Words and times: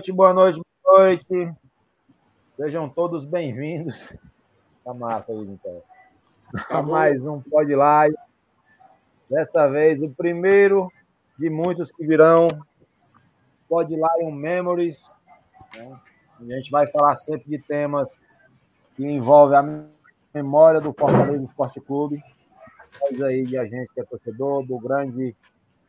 noite, 0.00 0.12
boa 0.12 0.32
noite, 0.32 0.60
boa 0.82 0.98
noite. 0.98 1.54
Sejam 2.56 2.88
todos 2.88 3.26
bem-vindos. 3.26 4.16
Tá 4.82 4.94
massa 4.94 5.30
aí, 5.30 5.42
então. 5.42 5.82
Tá 6.70 6.82
mais 6.82 7.26
um 7.26 7.38
Pode 7.38 7.74
Live. 7.74 8.16
Dessa 9.28 9.68
vez, 9.68 10.00
o 10.00 10.08
primeiro 10.08 10.90
de 11.38 11.50
muitos 11.50 11.92
que 11.92 12.06
virão. 12.06 12.48
Pode 13.68 13.94
Lion 13.94 14.30
Memories. 14.30 15.10
Né? 15.76 16.00
A 16.40 16.44
gente 16.44 16.70
vai 16.70 16.86
falar 16.86 17.14
sempre 17.16 17.50
de 17.50 17.58
temas 17.58 18.18
que 18.96 19.06
envolvem 19.06 19.58
a 19.58 19.84
memória 20.32 20.80
do 20.80 20.94
Fortaleza 20.94 21.44
Esporte 21.44 21.78
Clube. 21.78 22.22
Nós 23.02 23.20
aí 23.20 23.44
de 23.44 23.58
a 23.58 23.66
gente 23.66 23.92
que 23.92 24.00
é 24.00 24.04
torcedor, 24.04 24.64
do 24.64 24.78
grande 24.78 25.36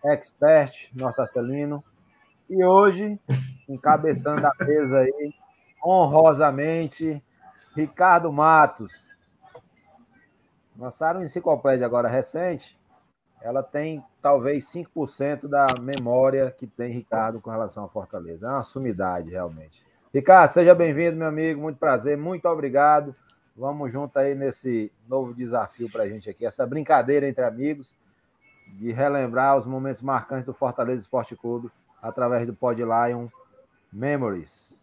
expert, 0.04 0.92
nosso 0.94 1.22
Astelino. 1.22 1.82
E 2.50 2.62
hoje, 2.62 3.18
encabeçando 3.74 4.46
a 4.46 4.66
mesa 4.66 5.00
aí, 5.00 5.34
honrosamente, 5.84 7.24
Ricardo 7.76 8.32
Matos. 8.32 9.10
Lançaram 10.78 11.22
um 11.22 11.24
enciclopédia 11.24 11.86
agora 11.86 12.08
recente. 12.08 12.80
Ela 13.42 13.64
tem 13.64 14.04
talvez 14.22 14.66
5% 14.66 15.48
da 15.48 15.68
memória 15.80 16.52
que 16.52 16.68
tem 16.68 16.92
Ricardo 16.92 17.40
com 17.40 17.50
relação 17.50 17.86
à 17.86 17.90
Fortaleza. 17.90 18.48
É 18.48 18.50
uma 18.50 18.64
sumidade, 18.64 19.32
realmente. 19.32 19.84
Ricardo, 20.14 20.52
seja 20.52 20.76
bem-vindo, 20.76 21.18
meu 21.18 21.28
amigo. 21.28 21.62
Muito 21.62 21.78
prazer, 21.78 22.18
muito 22.18 22.48
obrigado. 22.48 23.16
Vamos 23.56 23.92
junto 23.92 24.18
aí 24.18 24.36
nesse 24.36 24.92
novo 25.08 25.34
desafio 25.34 25.90
para 25.90 26.04
a 26.04 26.08
gente 26.08 26.30
aqui, 26.30 26.46
essa 26.46 26.66
brincadeira 26.66 27.28
entre 27.28 27.44
amigos, 27.44 27.96
de 28.68 28.92
relembrar 28.92 29.58
os 29.58 29.66
momentos 29.66 30.02
marcantes 30.02 30.46
do 30.46 30.54
Fortaleza 30.54 31.02
Esporte 31.02 31.36
Clube 31.36 31.70
através 32.02 32.48
do 32.48 32.54
Pod 32.54 32.82
Lion 32.82 33.28
Memories. 33.92 34.74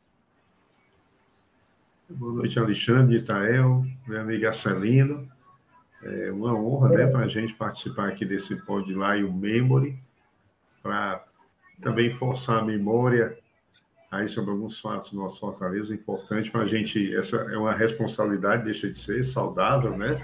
Boa 2.11 2.33
noite, 2.35 2.59
Alexandre, 2.59 3.19
Itael, 3.19 3.85
meu 4.07 4.21
amigo 4.21 4.47
Arcelino. 4.47 5.27
É 6.03 6.31
uma 6.31 6.55
honra 6.55 6.91
né, 6.91 7.07
para 7.07 7.25
a 7.25 7.29
gente 7.29 7.55
participar 7.55 8.09
aqui 8.09 8.25
desse 8.25 8.55
Pod 8.65 8.87
Lion 8.93 9.33
Memory, 9.33 9.99
para 10.83 11.25
também 11.81 12.11
forçar 12.11 12.59
a 12.59 12.65
memória 12.65 13.39
aí 14.11 14.29
sobre 14.29 14.51
alguns 14.51 14.79
fatos 14.79 15.11
do 15.11 15.17
nosso 15.17 15.41
Fortaleza, 15.41 15.95
importante 15.95 16.51
para 16.51 16.63
a 16.63 16.67
gente, 16.67 17.15
essa 17.17 17.37
é 17.37 17.57
uma 17.57 17.73
responsabilidade, 17.73 18.65
deixa 18.65 18.91
de 18.91 18.99
ser, 18.99 19.25
saudável, 19.25 19.97
né? 19.97 20.23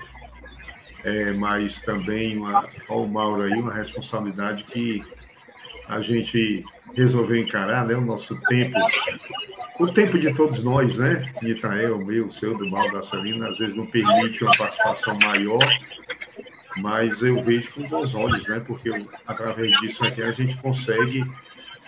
É, 1.03 1.33
mas 1.33 1.81
também, 1.81 2.39
uma, 2.39 2.69
ao 2.89 3.07
Mauro 3.07 3.43
aí, 3.43 3.53
uma 3.53 3.73
responsabilidade 3.73 4.65
que 4.65 5.03
a 5.87 6.01
gente 6.01 6.65
resolveu 6.95 7.37
encarar, 7.37 7.87
né? 7.87 7.95
O 7.95 8.01
nosso 8.01 8.41
tempo, 8.49 8.79
o 9.79 9.89
tempo 9.89 10.19
de 10.19 10.33
todos 10.35 10.63
nós, 10.63 10.99
né? 10.99 11.33
O 11.93 12.05
meu, 12.05 12.31
seu, 12.31 12.57
do 12.57 12.69
Mal 12.71 12.91
da 12.93 13.03
Salina, 13.03 13.49
às 13.49 13.59
vezes 13.59 13.75
não 13.75 13.87
permite 13.87 14.45
uma 14.45 14.57
participação 14.57 15.17
maior, 15.23 15.67
mas 16.77 17.23
eu 17.23 17.43
vejo 17.43 17.73
com 17.73 17.89
bons 17.89 18.15
olhos, 18.15 18.47
né? 18.49 18.63
Porque 18.67 18.91
através 19.27 19.71
disso 19.81 20.05
aqui 20.05 20.23
a 20.23 20.33
gente 20.33 20.57
consegue 20.59 21.25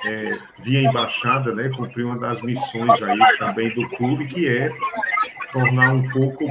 é, 0.04 0.38
via 0.58 0.82
embaixada, 0.82 1.54
né, 1.54 1.68
cumprir 1.70 2.04
uma 2.04 2.18
das 2.18 2.42
missões 2.42 3.02
aí 3.02 3.18
também 3.38 3.70
do 3.74 3.88
clube, 3.90 4.26
que 4.26 4.46
é 4.48 4.70
tornar 5.52 5.92
um 5.92 6.08
pouco, 6.10 6.46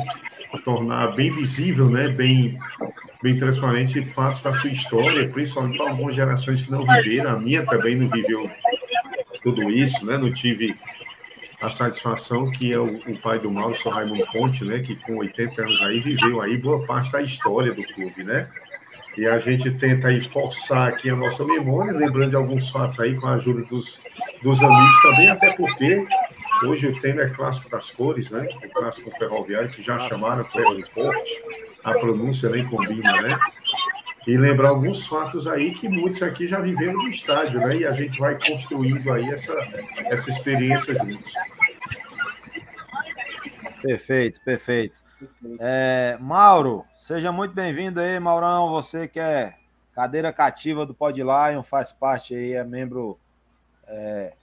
tornar 0.64 1.08
bem 1.16 1.32
visível, 1.32 1.90
né, 1.90 2.08
bem, 2.08 2.58
bem 3.26 3.40
transparente 3.40 4.06
fatos 4.06 4.40
da 4.40 4.54
sua 4.54 4.70
história, 4.70 5.28
principalmente 5.30 5.80
para 5.80 5.90
algumas 5.90 6.16
gerações 6.16 6.62
que 6.62 6.70
não 6.70 6.86
viveram, 6.86 7.32
a 7.32 7.40
minha 7.40 7.66
também 7.66 7.96
não 7.96 8.08
viveu 8.08 8.48
tudo 9.42 9.68
isso, 9.72 10.06
né, 10.06 10.16
não 10.16 10.32
tive 10.32 10.76
a 11.60 11.72
satisfação 11.72 12.52
que 12.52 12.72
é 12.72 12.78
o, 12.78 12.86
o 12.86 13.20
pai 13.22 13.40
do 13.40 13.50
Mauro, 13.50 13.76
o 13.84 13.90
Raimundo 13.90 14.28
Ponte, 14.32 14.64
né, 14.64 14.78
que 14.82 14.96
com 14.98 15.18
80 15.18 15.60
anos 15.60 15.82
aí 15.82 16.02
viveu 16.02 16.40
aí 16.40 16.56
boa 16.56 16.86
parte 16.86 17.12
da 17.12 17.20
história 17.20 17.74
do 17.74 17.84
clube, 17.96 18.24
né, 18.24 18.48
e 19.18 19.26
a 19.26 19.40
gente 19.40 19.72
tenta 19.72 20.10
aí 20.10 20.22
forçar 20.30 20.90
aqui 20.90 21.10
a 21.10 21.16
nossa 21.16 21.44
memória, 21.44 21.94
lembrando 21.94 22.30
de 22.30 22.36
alguns 22.36 22.70
fatos 22.70 23.00
aí 23.00 23.16
com 23.16 23.26
a 23.26 23.34
ajuda 23.38 23.64
dos, 23.64 24.00
dos 24.44 24.62
amigos 24.62 25.02
também, 25.02 25.30
até 25.30 25.52
porque 25.54 26.06
hoje 26.64 26.90
o 26.90 27.00
tema 27.00 27.22
é 27.22 27.30
clássico 27.30 27.72
das 27.72 27.90
cores, 27.90 28.30
né? 28.30 28.48
O 28.64 28.70
clássico 28.70 29.10
ferroviário, 29.18 29.70
que 29.70 29.82
já 29.82 29.98
chamaram 29.98 30.44
ferro 30.44 30.86
forte, 30.86 31.42
a 31.86 31.94
pronúncia 31.94 32.50
nem 32.50 32.68
combina, 32.68 33.22
né? 33.22 33.40
E 34.28 34.36
lembrar 34.36 34.70
alguns 34.70 35.06
fatos 35.06 35.48
aí 35.48 35.72
que 35.72 35.88
muitos 35.88 36.24
aqui 36.24 36.48
já 36.48 36.60
viveram 36.60 36.94
no 36.94 37.08
estádio, 37.08 37.60
né? 37.60 37.78
E 37.78 37.86
a 37.86 37.94
gente 37.94 38.20
vai 38.20 38.36
construindo 38.40 39.14
aí 39.14 39.30
essa, 39.30 39.54
essa 40.08 40.32
experiência 40.32 40.96
juntos. 40.96 41.32
Perfeito, 43.84 44.42
perfeito. 44.44 44.98
É, 45.60 46.18
Mauro, 46.20 46.84
seja 46.96 47.32
muito 47.32 47.54
bem-vindo 47.54 48.02
aí, 48.02 48.20
Maurão. 48.20 48.72
Você 48.72 49.08
que 49.08 49.20
é 49.20 49.54
cadeira 49.94 50.34
cativa 50.34 50.88
do 50.88 50.96
Pod 50.96 51.22
Lion, 51.22 51.62
faz 51.62 51.92
parte 51.92 52.34
aí, 52.34 52.54
é 52.54 52.64
membro 52.64 53.20
é, 53.88 54.34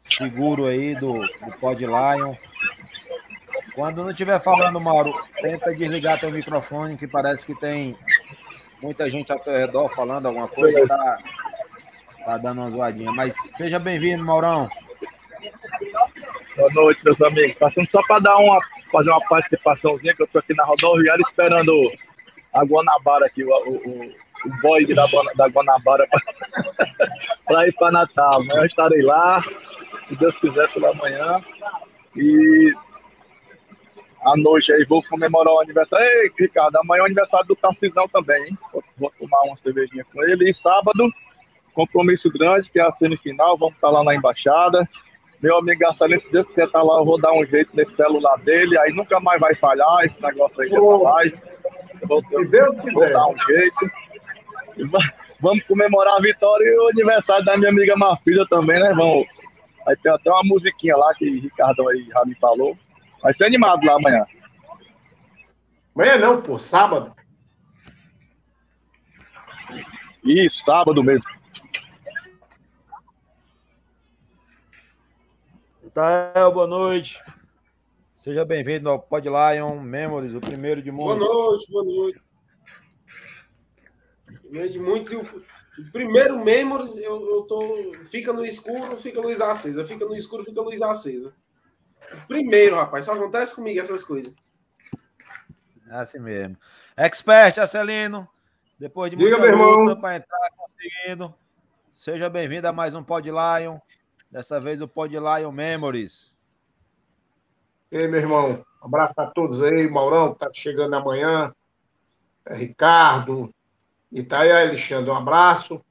seguro 0.00 0.64
aí 0.64 0.94
do, 0.94 1.18
do 1.20 1.58
Pod 1.60 1.84
Lion. 1.84 2.34
Quando 3.80 4.02
não 4.02 4.10
estiver 4.10 4.38
falando, 4.38 4.78
Mauro, 4.78 5.10
tenta 5.40 5.74
desligar 5.74 6.20
teu 6.20 6.30
microfone, 6.30 6.98
que 6.98 7.08
parece 7.08 7.46
que 7.46 7.58
tem 7.58 7.96
muita 8.82 9.08
gente 9.08 9.32
ao 9.32 9.38
teu 9.38 9.54
redor 9.54 9.88
falando 9.88 10.26
alguma 10.26 10.46
coisa, 10.48 10.86
tá, 10.86 11.18
tá 12.26 12.36
dando 12.36 12.60
uma 12.60 12.68
zoadinha. 12.68 13.10
Mas 13.10 13.34
seja 13.56 13.78
bem-vindo, 13.78 14.22
Maurão. 14.22 14.68
Boa 16.58 16.70
noite, 16.74 17.02
meus 17.02 17.22
amigos. 17.22 17.56
Passando 17.56 17.88
só 17.88 18.02
para 18.06 18.18
dar 18.18 18.36
uma, 18.36 18.60
fazer 18.92 19.08
uma 19.08 19.26
participaçãozinha, 19.26 20.14
que 20.14 20.20
eu 20.20 20.26
estou 20.26 20.40
aqui 20.40 20.52
na 20.52 20.64
rodoviária 20.64 21.22
esperando 21.22 21.72
a 22.52 22.62
Guanabara 22.62 23.24
aqui, 23.24 23.42
o, 23.42 23.48
o, 23.48 24.14
o 24.44 24.60
boy 24.60 24.86
da, 24.94 25.06
da 25.36 25.48
Guanabara 25.48 26.06
para 27.46 27.64
ir 27.66 27.72
para 27.76 27.92
Natal. 27.92 28.42
Amanhã 28.42 28.60
eu 28.60 28.66
estarei 28.66 29.00
lá, 29.00 29.42
se 30.06 30.16
Deus 30.16 30.38
quiser, 30.38 30.70
pela 30.74 30.92
manhã. 30.92 31.42
E 32.14 32.74
à 34.22 34.36
noite 34.36 34.72
aí 34.72 34.84
vou 34.84 35.02
comemorar 35.04 35.54
o 35.54 35.60
aniversário. 35.60 36.04
Ei, 36.06 36.30
Ricardo, 36.38 36.76
amanhã 36.76 37.00
é 37.00 37.02
o 37.02 37.06
aniversário 37.06 37.46
do 37.46 37.56
Tarcisão 37.56 38.06
também, 38.08 38.48
hein? 38.48 38.58
Vou, 38.72 38.84
vou 38.98 39.12
tomar 39.18 39.42
uma 39.42 39.56
cervejinha 39.62 40.04
com 40.12 40.22
ele. 40.24 40.50
E 40.50 40.54
sábado, 40.54 41.08
compromisso 41.72 42.30
grande, 42.30 42.70
que 42.70 42.78
é 42.78 42.82
a 42.82 42.92
semifinal, 42.92 43.56
vamos 43.56 43.74
estar 43.74 43.90
lá 43.90 44.04
na 44.04 44.14
embaixada. 44.14 44.88
Meu 45.42 45.56
amigo 45.56 45.80
Gastalino, 45.80 46.20
se 46.20 46.30
Deus 46.30 46.46
quiser 46.48 46.66
estar 46.66 46.80
tá 46.80 46.84
lá, 46.84 46.98
eu 46.98 47.04
vou 47.04 47.18
dar 47.18 47.32
um 47.32 47.46
jeito 47.46 47.74
nesse 47.74 47.94
celular 47.96 48.36
dele, 48.40 48.78
aí 48.78 48.92
nunca 48.92 49.18
mais 49.20 49.40
vai 49.40 49.54
falhar 49.54 50.04
esse 50.04 50.20
negócio 50.22 50.60
aí 50.60 50.68
de 50.68 50.78
live. 50.78 51.38
Vou, 52.02 52.22
eu, 52.30 52.74
vou 52.92 53.10
dar 53.10 53.26
um 53.26 53.36
jeito. 53.46 53.90
Vamos 55.40 55.64
comemorar 55.64 56.16
a 56.16 56.20
vitória 56.20 56.64
e 56.64 56.78
o 56.78 56.88
aniversário 56.88 57.44
da 57.44 57.56
minha 57.56 57.70
amiga 57.70 57.96
Marfilha 57.96 58.44
também, 58.50 58.78
né? 58.78 58.92
Vamos. 58.94 59.26
Aí 59.88 59.96
tem 59.96 60.12
até 60.12 60.30
uma 60.30 60.44
musiquinha 60.44 60.94
lá 60.96 61.14
que 61.14 61.26
o 61.26 61.40
Ricardo 61.40 61.88
aí 61.88 62.06
já 62.06 62.22
me 62.26 62.34
falou. 62.34 62.76
Vai 63.22 63.34
ser 63.34 63.44
animado 63.44 63.84
lá 63.84 63.94
amanhã. 63.94 64.24
Amanhã 65.94 66.18
não, 66.18 66.42
pô, 66.42 66.58
sábado. 66.58 67.14
Isso, 70.24 70.62
sábado 70.64 71.02
mesmo. 71.02 71.24
Tael, 75.92 76.52
boa 76.52 76.66
noite. 76.66 77.20
Seja 78.14 78.44
bem-vindo 78.44 78.88
ao 78.88 79.00
Pod 79.00 79.28
Lion 79.28 79.80
Memories, 79.80 80.34
o 80.34 80.40
primeiro 80.40 80.80
de 80.80 80.92
muitos. 80.92 81.26
Boa 81.26 81.44
noite, 81.46 81.70
boa 81.70 81.84
noite. 81.84 82.22
Primeiro 84.42 84.70
de 84.70 84.78
muitos. 84.78 85.12
O 85.12 85.92
primeiro 85.92 86.44
Memories, 86.44 86.96
eu, 86.96 87.28
eu 87.28 87.42
tô. 87.42 87.92
Fica 88.08 88.32
no 88.32 88.44
escuro, 88.44 88.98
fica 88.98 89.20
luz 89.20 89.40
acesa. 89.40 89.84
Fica 89.84 90.04
no 90.04 90.14
escuro, 90.14 90.44
fica 90.44 90.60
luz 90.60 90.80
acesa. 90.80 91.34
Primeiro, 92.26 92.76
rapaz, 92.76 93.04
só 93.04 93.14
acontece 93.14 93.54
comigo 93.54 93.80
essas 93.80 94.02
coisas. 94.02 94.34
É 95.88 95.94
assim 95.94 96.18
mesmo. 96.18 96.56
Expert, 96.96 97.58
Acelino. 97.58 98.28
Depois 98.78 99.10
de 99.10 99.16
muita 99.16 99.36
Diga, 99.36 99.56
luta 99.56 99.96
para 99.96 100.16
entrar 100.16 100.50
conseguindo. 100.56 101.34
Seja 101.92 102.30
bem-vindo 102.30 102.66
a 102.66 102.72
mais 102.72 102.94
um 102.94 103.02
Pod 103.02 103.28
Lion. 103.28 103.78
Dessa 104.30 104.60
vez 104.60 104.80
o 104.80 104.88
Pod 104.88 105.14
Lion 105.14 105.52
Memories. 105.52 106.34
E 107.92 107.98
aí, 107.98 108.08
meu 108.08 108.20
irmão, 108.20 108.64
um 108.82 108.86
abraço 108.86 109.14
para 109.14 109.30
todos 109.30 109.62
aí, 109.62 109.90
Maurão, 109.90 110.32
que 110.32 110.38
tá 110.38 110.50
chegando 110.52 110.94
amanhã, 110.94 111.52
é, 112.46 112.54
Ricardo, 112.54 113.52
e 114.12 114.22
tá 114.22 114.40
aí, 114.40 114.52
Alexandre, 114.52 115.10
um 115.10 115.16
abraço. 115.16 115.84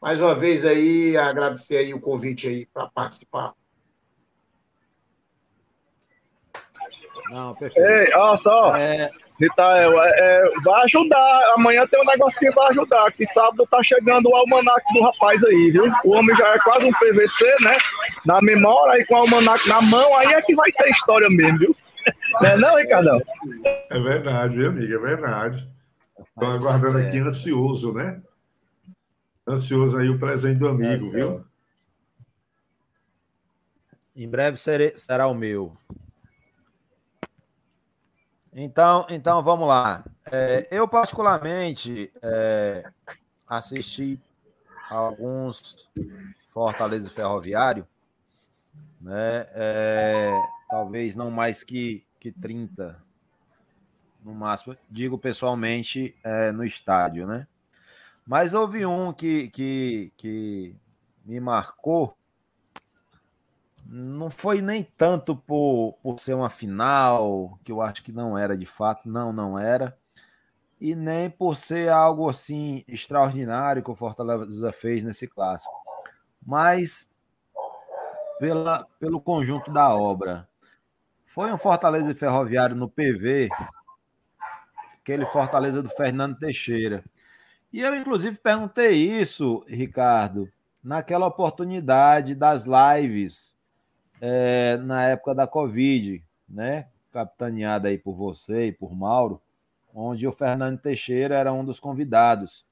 Mais 0.00 0.20
uma 0.20 0.34
vez 0.34 0.64
aí, 0.64 1.16
agradecer 1.16 1.76
aí 1.76 1.92
o 1.92 2.00
convite 2.00 2.48
aí 2.48 2.66
para 2.66 2.88
participar. 2.88 3.52
Não, 7.34 7.54
perfeito. 7.54 7.86
Ei, 7.86 8.14
olha 8.14 8.36
só. 8.38 8.76
É... 8.76 9.10
Ritael, 9.40 10.00
é, 10.00 10.16
é, 10.20 10.42
vai 10.64 10.84
ajudar. 10.84 11.52
Amanhã 11.56 11.84
tem 11.88 12.00
um 12.00 12.04
negocinho 12.04 12.52
que 12.52 12.56
vai 12.56 12.70
ajudar. 12.70 13.10
Que 13.12 13.26
sábado 13.26 13.66
tá 13.68 13.82
chegando 13.82 14.28
o 14.28 14.36
almanac 14.36 14.80
do 14.94 15.02
rapaz 15.02 15.42
aí, 15.42 15.72
viu? 15.72 15.92
O 16.04 16.12
homem 16.12 16.36
já 16.36 16.54
é 16.54 16.58
quase 16.60 16.84
um 16.84 16.92
PVC, 16.92 17.56
né? 17.62 17.76
na 18.24 18.40
memória 18.40 19.00
e 19.00 19.06
com 19.06 19.14
o 19.14 19.18
almanac 19.18 19.68
na 19.68 19.80
mão, 19.82 20.16
aí 20.16 20.32
é 20.32 20.42
que 20.42 20.54
vai 20.54 20.70
ter 20.72 20.88
história 20.90 21.28
mesmo, 21.28 21.58
viu? 21.58 21.76
Não 22.40 22.48
é 22.48 22.56
não, 22.56 22.76
Ricardão? 22.76 23.16
É 23.90 23.98
verdade, 23.98 24.56
meu 24.56 24.68
amigo, 24.68 24.92
é 24.92 24.98
verdade. 24.98 25.70
Estou 26.18 26.50
aguardando 26.50 26.98
aqui 26.98 27.18
ansioso, 27.18 27.92
né? 27.92 28.20
Ansioso 29.48 29.96
aí 29.96 30.08
o 30.08 30.18
presente 30.18 30.58
do 30.58 30.68
amigo, 30.68 31.06
é 31.08 31.10
viu? 31.10 31.44
Em 34.16 34.28
breve 34.28 34.56
serei, 34.58 34.92
será 34.96 35.26
o 35.28 35.34
meu. 35.34 35.76
Então, 38.54 39.04
então 39.10 39.42
vamos 39.42 39.66
lá. 39.66 40.04
É, 40.30 40.68
eu, 40.70 40.86
particularmente, 40.86 42.12
é, 42.22 42.88
assisti 43.48 44.20
alguns 44.88 45.90
Fortaleza 46.52 47.10
Ferroviário, 47.10 47.84
né? 49.00 49.48
É, 49.54 50.32
talvez 50.70 51.16
não 51.16 51.32
mais 51.32 51.64
que, 51.64 52.06
que 52.20 52.30
30, 52.30 52.96
no 54.22 54.32
máximo, 54.32 54.76
digo 54.88 55.18
pessoalmente, 55.18 56.16
é, 56.22 56.52
no 56.52 56.64
estádio, 56.64 57.26
né? 57.26 57.48
Mas 58.24 58.54
houve 58.54 58.86
um 58.86 59.12
que, 59.12 59.48
que, 59.48 60.12
que 60.16 60.76
me 61.24 61.40
marcou, 61.40 62.16
não 63.86 64.30
foi 64.30 64.60
nem 64.60 64.82
tanto 64.82 65.36
por, 65.36 65.98
por 66.02 66.18
ser 66.18 66.34
uma 66.34 66.50
final, 66.50 67.58
que 67.62 67.70
eu 67.70 67.82
acho 67.82 68.02
que 68.02 68.12
não 68.12 68.36
era 68.36 68.56
de 68.56 68.66
fato, 68.66 69.08
não, 69.08 69.32
não 69.32 69.58
era, 69.58 69.96
e 70.80 70.94
nem 70.94 71.30
por 71.30 71.56
ser 71.56 71.88
algo 71.88 72.28
assim 72.28 72.84
extraordinário 72.88 73.82
que 73.82 73.90
o 73.90 73.94
Fortaleza 73.94 74.72
fez 74.72 75.02
nesse 75.02 75.26
clássico, 75.26 75.74
mas 76.44 77.08
pela, 78.38 78.86
pelo 78.98 79.20
conjunto 79.20 79.72
da 79.72 79.94
obra. 79.94 80.48
Foi 81.24 81.52
um 81.52 81.58
Fortaleza 81.58 82.14
Ferroviário 82.14 82.76
no 82.76 82.88
PV, 82.88 83.48
aquele 84.94 85.26
Fortaleza 85.26 85.82
do 85.82 85.88
Fernando 85.88 86.38
Teixeira. 86.38 87.04
E 87.72 87.80
eu, 87.80 87.94
inclusive, 87.96 88.38
perguntei 88.38 88.92
isso, 88.92 89.64
Ricardo, 89.66 90.48
naquela 90.82 91.26
oportunidade 91.26 92.34
das 92.34 92.64
lives 92.64 93.54
é, 94.26 94.78
na 94.78 95.04
época 95.04 95.34
da 95.34 95.46
Covid, 95.46 96.24
né? 96.48 96.88
Capitaneada 97.12 97.88
aí 97.88 97.98
por 97.98 98.14
você 98.14 98.68
e 98.68 98.72
por 98.72 98.94
Mauro, 98.96 99.38
onde 99.94 100.26
o 100.26 100.32
Fernando 100.32 100.80
Teixeira 100.80 101.36
era 101.36 101.52
um 101.52 101.62
dos 101.62 101.78
convidados. 101.78 102.64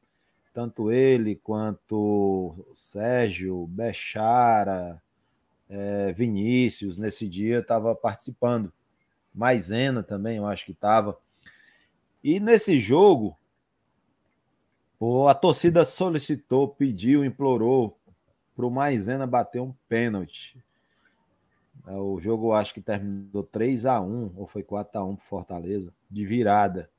Tanto 0.55 0.91
ele 0.91 1.37
quanto 1.37 2.55
Sérgio, 2.75 3.67
Bechara, 3.67 5.03
é, 5.69 6.11
Vinícius, 6.13 6.97
nesse 6.97 7.29
dia 7.29 7.59
estava 7.59 7.95
participando. 7.95 8.73
Maisena 9.35 10.03
também, 10.03 10.39
eu 10.39 10.47
acho 10.47 10.65
que 10.65 10.73
estava. 10.73 11.19
E 12.25 12.41
nesse 12.41 12.79
jogo, 12.79 13.37
a 15.29 15.35
torcida 15.35 15.85
solicitou, 15.85 16.67
pediu, 16.67 17.23
implorou 17.27 17.99
para 18.57 18.65
o 18.65 18.71
Maisena 18.71 19.27
bater 19.27 19.61
um 19.61 19.75
pênalti. 19.87 20.63
É, 21.87 21.95
o 21.97 22.21
jogo 22.21 22.53
acho 22.53 22.73
que 22.75 22.81
terminou 22.81 23.43
3 23.43 23.87
a 23.87 24.01
1 24.01 24.35
ou 24.37 24.47
foi 24.47 24.63
4 24.63 25.01
a 25.01 25.05
1 25.05 25.17
para 25.17 25.25
Fortaleza, 25.25 25.93
de 26.11 26.25
virada. 26.25 26.91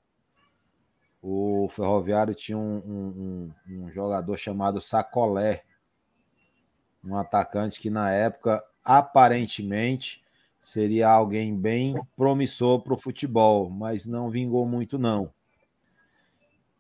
O 1.21 1.69
Ferroviário 1.69 2.33
tinha 2.35 2.57
um, 2.57 2.77
um, 2.77 3.53
um, 3.69 3.85
um 3.85 3.91
jogador 3.91 4.37
chamado 4.37 4.81
Sacolé, 4.81 5.63
um 7.03 7.15
atacante 7.15 7.79
que 7.79 7.89
na 7.89 8.11
época 8.11 8.63
aparentemente 8.83 10.23
seria 10.61 11.09
alguém 11.09 11.55
bem 11.55 11.95
promissor 12.15 12.81
para 12.81 12.93
o 12.93 12.97
futebol, 12.97 13.69
mas 13.69 14.05
não 14.05 14.29
vingou 14.29 14.65
muito 14.65 14.97
não. 14.97 15.31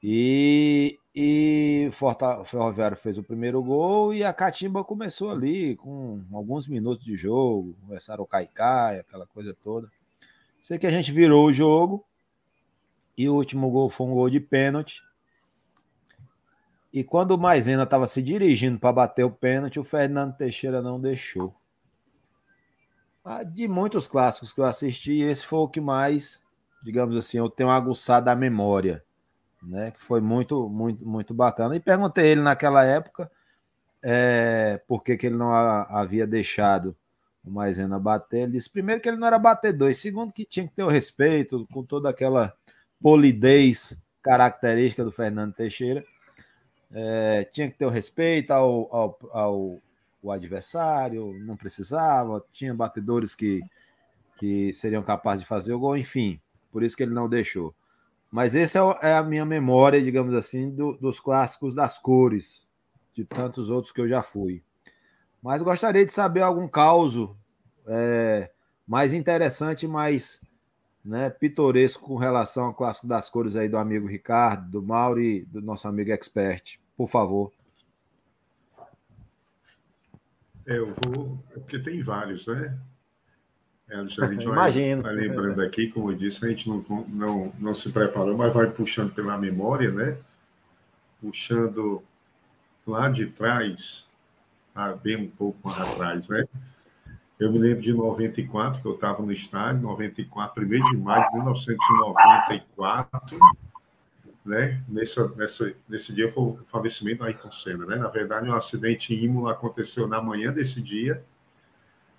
E 0.01 0.99
e 1.15 1.87
o 1.89 2.43
Ferroviário 2.43 2.97
fez 2.97 3.19
o 3.19 3.23
primeiro 3.23 3.61
gol 3.61 4.13
e 4.15 4.23
a 4.23 4.33
Catimba 4.33 4.83
começou 4.83 5.29
ali 5.29 5.75
com 5.75 6.23
alguns 6.33 6.67
minutos 6.67 7.05
de 7.05 7.15
jogo, 7.15 7.75
começaram 7.85 8.23
o 8.23 8.27
caicai, 8.27 8.99
aquela 8.99 9.27
coisa 9.27 9.55
toda. 9.63 9.91
Sei 10.59 10.79
que 10.79 10.87
a 10.87 10.91
gente 10.91 11.11
virou 11.11 11.45
o 11.45 11.53
jogo 11.53 12.03
e 13.15 13.29
o 13.29 13.35
último 13.35 13.69
gol 13.69 13.91
foi 13.91 14.07
um 14.07 14.13
gol 14.13 14.29
de 14.29 14.39
pênalti. 14.39 15.03
E 16.91 17.03
quando 17.03 17.31
o 17.31 17.37
Maisena 17.37 17.83
estava 17.83 18.07
se 18.07 18.21
dirigindo 18.21 18.79
para 18.79 18.93
bater 18.93 19.23
o 19.23 19.31
pênalti, 19.31 19.79
o 19.79 19.83
Fernando 19.83 20.35
Teixeira 20.35 20.81
não 20.81 20.99
deixou. 20.99 21.53
Ah, 23.23 23.43
de 23.43 23.67
muitos 23.67 24.07
clássicos 24.07 24.51
que 24.51 24.59
eu 24.59 24.65
assisti, 24.65 25.21
esse 25.21 25.45
foi 25.45 25.59
o 25.59 25.67
que 25.67 25.79
mais, 25.79 26.41
digamos 26.83 27.15
assim, 27.15 27.37
eu 27.37 27.49
tenho 27.49 27.69
aguçado 27.69 28.29
a 28.29 28.35
memória 28.35 29.03
né? 29.65 29.91
Que 29.91 30.01
foi 30.01 30.21
muito, 30.21 30.69
muito, 30.69 31.07
muito 31.07 31.33
bacana. 31.33 31.75
E 31.75 31.79
perguntei 31.79 32.27
ele 32.27 32.41
naquela 32.41 32.83
época 32.83 33.31
é, 34.01 34.81
por 34.87 35.03
que, 35.03 35.15
que 35.15 35.27
ele 35.27 35.37
não 35.37 35.51
a, 35.51 35.83
havia 36.01 36.27
deixado 36.27 36.95
o 37.43 37.51
Maisena 37.51 37.99
bater. 37.99 38.43
Ele 38.43 38.53
disse, 38.53 38.69
primeiro, 38.69 39.01
que 39.01 39.09
ele 39.09 39.17
não 39.17 39.27
era 39.27 39.39
batedor, 39.39 39.89
e 39.89 39.95
segundo, 39.95 40.33
que 40.33 40.45
tinha 40.45 40.67
que 40.67 40.73
ter 40.73 40.83
o 40.83 40.89
respeito 40.89 41.67
com 41.71 41.83
toda 41.83 42.09
aquela 42.09 42.53
polidez 43.01 43.97
característica 44.21 45.03
do 45.03 45.11
Fernando 45.11 45.53
Teixeira. 45.53 46.03
É, 46.91 47.43
tinha 47.45 47.69
que 47.69 47.77
ter 47.77 47.85
o 47.85 47.89
respeito 47.89 48.51
ao, 48.51 48.95
ao, 48.95 49.19
ao, 49.31 49.81
ao, 50.23 50.31
adversário, 50.31 51.33
não 51.39 51.57
precisava, 51.57 52.43
tinha 52.53 52.73
batedores 52.73 53.33
que, 53.33 53.61
que 54.37 54.71
seriam 54.73 55.01
capazes 55.01 55.41
de 55.41 55.47
fazer 55.47 55.73
o 55.73 55.79
gol, 55.79 55.97
enfim, 55.97 56.39
por 56.71 56.83
isso 56.83 56.95
que 56.95 57.01
ele 57.01 57.13
não 57.13 57.27
deixou. 57.27 57.73
Mas 58.33 58.55
essa 58.55 58.79
é, 58.79 59.11
é 59.11 59.13
a 59.13 59.21
minha 59.21 59.45
memória, 59.45 60.01
digamos 60.01 60.33
assim, 60.33 60.71
do, 60.71 60.93
dos 60.93 61.19
clássicos 61.19 61.75
das 61.75 61.99
cores, 61.99 62.67
de 63.13 63.23
tantos 63.23 63.69
outros 63.69 63.93
que 63.93 64.01
eu 64.01 64.07
já 64.07 64.23
fui. 64.23 64.63
Mas 65.39 65.61
gostaria 65.61 66.03
de 66.03 66.11
saber 66.11 66.41
algum 66.41 66.67
caso 66.67 67.37
é, 67.85 68.49
mais 68.87 69.13
interessante, 69.13 69.87
mais 69.87 70.41
né, 71.05 71.29
pitoresco 71.29 72.07
com 72.07 72.15
relação 72.15 72.65
ao 72.65 72.73
clássico 72.73 73.05
das 73.05 73.29
cores 73.29 73.55
aí 73.55 73.69
do 73.69 73.77
amigo 73.77 74.07
Ricardo, 74.07 74.67
do 74.67 74.81
Mauro 74.81 75.21
e 75.21 75.45
do 75.45 75.61
nosso 75.61 75.87
amigo 75.87 76.11
expert. 76.11 76.79
Por 76.97 77.07
favor. 77.07 77.51
É, 80.65 80.75
eu 80.75 80.91
vou, 81.03 81.37
é 81.51 81.59
porque 81.59 81.77
tem 81.77 82.01
vários, 82.01 82.47
né? 82.47 82.75
É, 83.93 83.97
a 83.97 84.05
gente 84.05 84.17
vai, 84.19 84.35
Imagino. 84.35 85.03
vai 85.03 85.13
lembrando 85.13 85.61
aqui, 85.61 85.87
como 85.87 86.11
eu 86.11 86.15
disse, 86.15 86.43
a 86.43 86.49
gente 86.49 86.67
não, 86.67 86.83
não, 87.07 87.53
não 87.59 87.75
se 87.75 87.91
preparou, 87.91 88.35
mas 88.35 88.51
vai 88.51 88.67
puxando 88.69 89.13
pela 89.13 89.37
memória, 89.37 89.91
né? 89.91 90.17
Puxando 91.21 92.01
lá 92.87 93.07
de 93.07 93.27
trás, 93.27 94.07
ah, 94.75 94.93
bem 94.93 95.15
um 95.15 95.29
pouco 95.29 95.59
mais 95.63 95.79
atrás, 95.79 96.27
né? 96.27 96.45
Eu 97.39 97.51
me 97.51 97.59
lembro 97.59 97.81
de 97.81 97.93
94, 97.93 98.81
que 98.81 98.87
eu 98.87 98.95
estava 98.95 99.21
no 99.21 99.31
estádio, 99.31 99.83
94, 99.83 100.63
1 100.63 100.67
de 100.67 100.97
maio 100.97 101.27
de 101.27 101.35
1994, 101.35 103.37
né? 104.45 104.81
Nessa, 104.87 105.27
nessa, 105.35 105.73
nesse 105.87 106.13
dia 106.13 106.31
foi 106.31 106.43
o 106.43 106.59
falecimento 106.65 107.19
do 107.19 107.25
Ayrton 107.25 107.51
Senna, 107.51 107.85
né? 107.85 107.97
Na 107.97 108.07
verdade, 108.07 108.49
um 108.49 108.55
acidente 108.55 109.13
em 109.13 109.25
Imola 109.25 109.51
aconteceu 109.51 110.07
na 110.07 110.19
manhã 110.21 110.51
desse 110.51 110.81
dia, 110.81 111.23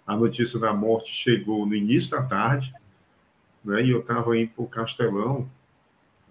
a 0.07 0.17
notícia 0.17 0.59
da 0.59 0.73
morte 0.73 1.13
chegou 1.13 1.65
no 1.67 1.75
início 1.75 2.11
da 2.11 2.23
tarde, 2.23 2.73
né, 3.65 3.83
e 3.83 3.91
eu 3.91 4.01
estava 4.01 4.37
indo 4.39 4.51
para 4.51 4.65
o 4.65 4.69
Castelão, 4.69 5.49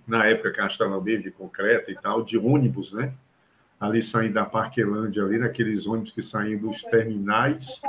na 0.07 0.25
época 0.25 0.51
Castelão 0.51 1.01
mesmo, 1.01 1.23
de 1.23 1.31
concreto 1.31 1.89
e 1.89 1.95
tal, 1.95 2.23
de 2.23 2.37
ônibus, 2.37 2.93
né? 2.93 3.13
Ali 3.79 4.03
saindo 4.03 4.33
da 4.33 4.45
Parquelândia, 4.45 5.23
ali 5.23 5.37
naqueles 5.37 5.87
ônibus 5.87 6.11
que 6.11 6.21
saem 6.21 6.57
dos 6.57 6.83
terminais, 6.83 7.81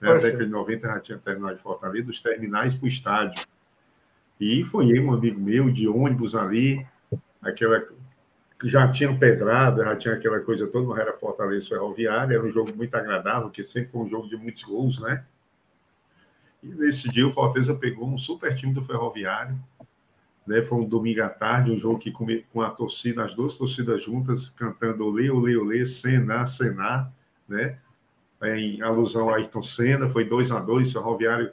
né, 0.00 0.12
na 0.12 0.14
década 0.14 0.44
de 0.44 0.50
90 0.50 0.88
já 0.88 1.00
tinha 1.00 1.18
terminal 1.18 1.54
de 1.54 1.60
Fortaleza, 1.60 2.06
dos 2.06 2.20
terminais 2.20 2.74
para 2.74 2.84
o 2.84 2.88
estádio. 2.88 3.46
E 4.38 4.64
foi 4.64 4.96
eu, 4.96 5.04
um 5.04 5.12
amigo 5.12 5.40
meu, 5.40 5.70
de 5.70 5.88
ônibus 5.88 6.34
ali, 6.34 6.86
aquela 7.40 7.86
já 8.64 8.90
tinha 8.90 9.16
pedrada, 9.16 9.84
já 9.84 9.96
tinha 9.96 10.14
aquela 10.14 10.40
coisa 10.40 10.66
toda, 10.66 10.86
não 10.86 10.96
era 10.96 11.12
Fortaleza 11.12 11.68
Ferroviária, 11.68 12.34
era 12.34 12.44
um 12.44 12.50
jogo 12.50 12.74
muito 12.76 12.94
agradável, 12.94 13.50
que 13.50 13.64
sempre 13.64 13.90
foi 13.90 14.02
um 14.02 14.08
jogo 14.08 14.28
de 14.28 14.36
muitos 14.36 14.62
gols, 14.62 15.00
né? 15.00 15.24
E 16.62 16.68
nesse 16.68 17.08
dia 17.10 17.26
o 17.26 17.32
Fortaleza 17.32 17.74
pegou 17.74 18.08
um 18.08 18.18
super 18.18 18.54
time 18.54 18.72
do 18.72 18.84
Ferroviário, 18.84 19.58
né? 20.46 20.62
Foi 20.62 20.78
um 20.78 20.84
domingo 20.84 21.22
à 21.22 21.28
tarde, 21.28 21.72
um 21.72 21.78
jogo 21.78 21.98
que 21.98 22.12
com, 22.12 22.26
com 22.52 22.62
a 22.62 22.70
torcida, 22.70 23.24
as 23.24 23.34
duas 23.34 23.56
torcidas 23.56 24.02
juntas, 24.02 24.48
cantando 24.50 25.06
olê, 25.06 25.30
olê, 25.30 25.56
olê, 25.56 25.84
Sená, 25.86 26.46
Sená, 26.46 27.10
né? 27.48 27.78
Em 28.42 28.82
alusão 28.82 29.30
a 29.30 29.36
Ayrton 29.36 29.62
Senna, 29.62 30.08
foi 30.08 30.24
2 30.24 30.50
a 30.50 30.58
2 30.58 30.88
o 30.88 30.92
Ferroviário 30.92 31.52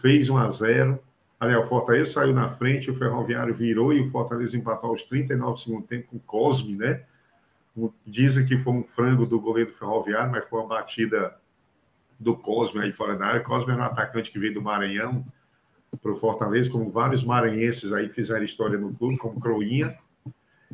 fez 0.00 0.28
1 0.28 0.36
a 0.36 0.50
0 0.50 1.00
Aliás, 1.38 1.64
o 1.64 1.68
Fortaleza 1.68 2.12
saiu 2.12 2.32
na 2.32 2.48
frente, 2.48 2.90
o 2.90 2.94
Ferroviário 2.94 3.54
virou 3.54 3.92
e 3.92 4.00
o 4.00 4.10
Fortaleza 4.10 4.56
empatou 4.56 4.90
aos 4.90 5.02
39 5.02 5.60
segundos 5.60 5.88
tempo 5.88 6.08
com 6.08 6.16
o 6.16 6.20
Cosme, 6.20 6.76
né? 6.76 7.02
Dizem 8.06 8.46
que 8.46 8.56
foi 8.56 8.72
um 8.72 8.84
frango 8.84 9.26
do 9.26 9.40
goleiro 9.40 9.70
do 9.70 9.76
Ferroviário, 9.76 10.30
mas 10.30 10.48
foi 10.48 10.60
uma 10.60 10.68
batida 10.68 11.36
do 12.18 12.36
Cosme 12.36 12.80
aí 12.80 12.92
fora 12.92 13.16
da 13.16 13.26
área. 13.26 13.40
Cosme 13.40 13.72
era 13.72 13.82
um 13.82 13.86
atacante 13.86 14.30
que 14.30 14.38
veio 14.38 14.54
do 14.54 14.62
Maranhão 14.62 15.24
para 16.00 16.12
o 16.12 16.16
Fortaleza, 16.16 16.70
como 16.70 16.90
vários 16.90 17.24
maranhenses 17.24 17.92
aí 17.92 18.08
fizeram 18.08 18.44
história 18.44 18.78
no 18.78 18.94
clube, 18.94 19.16
como 19.16 19.40
Croinha. 19.40 19.96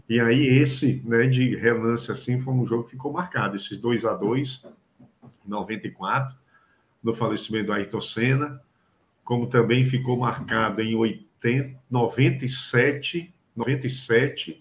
E 0.08 0.20
aí 0.20 0.46
esse, 0.46 1.02
né, 1.04 1.26
de 1.26 1.54
relance 1.56 2.10
assim, 2.10 2.40
foi 2.40 2.52
um 2.52 2.66
jogo 2.66 2.84
que 2.84 2.90
ficou 2.90 3.12
marcado, 3.12 3.56
esses 3.56 3.78
2 3.78 4.04
a 4.04 4.14
2 4.14 4.64
94, 5.46 6.36
no 7.02 7.12
falecimento 7.12 7.66
do 7.66 7.72
Ayrton 7.72 8.00
Senna, 8.00 8.62
como 9.30 9.46
também 9.46 9.84
ficou 9.84 10.16
marcado 10.16 10.82
em 10.82 10.96
80, 10.96 11.78
97, 11.88 13.32
97, 13.54 14.60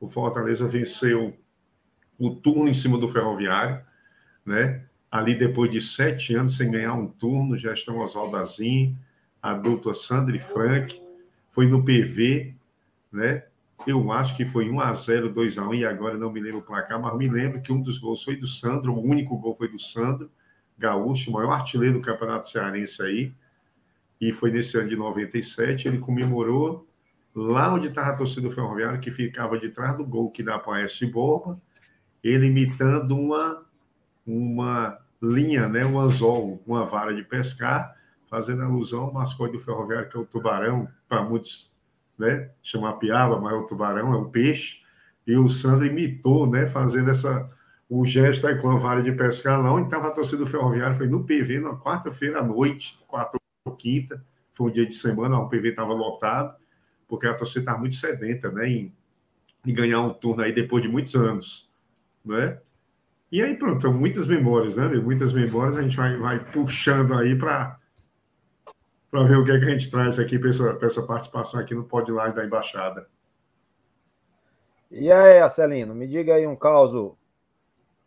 o 0.00 0.08
Fortaleza 0.08 0.66
venceu 0.66 1.36
o 2.18 2.30
turno 2.30 2.66
em 2.66 2.72
cima 2.72 2.96
do 2.96 3.10
Ferroviário, 3.10 3.84
né? 4.42 4.86
Ali 5.10 5.34
depois 5.34 5.70
de 5.70 5.82
sete 5.82 6.34
anos 6.34 6.56
sem 6.56 6.70
ganhar 6.70 6.94
um 6.94 7.06
turno, 7.06 7.58
já 7.58 7.74
estão 7.74 7.98
Oswaldo 7.98 8.38
Azim, 8.38 8.96
a 9.42 9.52
dupla 9.52 9.92
Sandra 9.92 10.34
e 10.34 10.40
Frank, 10.40 10.98
foi 11.50 11.66
no 11.66 11.84
PV, 11.84 12.54
né? 13.12 13.42
Eu 13.86 14.10
acho 14.10 14.34
que 14.34 14.46
foi 14.46 14.70
1 14.70 14.80
a 14.80 14.94
0 14.94 15.28
2 15.28 15.58
a 15.58 15.68
1 15.68 15.74
e 15.74 15.84
agora 15.84 16.16
não 16.16 16.32
me 16.32 16.40
lembro 16.40 16.60
o 16.60 16.62
placar, 16.62 16.98
mas 16.98 17.14
me 17.18 17.28
lembro 17.28 17.60
que 17.60 17.70
um 17.70 17.82
dos 17.82 17.98
gols 17.98 18.24
foi 18.24 18.36
do 18.36 18.46
Sandro, 18.46 18.94
o 18.94 19.04
único 19.04 19.36
gol 19.36 19.54
foi 19.54 19.68
do 19.68 19.78
Sandro, 19.78 20.30
gaúcho, 20.78 21.28
o 21.28 21.34
maior 21.34 21.52
artilheiro 21.52 21.98
do 21.98 22.00
Campeonato 22.00 22.48
Cearense 22.48 23.02
aí. 23.02 23.34
E 24.20 24.32
foi 24.32 24.50
nesse 24.50 24.76
ano 24.78 24.88
de 24.88 24.96
97, 24.96 25.88
ele 25.88 25.98
comemorou 25.98 26.86
lá 27.34 27.72
onde 27.74 27.88
estava 27.88 28.10
a 28.10 28.16
torcida 28.16 28.48
do 28.48 28.54
Ferroviário, 28.54 28.98
que 28.98 29.10
ficava 29.10 29.58
de 29.58 29.68
trás 29.68 29.96
do 29.96 30.04
gol 30.04 30.30
que 30.30 30.42
dá 30.42 30.58
para 30.58 30.80
S. 30.80 31.04
Borba, 31.04 31.60
ele 32.24 32.46
imitando 32.46 33.14
uma, 33.14 33.62
uma 34.26 34.98
linha, 35.22 35.68
né, 35.68 35.84
um 35.84 35.98
anzol, 35.98 36.62
uma 36.66 36.86
vara 36.86 37.14
de 37.14 37.22
pescar, 37.22 37.94
fazendo 38.28 38.62
alusão 38.62 39.04
ao 39.04 39.12
mascote 39.12 39.52
do 39.52 39.60
Ferroviário, 39.60 40.08
que 40.08 40.16
é 40.16 40.20
o 40.20 40.24
tubarão, 40.24 40.88
para 41.08 41.22
muitos 41.22 41.72
né, 42.18 42.50
chamar 42.62 42.94
piaba, 42.94 43.38
mas 43.38 43.52
é 43.52 43.56
o 43.56 43.66
tubarão, 43.66 44.14
é 44.14 44.16
o 44.16 44.30
peixe, 44.30 44.80
e 45.26 45.36
o 45.36 45.48
Sandro 45.50 45.86
imitou, 45.86 46.50
né, 46.50 46.66
fazendo 46.66 47.10
essa, 47.10 47.48
o 47.88 48.04
gesto 48.06 48.46
aí 48.46 48.56
com 48.58 48.70
a 48.70 48.78
vara 48.78 49.02
de 49.02 49.12
pescar 49.12 49.60
lá, 49.60 49.72
onde 49.72 49.84
estava 49.84 50.08
a 50.08 50.10
torcida 50.10 50.38
do 50.38 50.50
Ferroviário, 50.50 50.96
foi 50.96 51.06
no 51.06 51.24
PV, 51.24 51.60
na 51.60 51.76
quarta-feira 51.76 52.40
à 52.40 52.42
noite, 52.42 52.98
quarta 53.06 53.36
ou 53.36 53.45
quinta, 53.76 54.24
foi 54.54 54.70
um 54.70 54.72
dia 54.72 54.86
de 54.86 54.94
semana, 54.94 55.38
o 55.38 55.48
PV 55.48 55.70
estava 55.70 55.92
lotado, 55.92 56.56
porque 57.06 57.26
a 57.26 57.34
torcida 57.34 57.60
estava 57.60 57.78
muito 57.78 57.94
sedenta, 57.94 58.50
né, 58.50 58.68
em, 58.68 58.92
em, 59.66 59.74
ganhar 59.74 60.00
um 60.00 60.12
turno 60.12 60.42
aí 60.42 60.52
depois 60.52 60.82
de 60.82 60.88
muitos 60.88 61.14
anos, 61.14 61.70
né? 62.24 62.58
E 63.30 63.42
aí, 63.42 63.56
pronto, 63.56 63.92
muitas 63.92 64.26
memórias, 64.26 64.76
né? 64.76 64.86
Muitas 64.88 65.32
memórias, 65.32 65.76
a 65.76 65.82
gente 65.82 65.96
vai, 65.96 66.16
vai 66.16 66.52
puxando 66.52 67.12
aí 67.14 67.36
para 67.36 67.78
para 69.10 69.24
ver 69.24 69.36
o 69.36 69.44
que, 69.44 69.50
é 69.52 69.58
que 69.58 69.64
a 69.64 69.70
gente 69.70 69.90
traz 69.90 70.18
aqui 70.18 70.38
para 70.38 70.50
essa, 70.50 70.78
essa 70.82 71.02
participação 71.02 71.60
aqui 71.60 71.74
no 71.74 71.84
Podline 71.84 72.34
da 72.34 72.44
Embaixada. 72.44 73.08
E 74.90 75.10
aí, 75.10 75.40
Acelino, 75.40 75.94
me 75.94 76.06
diga 76.06 76.34
aí 76.34 76.46
um 76.46 76.56
caso 76.56 77.16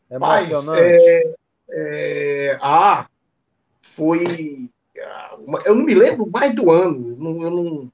emocionante. 0.10 0.82
é, 0.82 1.34
é, 1.72 2.60
ah, 2.62 3.08
foi. 3.82 4.70
Eu 5.66 5.76
não 5.76 5.84
me 5.84 5.94
lembro 5.94 6.30
mais 6.30 6.54
do 6.56 6.72
ano. 6.72 7.16
Não, 7.18 7.44
eu 7.44 7.52
não, 7.52 7.92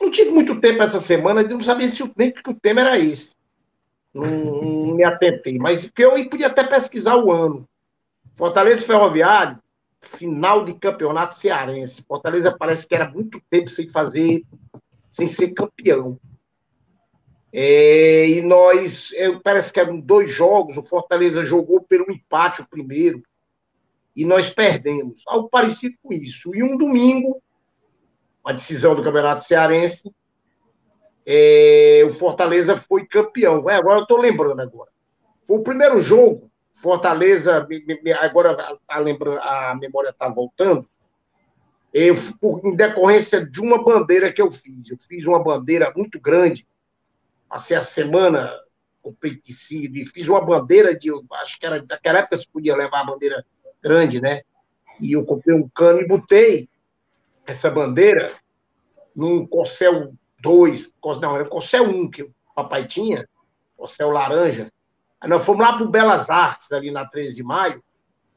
não 0.00 0.10
tive 0.10 0.30
muito 0.30 0.60
tempo 0.60 0.82
essa 0.82 1.00
semana, 1.00 1.42
eu 1.42 1.48
não 1.48 1.60
sabia 1.60 1.90
se 1.90 2.02
o, 2.02 2.10
nem 2.16 2.32
que 2.32 2.50
o 2.50 2.54
tema 2.54 2.80
era 2.80 2.98
esse. 2.98 3.34
Não, 4.12 4.26
não 4.26 4.94
me 4.96 5.04
atentei, 5.04 5.58
mas 5.58 5.90
que 5.90 6.02
eu 6.02 6.12
podia 6.28 6.48
até 6.48 6.64
pesquisar 6.64 7.16
o 7.16 7.30
ano. 7.30 7.68
Fortaleza 8.34 8.86
Ferroviário, 8.86 9.58
final 10.00 10.64
de 10.64 10.74
campeonato 10.74 11.36
cearense. 11.36 12.02
Fortaleza 12.02 12.54
parece 12.56 12.86
que 12.86 12.94
era 12.94 13.08
muito 13.08 13.40
tempo 13.50 13.68
sem 13.68 13.88
fazer, 13.88 14.44
sem 15.08 15.28
ser 15.28 15.52
campeão. 15.52 16.18
É, 17.52 18.28
e 18.28 18.42
nós, 18.42 19.10
é, 19.14 19.30
parece 19.40 19.72
que 19.72 19.80
eram 19.80 19.98
dois 19.98 20.30
jogos, 20.30 20.76
o 20.76 20.82
Fortaleza 20.82 21.44
jogou 21.44 21.82
pelo 21.82 22.10
empate 22.10 22.62
o 22.62 22.68
primeiro, 22.68 23.22
e 24.20 24.24
nós 24.26 24.50
perdemos. 24.50 25.22
Algo 25.26 25.48
parecido 25.48 25.96
com 26.02 26.12
isso. 26.12 26.54
E 26.54 26.62
um 26.62 26.76
domingo, 26.76 27.42
a 28.44 28.52
decisão 28.52 28.94
do 28.94 29.02
Campeonato 29.02 29.42
Cearense, 29.42 30.14
é, 31.24 32.02
o 32.06 32.12
Fortaleza 32.12 32.76
foi 32.76 33.06
campeão. 33.06 33.68
É, 33.70 33.76
agora 33.76 34.00
eu 34.00 34.02
estou 34.02 34.18
lembrando 34.18 34.60
agora. 34.60 34.90
Foi 35.46 35.56
o 35.56 35.62
primeiro 35.62 35.98
jogo 35.98 36.50
Fortaleza, 36.70 37.66
agora 38.20 38.78
a, 38.86 38.98
lembra, 38.98 39.40
a 39.40 39.74
memória 39.74 40.10
está 40.10 40.28
voltando, 40.28 40.86
eu, 41.92 42.14
em 42.62 42.76
decorrência 42.76 43.44
de 43.44 43.60
uma 43.60 43.82
bandeira 43.82 44.30
que 44.30 44.40
eu 44.40 44.50
fiz. 44.50 44.90
Eu 44.90 44.98
fiz 44.98 45.26
uma 45.26 45.42
bandeira 45.42 45.90
muito 45.96 46.20
grande, 46.20 46.66
passei 47.48 47.76
a 47.76 47.82
semana 47.82 48.52
com 49.02 49.16
e 49.24 50.06
fiz 50.06 50.28
uma 50.28 50.44
bandeira 50.44 50.94
de, 50.94 51.10
acho 51.40 51.58
que 51.58 51.64
era 51.64 51.80
daquela 51.80 52.18
época 52.18 52.36
se 52.36 52.46
podia 52.46 52.76
levar 52.76 53.00
a 53.00 53.04
bandeira 53.04 53.44
grande, 53.82 54.20
né? 54.20 54.42
E 55.00 55.12
eu 55.12 55.24
comprei 55.24 55.54
um 55.54 55.68
cano 55.68 56.00
e 56.00 56.08
botei 56.08 56.68
essa 57.46 57.70
bandeira 57.70 58.36
num 59.14 59.46
Corcel 59.46 60.12
2, 60.40 60.94
não, 61.20 61.34
era 61.34 61.44
Corcel 61.44 61.84
1 61.84 62.10
que 62.10 62.22
o 62.22 62.32
papai 62.54 62.86
tinha, 62.86 63.28
Corcel 63.76 64.10
laranja, 64.10 64.70
Aí 65.20 65.28
nós 65.28 65.44
fomos 65.44 65.66
lá 65.66 65.74
para 65.74 65.84
o 65.84 65.90
Belas 65.90 66.30
Artes, 66.30 66.72
ali 66.72 66.90
na 66.90 67.04
13 67.04 67.36
de 67.36 67.42
maio, 67.42 67.82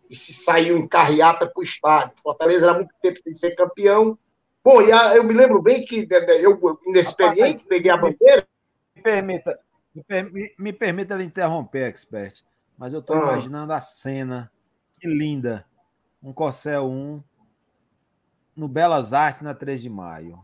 e 0.09 0.15
se 0.15 0.33
saiu 0.33 0.77
em 0.77 0.85
carreata 0.85 1.47
para 1.47 1.59
o 1.59 1.63
estádio. 1.63 2.21
Fortaleza 2.21 2.65
era 2.65 2.73
muito 2.73 2.93
tempo 3.01 3.19
sem 3.23 3.33
ser 3.33 3.55
campeão. 3.55 4.17
Bom, 4.62 4.81
e 4.81 4.91
a, 4.91 5.15
eu 5.15 5.23
me 5.23 5.33
lembro 5.33 5.62
bem 5.62 5.85
que 5.85 6.05
eu, 6.41 6.79
inexperiente, 6.85 7.65
peguei 7.65 7.89
a 7.89 7.97
bandeira. 7.97 8.45
Me 8.95 9.01
permita, 9.01 9.59
me, 10.31 10.53
me 10.59 10.73
permita 10.73 11.15
lhe 11.15 11.23
interromper, 11.23 11.85
expert, 11.85 12.41
mas 12.77 12.91
eu 12.91 13.00
estou 13.00 13.15
ah. 13.15 13.19
imaginando 13.19 13.71
a 13.71 13.79
cena. 13.79 14.51
Que 15.03 15.10
linda. 15.10 15.65
Um 16.24 16.31
Corcel 16.31 16.89
1 16.89 17.22
no 18.55 18.69
Belas 18.69 19.12
Artes 19.12 19.41
na 19.41 19.53
3 19.53 19.81
de 19.81 19.89
maio. 19.89 20.41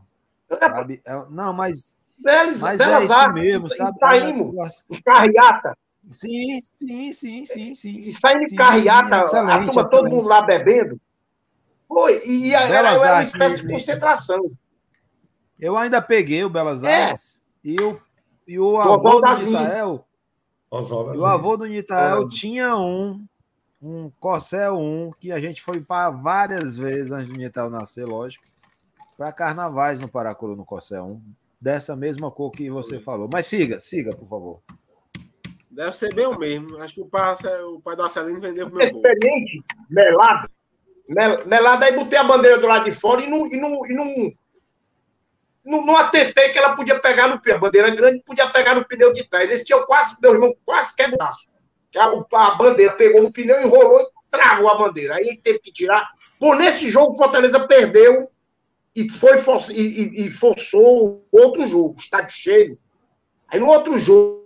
Sabe? 0.50 1.02
É, 1.06 1.26
não, 1.30 1.54
mas. 1.54 1.96
Belas, 2.18 2.60
mas 2.60 2.78
Belas 2.78 3.02
é 3.02 3.06
isso 3.06 3.14
Artes, 3.14 3.42
mesmo, 3.42 3.70
sabe? 3.70 3.98
Saímos 4.00 4.84
em 4.90 5.02
carreata. 5.02 5.78
Sim, 6.12 6.60
sim, 6.60 7.14
sim, 7.14 7.46
sim, 7.46 7.74
sim. 7.74 8.00
E 8.00 8.12
saindo 8.12 8.48
de 8.48 8.56
carreata, 8.58 9.20
a 9.20 9.64
turma, 9.66 9.84
todo 9.90 10.10
mundo 10.10 10.28
lá 10.28 10.42
bebendo. 10.42 11.00
Foi, 11.88 12.22
e 12.28 12.54
era, 12.54 12.90
era 12.90 13.14
uma 13.14 13.24
espécie 13.24 13.62
de 13.62 13.66
concentração. 13.66 14.52
Eu 15.58 15.78
ainda 15.78 16.02
peguei 16.02 16.44
o 16.44 16.50
Belas 16.50 16.84
é. 16.84 17.06
Artes 17.06 17.42
é. 17.64 17.70
e, 17.70 17.82
o, 17.82 17.98
e 18.46 18.60
o 18.60 18.78
avô 18.78 19.22
do 19.22 19.38
Nitael. 19.38 20.06
E 20.70 21.18
o 21.18 21.26
avô 21.26 21.56
do 21.56 21.66
Nitael 21.66 22.24
é. 22.24 22.28
tinha 22.28 22.76
um, 22.76 23.26
um 23.82 24.10
Corsel 24.20 24.78
1, 24.78 25.12
que 25.20 25.32
a 25.32 25.40
gente 25.40 25.62
foi 25.62 25.80
para 25.80 26.10
várias 26.10 26.78
vezes 26.78 27.12
antes 27.12 27.30
do 27.30 27.38
Nitael 27.38 27.70
nascer, 27.70 28.06
lógico, 28.06 28.44
para 29.18 29.32
carnavais 29.32 30.00
no 30.00 30.08
Paracuru 30.08 30.56
no 30.56 30.66
Corsel 30.66 31.06
1, 31.06 31.22
dessa 31.60 31.96
mesma 31.96 32.30
cor 32.30 32.52
que 32.52 32.70
você 32.70 33.00
falou. 33.00 33.30
Mas 33.32 33.48
siga, 33.48 33.80
siga, 33.80 34.16
por 34.16 34.28
favor. 34.28 34.62
Deve 35.70 35.96
ser 35.96 36.14
bem 36.14 36.26
o 36.26 36.38
mesmo. 36.38 36.78
Acho 36.82 36.96
que 36.96 37.02
o 37.02 37.06
pai, 37.06 37.36
o 37.64 37.80
pai 37.80 37.96
do 37.96 38.04
Arcelino 38.04 38.42
vendeu 38.42 38.68
pro 38.68 38.78
meu 38.78 38.86
Experiente, 38.86 39.64
melado. 39.90 40.50
Melado, 41.08 41.84
aí 41.86 41.96
botei 41.96 42.20
a 42.20 42.24
bandeira 42.24 42.60
do 42.60 42.68
lado 42.68 42.86
de 42.86 42.92
fora 42.92 43.22
e 43.22 43.30
não, 43.30 43.48
e 43.48 43.60
não, 43.60 43.86
e 43.86 43.94
não, 43.94 44.34
não, 45.66 45.86
não 45.86 45.98
atentei 45.98 46.50
que 46.50 46.58
ela 46.58 46.76
podia 46.76 47.00
pegar 47.00 47.28
no 47.28 47.42
pneu. 47.42 47.58
A 47.58 47.60
bandeira 47.60 47.96
grande 47.96 48.22
podia 48.26 48.50
pegar 48.50 48.76
no 48.76 48.86
pneu 48.86 49.14
de 49.14 49.28
trás. 49.28 49.48
Nesse 49.48 49.64
dia 49.64 49.76
eu 49.76 49.86
quase, 49.86 50.16
meu 50.22 50.34
irmão, 50.34 50.56
quase 50.66 50.96
quebra 50.96 51.16
o 51.16 51.18
braço. 51.18 51.50
A, 51.96 52.48
a 52.48 52.56
bandeira 52.56 52.94
pegou 52.94 53.24
no 53.24 53.32
pneu, 53.32 53.62
enrolou 53.62 54.00
e 54.00 54.10
travou 54.30 54.70
a 54.70 54.78
bandeira. 54.78 55.16
Aí 55.16 55.24
ele 55.24 55.38
teve 55.38 55.60
que 55.60 55.72
tirar. 55.72 56.10
Por 56.40 56.56
nesse 56.56 56.90
jogo, 56.90 57.14
o 57.14 57.18
Fortaleza 57.18 57.60
perdeu 57.68 58.30
e, 58.96 59.10
foi, 59.10 59.38
e, 59.72 60.28
e 60.28 60.34
forçou 60.34 61.26
outro 61.32 61.66
jogo, 61.66 61.96
estádio 61.98 62.36
cheio. 62.36 62.80
Aí 63.48 63.60
no 63.60 63.68
outro 63.68 63.98
jogo, 63.98 64.40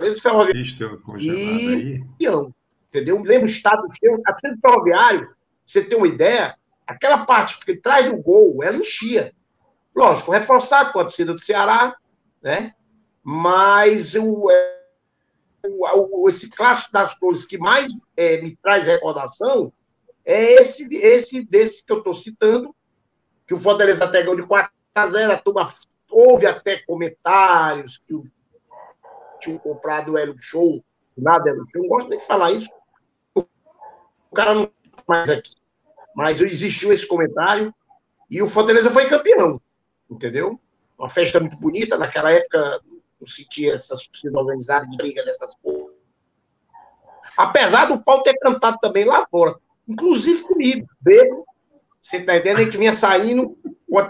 Esse 0.00 0.22
ferroviário. 0.22 0.56
E. 0.58 2.04
Entendeu? 2.88 3.22
Lembra 3.22 3.46
o 3.46 3.50
estado 3.50 3.86
cheio. 3.98 4.20
A 4.26 4.36
centro 4.38 4.58
ferroviário, 4.60 5.34
você 5.64 5.84
tem 5.84 5.96
uma 5.96 6.08
ideia, 6.08 6.56
aquela 6.86 7.24
parte 7.24 7.54
que 7.54 7.60
fica 7.60 7.72
atrás 7.74 8.10
do 8.10 8.16
gol, 8.16 8.62
ela 8.62 8.76
enchia. 8.76 9.32
Lógico, 9.94 10.32
reforçado 10.32 10.92
com 10.92 11.00
a 11.00 11.04
torcida 11.04 11.32
do 11.32 11.40
Ceará, 11.40 11.96
né? 12.42 12.74
Mas 13.22 14.14
o, 14.14 14.50
é, 14.50 14.80
o, 15.94 16.28
esse 16.28 16.48
clássico 16.48 16.92
das 16.92 17.14
coisas 17.14 17.44
que 17.44 17.58
mais 17.58 17.92
é, 18.16 18.40
me 18.40 18.56
traz 18.56 18.86
recordação 18.86 19.72
é 20.24 20.54
esse, 20.60 20.88
esse 20.94 21.44
desse 21.44 21.84
que 21.84 21.92
eu 21.92 21.98
estou 21.98 22.14
citando, 22.14 22.74
que 23.46 23.54
o 23.54 23.58
Fortaleza 23.58 24.04
até 24.04 24.22
ganhou 24.22 24.36
de 24.36 24.46
4 24.46 24.70
a 24.94 25.06
0, 25.06 25.32
a 25.32 25.36
turma 25.36 25.68
houve 26.10 26.46
até 26.46 26.78
comentários 26.78 28.00
que 28.06 28.14
o 28.14 28.22
tinham 29.40 29.58
comprado 29.58 30.12
o 30.12 30.38
show, 30.38 30.84
nada 31.16 31.50
era 31.50 31.60
o 31.60 31.66
show. 31.70 31.82
Não 31.82 31.88
gosto 31.88 32.08
nem 32.10 32.18
de 32.18 32.26
falar 32.26 32.52
isso. 32.52 32.70
O 33.34 33.44
cara 34.34 34.54
não 34.54 34.66
tá 34.66 35.02
mais 35.08 35.30
aqui. 35.30 35.54
Mas 36.14 36.40
existiu 36.40 36.92
esse 36.92 37.06
comentário 37.06 37.74
e 38.30 38.42
o 38.42 38.48
Fortaleza 38.48 38.90
foi 38.90 39.08
campeão, 39.08 39.60
entendeu? 40.10 40.60
Uma 40.98 41.08
festa 41.08 41.40
muito 41.40 41.56
bonita. 41.56 41.96
Naquela 41.96 42.32
época 42.32 42.80
não 43.20 43.26
sentia 43.26 43.74
essas 43.74 44.06
torcidas 44.06 44.34
organizadas 44.34 44.88
de 44.88 44.96
briga 44.96 45.24
dessas 45.24 45.54
coisas. 45.62 46.00
Apesar 47.38 47.86
do 47.86 48.02
pau 48.02 48.22
ter 48.22 48.36
cantado 48.38 48.78
também 48.80 49.04
lá 49.04 49.24
fora, 49.30 49.56
inclusive 49.86 50.42
comigo, 50.42 50.86
bebo. 51.00 51.46
Você 52.00 52.20
tá 52.22 52.36
entendendo? 52.36 52.58
A 52.58 52.64
gente 52.64 52.78
vinha 52.78 52.94
saindo 52.94 53.58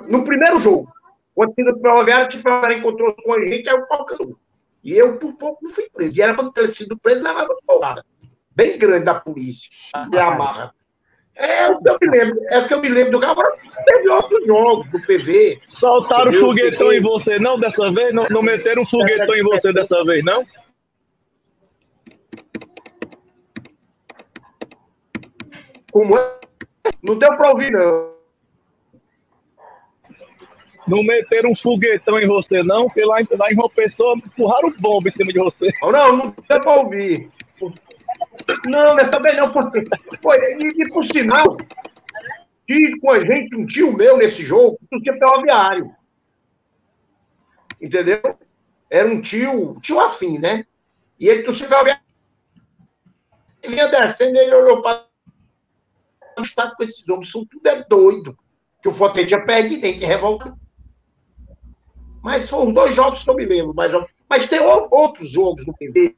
no 0.08 0.24
primeiro 0.24 0.58
jogo. 0.58 0.92
Quando 1.34 1.54
tinha 1.54 1.72
o 1.72 1.80
Ferroviário, 1.80 2.26
o 2.26 2.30
Ferroviário 2.40 2.78
encontrou 2.78 3.14
com 3.14 3.32
a 3.32 3.40
gente, 3.40 3.68
aí 3.68 3.76
o 3.76 3.86
pau 3.86 4.06
cantou. 4.06 4.38
E 4.82 4.92
eu, 4.92 5.18
por 5.18 5.34
pouco, 5.34 5.64
não 5.64 5.70
fui 5.70 5.88
preso. 5.90 6.16
E 6.16 6.22
era 6.22 6.34
para 6.34 6.50
ter 6.52 6.70
sido 6.70 6.98
preso, 6.98 7.22
levava 7.22 7.52
uma 7.52 7.60
porrada. 7.66 8.04
Bem 8.54 8.78
grande 8.78 9.04
da 9.04 9.14
polícia. 9.14 9.68
De 10.08 10.18
amarra. 10.18 10.74
É 11.40 11.70
o 11.70 11.78
que 11.78 11.88
eu 11.88 11.98
me 12.00 12.08
lembro. 12.08 12.40
É 12.50 12.58
o 12.58 12.66
que 12.66 12.74
eu 12.74 12.80
me 12.80 12.88
lembro 12.90 13.18
do 13.18 13.26
Agora 13.26 13.56
teve 13.86 14.08
outros 14.10 14.46
jogos 14.46 14.86
do 14.86 15.00
PV. 15.00 15.58
Soltaram 15.78 16.32
o 16.32 16.40
foguetão 16.40 16.92
em 16.92 17.00
você, 17.00 17.38
não, 17.38 17.58
dessa 17.58 17.90
vez? 17.92 18.12
Não, 18.12 18.26
não 18.28 18.42
meteram 18.42 18.82
um 18.82 18.86
foguetão 18.86 19.34
em 19.34 19.42
você 19.42 19.72
dessa 19.72 20.04
vez, 20.04 20.22
não? 20.22 20.44
Como 25.90 26.16
é? 26.16 26.40
Não 27.02 27.16
deu 27.16 27.36
para 27.36 27.50
ouvir, 27.50 27.72
não. 27.72 28.10
Não 30.86 31.02
meteram 31.02 31.52
um 31.52 31.56
foguetão 31.56 32.18
em 32.18 32.26
você, 32.26 32.62
não? 32.62 32.86
Porque 32.86 33.04
lá, 33.04 33.16
lá 33.38 33.50
em 33.50 33.54
João 33.54 33.70
Pessoa 33.70 34.14
empurraram 34.16 34.74
bomba 34.78 35.08
em 35.08 35.12
cima 35.12 35.32
de 35.32 35.38
você. 35.38 35.72
Não, 35.82 36.16
não 36.16 36.34
deu 36.48 36.60
para 36.60 36.80
ouvir. 36.80 37.30
Não, 38.66 38.96
dessa 38.96 39.20
vez 39.20 39.36
não. 39.36 39.48
Foi, 39.48 40.38
e, 40.38 40.82
e 40.82 40.92
por 40.92 41.04
sinal, 41.04 41.56
que 42.66 42.98
com 43.00 43.10
a 43.10 43.20
gente, 43.20 43.56
um 43.56 43.66
tio 43.66 43.92
meu 43.96 44.16
nesse 44.16 44.42
jogo, 44.42 44.78
não 44.90 45.00
tinha 45.00 45.18
ferroviário. 45.18 45.94
Entendeu? 47.80 48.20
Era 48.90 49.08
um 49.08 49.20
tio, 49.20 49.78
tio 49.80 50.00
afim, 50.00 50.38
né? 50.38 50.64
E 51.18 51.28
ele 51.28 51.42
torcia 51.42 51.66
ferroviário. 51.66 52.02
Ele 53.62 53.74
vinha 53.74 53.88
descendo, 53.88 54.38
ele 54.38 54.54
olhou 54.54 54.82
para 54.82 55.10
está 56.42 56.74
com 56.74 56.82
esses 56.82 57.06
homens, 57.08 57.30
são 57.30 57.44
tudo 57.44 57.66
é 57.66 57.84
doido. 57.84 58.38
Que 58.82 58.88
o 58.88 58.92
Forte 58.92 59.26
tinha 59.26 59.44
perdido, 59.44 59.82
tem 59.82 59.96
que 59.96 60.06
revoltar. 60.06 60.56
Mas 62.22 62.48
foram 62.48 62.72
dois 62.72 62.94
jogos 62.94 63.22
que 63.22 63.30
eu 63.30 63.34
me 63.34 63.44
lembro. 63.44 63.74
Mas, 63.74 63.92
mas 64.28 64.46
tem 64.46 64.60
outros 64.60 65.30
jogos 65.30 65.66
no 65.66 65.74
PV. 65.74 66.16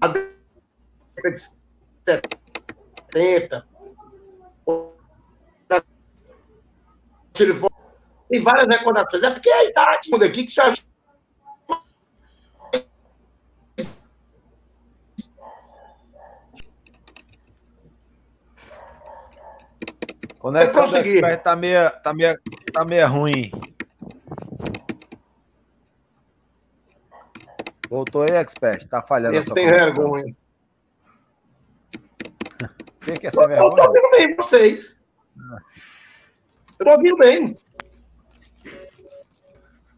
A 0.00 0.08
década 0.08 1.34
de 1.34 1.40
70. 3.12 3.66
Tem 8.28 8.42
várias 8.42 8.66
recordações. 8.66 9.22
É 9.22 9.30
porque 9.30 9.48
é 9.48 9.58
a 9.58 9.64
idade 9.64 10.10
muda 10.10 10.26
aqui 10.26 10.44
que 10.44 10.50
você 10.50 10.60
acha 10.60 10.88
Conexão 20.38 20.88
do 20.88 20.96
Expert 20.96 21.42
tá 21.42 21.56
meio, 21.56 21.90
tá, 22.02 22.14
meio, 22.14 22.38
tá 22.72 22.84
meio 22.84 23.08
ruim. 23.08 23.50
Voltou 27.88 28.22
aí, 28.22 28.32
Expert. 28.32 28.86
Tá 28.86 29.02
falhando 29.02 29.36
Esse 29.36 29.50
sem 29.50 29.66
vergonha. 29.66 30.36
Quem 33.00 33.14
quer 33.16 33.32
ser 33.32 33.48
vergonha? 33.48 33.70
Eu 33.70 33.70
tô 33.70 33.82
ouvindo 33.82 34.10
bem 34.10 34.36
vocês. 34.36 34.98
Eu 36.78 36.86
tô 36.86 36.92
ouvindo 36.92 37.16
bem. 37.16 37.58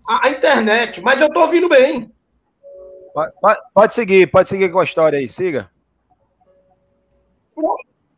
A, 0.08 0.26
a 0.26 0.30
internet, 0.30 1.00
mas 1.02 1.20
eu 1.20 1.30
tô 1.32 1.40
ouvindo 1.40 1.68
bem. 1.68 2.12
Pode, 3.12 3.60
pode, 3.74 3.94
seguir, 3.94 4.30
pode 4.30 4.48
seguir 4.48 4.70
com 4.70 4.78
a 4.78 4.84
história 4.84 5.18
aí, 5.18 5.28
siga. 5.28 5.70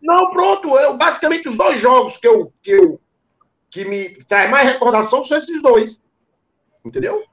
Não, 0.02 0.30
pronto. 0.32 0.76
Eu, 0.78 0.96
basicamente, 0.96 1.48
os 1.48 1.56
dois 1.56 1.80
jogos 1.80 2.16
que 2.16 2.28
eu, 2.28 2.52
que 2.62 2.70
eu 2.72 3.00
que 3.70 3.86
me 3.86 4.14
traz 4.24 4.50
mais 4.50 4.68
recordação 4.68 5.22
são 5.22 5.38
esses 5.38 5.62
dois. 5.62 6.00
Entendeu? 6.84 7.24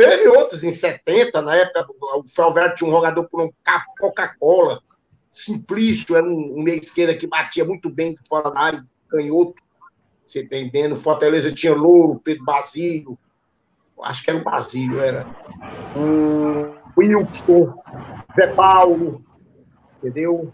Teve 0.00 0.28
outros 0.28 0.64
em 0.64 0.72
70, 0.72 1.42
na 1.42 1.56
época, 1.56 1.86
o 2.16 2.26
Felverde 2.26 2.76
tinha 2.76 2.88
um 2.88 2.92
jogador 2.92 3.28
por 3.28 3.42
um 3.42 3.50
Coca-Cola. 3.98 4.80
Simplício, 5.30 6.16
era 6.16 6.26
um, 6.26 6.62
meia 6.62 6.78
esquerda 6.78 7.14
que 7.14 7.26
batia 7.26 7.66
muito 7.66 7.90
bem 7.90 8.16
fora 8.26 8.50
da 8.50 8.60
área, 8.60 8.86
canhoto. 9.10 9.62
Você 10.24 10.42
tá 10.42 10.56
entendendo? 10.56 10.96
Fortaleza 10.96 11.52
tinha 11.52 11.74
Louro, 11.74 12.18
Pedro 12.18 12.46
Basílio. 12.46 13.18
Acho 14.02 14.24
que 14.24 14.30
era 14.30 14.38
o 14.38 14.42
Basílio, 14.42 15.00
era. 15.00 15.26
Um, 15.94 16.74
Wilson, 16.96 17.74
Zé 18.34 18.46
Paulo. 18.54 19.22
Entendeu? 19.98 20.50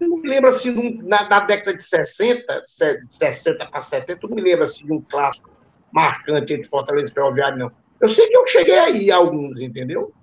Eu 0.00 0.08
não 0.08 0.18
me 0.18 0.28
lembro 0.28 0.48
assim, 0.48 1.02
na, 1.02 1.28
na 1.28 1.40
década 1.40 1.76
de 1.76 1.82
60, 1.82 2.64
de 2.64 3.14
60 3.16 3.66
para 3.66 3.80
70, 3.80 4.24
eu 4.24 4.28
não 4.28 4.36
me 4.36 4.42
lembro 4.42 4.62
assim, 4.62 4.86
de 4.86 4.92
um 4.92 5.00
clássico 5.00 5.50
marcante 5.90 6.54
entre 6.54 6.68
Fortaleza 6.68 7.10
e 7.10 7.14
Ferroviário, 7.14 7.58
não. 7.58 7.85
Eu 8.06 8.08
sei 8.08 8.28
que 8.28 8.36
eu 8.36 8.46
cheguei 8.46 8.78
aí 8.78 9.10
alguns, 9.10 9.60
entendeu? 9.60 10.14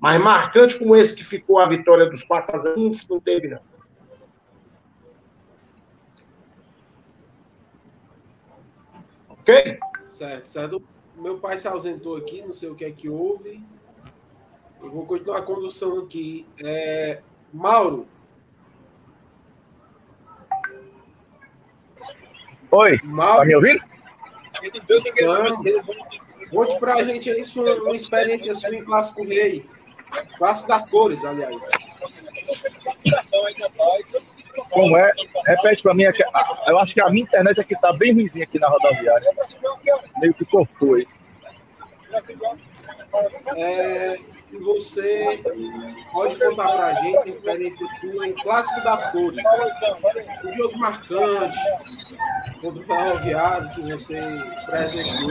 Mas 0.00 0.18
marcante 0.18 0.78
como 0.78 0.96
esse 0.96 1.14
que 1.14 1.22
ficou 1.22 1.58
a 1.58 1.68
vitória 1.68 2.08
dos 2.08 2.24
4 2.24 2.56
a 2.56 2.58
0, 2.60 2.90
não 3.10 3.20
teve, 3.20 3.48
não. 3.48 3.60
Ok? 9.28 9.78
Certo, 10.02 10.48
certo. 10.48 10.82
Meu 11.14 11.38
pai 11.38 11.58
se 11.58 11.68
ausentou 11.68 12.16
aqui, 12.16 12.40
não 12.40 12.54
sei 12.54 12.70
o 12.70 12.74
que 12.74 12.86
é 12.86 12.90
que 12.90 13.06
houve. 13.06 13.62
Eu 14.80 14.90
vou 14.90 15.04
continuar 15.04 15.40
a 15.40 15.42
condução 15.42 15.98
aqui. 15.98 16.46
É, 16.64 17.20
Mauro. 17.52 18.08
Oi, 22.70 22.98
Mauro. 23.04 23.40
tá 23.40 23.44
me 23.44 23.54
ouvindo? 23.56 23.82
Conte 26.50 26.78
pra 26.78 27.02
gente 27.04 27.30
aí 27.30 27.44
sua, 27.44 27.74
uma 27.82 27.96
experiência 27.96 28.54
sua 28.54 28.74
em 28.74 28.84
Clássico 28.84 29.24
Rei. 29.24 29.64
Clássico 30.38 30.68
das 30.68 30.88
cores, 30.88 31.24
aliás. 31.24 31.56
Como 34.70 34.96
é? 34.96 35.12
Repete 35.46 35.82
pra 35.82 35.94
mim. 35.94 36.04
Eu 36.66 36.78
acho 36.78 36.94
que 36.94 37.02
a 37.02 37.10
minha 37.10 37.24
internet 37.24 37.60
aqui 37.60 37.74
tá 37.80 37.92
bem 37.92 38.12
ruimzinha 38.12 38.44
aqui 38.44 38.58
na 38.58 38.68
rodoviária. 38.68 39.30
Meio 40.18 40.34
que 40.34 40.44
cortou 40.44 40.94
aí. 40.94 41.06
É, 43.56 44.18
você 44.58 45.40
pode 46.12 46.36
contar 46.36 46.68
pra 46.76 46.94
gente 46.94 47.18
a 47.18 47.26
experiência 47.26 47.86
sua 48.00 48.26
em 48.26 48.32
Clássico 48.34 48.82
das 48.82 49.10
Cores. 49.10 49.44
Um 50.44 50.52
jogo 50.52 50.78
marcante 50.78 51.58
contra 52.60 52.80
o 52.80 52.84
Ferroviário 52.84 53.70
que 53.70 53.82
você 53.82 54.20
presenciou. 54.66 55.30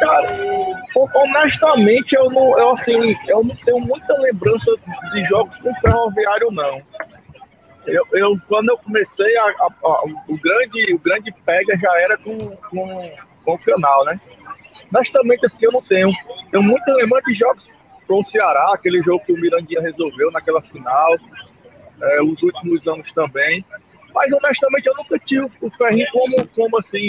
Cara, 0.00 0.28
honestamente, 0.94 2.14
eu 2.14 2.30
não, 2.30 2.58
eu, 2.58 2.70
assim, 2.70 3.16
eu 3.26 3.42
não 3.42 3.56
tenho 3.56 3.80
muita 3.80 4.16
lembrança 4.18 4.76
de 5.12 5.24
jogos 5.24 5.56
com 5.58 5.74
ferroviário, 5.80 6.50
não. 6.52 6.80
Eu, 7.86 8.06
eu 8.12 8.38
quando 8.48 8.68
eu 8.68 8.78
comecei, 8.78 9.36
a, 9.38 9.44
a, 9.44 9.68
a, 9.82 10.04
o, 10.28 10.38
grande, 10.38 10.94
o 10.94 10.98
grande 10.98 11.34
pega 11.44 11.76
já 11.78 12.00
era 12.00 12.18
com, 12.18 12.36
com, 12.38 13.12
com 13.44 13.54
o 13.54 13.58
canal, 13.58 14.04
né? 14.04 14.20
Honestamente, 14.92 15.46
assim, 15.46 15.64
eu 15.64 15.72
não 15.72 15.82
tenho. 15.82 16.10
Tenho 16.50 16.62
muita 16.62 16.92
lembrança 16.92 17.26
de 17.26 17.34
jogos 17.34 17.67
com 18.08 18.20
o 18.20 18.24
Ceará, 18.24 18.72
aquele 18.72 19.02
jogo 19.02 19.22
que 19.24 19.32
o 19.32 19.38
Mirandinha 19.38 19.82
resolveu 19.82 20.32
naquela 20.32 20.62
final, 20.62 21.14
é, 22.00 22.22
os 22.22 22.42
últimos 22.42 22.86
anos 22.88 23.12
também. 23.12 23.64
Mas, 24.14 24.32
honestamente, 24.32 24.86
eu 24.86 24.94
nunca 24.96 25.18
tive 25.18 25.46
o 25.60 25.70
Ferrinho 25.70 26.06
como, 26.10 26.48
como 26.48 26.78
assim, 26.78 27.06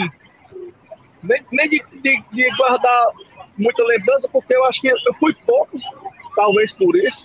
nem, 1.23 1.41
nem 1.51 1.69
de, 1.69 1.83
de, 2.01 2.23
de, 2.31 2.57
guardar 2.57 3.07
muita 3.57 3.83
lembrança, 3.83 4.27
porque 4.29 4.55
eu 4.55 4.63
acho 4.65 4.81
que 4.81 4.89
eu 4.89 5.13
fui 5.19 5.33
poucos, 5.45 5.81
talvez 6.35 6.71
por 6.73 6.95
isso. 6.95 7.17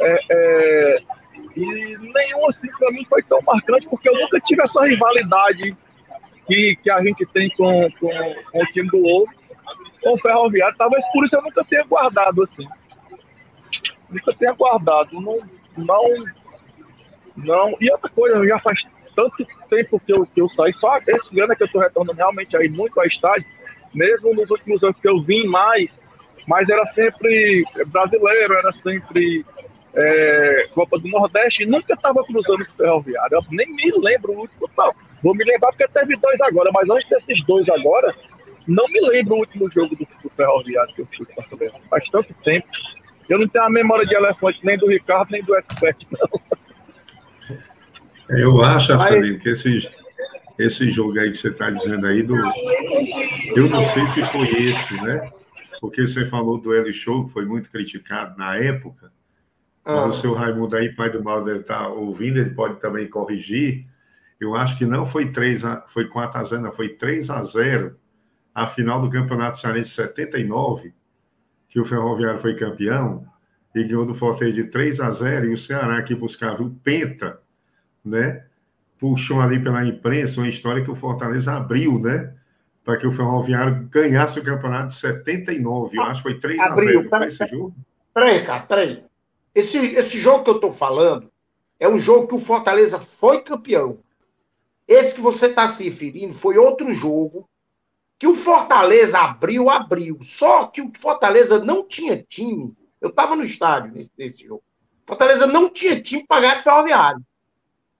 É, 0.00 0.18
é, 0.30 1.02
e 1.56 1.96
nenhum 1.98 2.48
assim 2.48 2.68
para 2.78 2.90
mim 2.90 3.04
foi 3.08 3.22
tão 3.24 3.40
marcante, 3.42 3.88
porque 3.88 4.08
eu 4.08 4.14
nunca 4.14 4.40
tive 4.40 4.62
essa 4.64 4.84
rivalidade 4.84 5.76
que, 6.46 6.76
que 6.76 6.90
a 6.90 7.02
gente 7.02 7.24
tem 7.26 7.48
com, 7.50 7.88
com, 8.00 8.08
com 8.50 8.62
o 8.62 8.66
time 8.66 8.88
do 8.88 9.02
outro, 9.04 9.34
com 10.02 10.14
o 10.14 10.20
Ferroviário. 10.20 10.76
Talvez 10.76 11.04
por 11.12 11.24
isso 11.24 11.36
eu 11.36 11.42
nunca 11.42 11.64
tenha 11.64 11.84
guardado 11.84 12.42
assim. 12.42 12.66
Nunca 14.14 14.34
tenha 14.34 14.52
guardado. 14.52 15.12
Não, 15.12 15.40
não, 15.76 16.24
não. 17.36 17.76
E 17.80 17.90
outra 17.90 18.10
coisa, 18.10 18.46
já 18.46 18.58
faz 18.60 18.80
tanto 19.14 19.46
tempo 19.68 20.00
que 20.00 20.12
eu, 20.12 20.26
que 20.26 20.40
eu 20.40 20.48
saí, 20.48 20.72
só 20.74 20.98
esse 20.98 21.40
ano 21.40 21.52
é 21.52 21.56
que 21.56 21.62
eu 21.62 21.66
estou 21.66 21.80
retornando 21.80 22.16
realmente 22.16 22.56
aí 22.56 22.68
muito 22.68 22.98
ao 22.98 23.06
estádio, 23.06 23.46
mesmo 23.94 24.34
nos 24.34 24.50
últimos 24.50 24.82
anos 24.82 24.98
que 24.98 25.08
eu 25.08 25.20
vim 25.22 25.46
mais, 25.46 25.88
mas 26.46 26.68
era 26.68 26.84
sempre 26.86 27.62
brasileiro, 27.86 28.54
era 28.54 28.72
sempre 28.72 29.44
é, 29.94 30.68
Copa 30.74 30.98
do 30.98 31.08
Nordeste, 31.08 31.68
nunca 31.68 31.94
estava 31.94 32.22
cruzando 32.24 32.66
com 32.66 32.72
Ferroviário. 32.72 33.36
Eu 33.36 33.42
nem 33.50 33.72
me 33.72 33.92
lembro 33.98 34.32
o 34.32 34.40
último. 34.40 34.68
Vou 35.22 35.34
me 35.34 35.44
lembrar 35.44 35.70
porque 35.70 35.88
teve 35.88 36.16
dois 36.16 36.40
agora, 36.40 36.70
mas 36.74 36.88
antes 36.90 37.08
desses 37.08 37.44
dois 37.46 37.68
agora, 37.68 38.14
não 38.66 38.86
me 38.88 39.00
lembro 39.00 39.36
o 39.36 39.38
último 39.38 39.70
jogo 39.70 39.94
do, 39.96 40.06
do 40.22 40.30
Ferroviário 40.30 40.94
que 40.94 41.02
eu 41.02 41.08
fui. 41.16 41.26
Faz 41.88 42.08
tanto 42.10 42.34
tempo. 42.42 42.66
Eu 43.28 43.38
não 43.38 43.48
tenho 43.48 43.64
a 43.64 43.70
memória 43.70 44.06
de 44.06 44.14
elefante 44.14 44.60
nem 44.64 44.76
do 44.76 44.86
Ricardo, 44.86 45.30
nem 45.30 45.42
do 45.42 45.54
Expert, 45.56 45.96
não. 46.10 46.44
Eu 48.28 48.62
acho, 48.62 48.92
Arcelino, 48.92 49.38
que 49.38 49.50
esse, 49.50 49.90
esse 50.58 50.90
jogo 50.90 51.18
aí 51.18 51.30
que 51.30 51.36
você 51.36 51.48
está 51.48 51.70
dizendo 51.70 52.06
aí, 52.06 52.22
do, 52.22 52.36
eu 53.54 53.68
não 53.68 53.82
sei 53.82 54.08
se 54.08 54.22
foi 54.26 54.48
esse, 54.48 54.94
né? 54.94 55.30
Porque 55.80 56.06
você 56.06 56.26
falou 56.26 56.58
do 56.58 56.74
L 56.74 56.92
Show, 56.92 57.26
que 57.26 57.32
foi 57.32 57.44
muito 57.44 57.70
criticado 57.70 58.38
na 58.38 58.56
época. 58.56 59.12
Ah. 59.84 60.06
O 60.06 60.12
seu 60.14 60.32
Raimundo 60.32 60.76
aí, 60.76 60.94
pai 60.94 61.10
do 61.10 61.22
mal, 61.22 61.44
deve 61.44 61.60
estar 61.60 61.80
tá 61.80 61.88
ouvindo, 61.88 62.38
ele 62.38 62.50
pode 62.50 62.80
também 62.80 63.06
corrigir. 63.06 63.86
Eu 64.40 64.54
acho 64.54 64.78
que 64.78 64.86
não 64.86 65.04
foi 65.04 65.30
3 65.30 65.64
a, 65.64 65.84
foi 65.86 66.06
4 66.06 66.40
a 66.40 66.44
0, 66.44 66.62
não, 66.62 66.72
foi 66.72 66.88
3 66.88 67.28
a 67.30 67.42
0 67.42 67.96
a 68.54 68.66
final 68.66 69.00
do 69.00 69.10
Campeonato 69.10 69.58
Cearense 69.58 69.90
79, 69.90 70.94
que 71.74 71.80
o 71.80 71.84
Ferroviário 71.84 72.38
foi 72.38 72.54
campeão 72.54 73.26
e 73.74 73.82
ganhou 73.82 74.06
do 74.06 74.14
Fortaleza 74.14 74.54
de 74.54 74.64
3 74.70 75.00
a 75.00 75.10
0 75.10 75.46
e 75.46 75.54
o 75.54 75.58
Ceará 75.58 76.00
que 76.04 76.14
buscava 76.14 76.62
o 76.62 76.70
penta, 76.70 77.40
né? 78.04 78.44
Puxou 78.96 79.40
ali 79.40 79.60
pela 79.60 79.84
imprensa 79.84 80.40
uma 80.40 80.48
história 80.48 80.84
que 80.84 80.90
o 80.92 80.94
Fortaleza 80.94 81.52
abriu, 81.52 81.98
né? 81.98 82.32
Para 82.84 82.96
que 82.96 83.08
o 83.08 83.10
Ferroviário 83.10 83.88
ganhasse 83.90 84.38
o 84.38 84.44
campeonato 84.44 84.90
de 84.90 84.94
79. 84.98 85.98
Eu 85.98 86.02
acho 86.04 86.22
que 86.22 86.30
foi 86.30 86.38
3 86.38 86.60
a 86.60 86.76
0 86.76 87.08
foi 87.08 87.26
esse 87.26 87.46
jogo? 87.48 87.74
Peraí, 88.14 88.44
cara, 88.44 88.62
peraí. 88.62 89.04
Esse, 89.52 89.78
esse 89.78 90.20
jogo 90.20 90.44
que 90.44 90.50
eu 90.50 90.54
estou 90.54 90.70
falando 90.70 91.28
é 91.80 91.88
um 91.88 91.98
jogo 91.98 92.28
que 92.28 92.34
o 92.36 92.38
Fortaleza 92.38 93.00
foi 93.00 93.42
campeão. 93.42 93.98
Esse 94.86 95.12
que 95.12 95.20
você 95.20 95.46
está 95.46 95.66
se 95.66 95.82
referindo 95.82 96.34
foi 96.34 96.56
outro 96.56 96.92
jogo 96.92 97.48
que 98.18 98.26
o 98.26 98.34
Fortaleza 98.34 99.18
abriu, 99.18 99.68
abriu. 99.68 100.18
Só 100.22 100.66
que 100.66 100.80
o 100.80 100.92
Fortaleza 100.98 101.62
não 101.62 101.86
tinha 101.86 102.22
time. 102.22 102.74
Eu 103.00 103.10
estava 103.10 103.36
no 103.36 103.44
estádio 103.44 103.92
nesse, 103.92 104.10
nesse 104.16 104.46
jogo. 104.46 104.62
Fortaleza 105.06 105.46
não 105.46 105.68
tinha 105.68 106.00
time 106.00 106.24
para 106.26 106.40
ganhar 106.40 106.56
do 106.56 106.62
Ferroviário. 106.62 107.22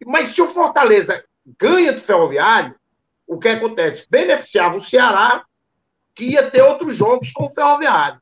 Mas 0.06 0.28
se 0.28 0.40
o 0.42 0.48
Fortaleza 0.48 1.22
ganha 1.58 1.92
do 1.92 2.00
Ferroviário, 2.00 2.74
o 3.26 3.38
que 3.38 3.48
acontece? 3.48 4.06
Beneficiava 4.08 4.76
o 4.76 4.80
Ceará, 4.80 5.44
que 6.14 6.24
ia 6.24 6.50
ter 6.50 6.62
outros 6.62 6.96
jogos 6.96 7.32
com 7.32 7.44
o 7.44 7.50
Ferroviário. 7.50 8.20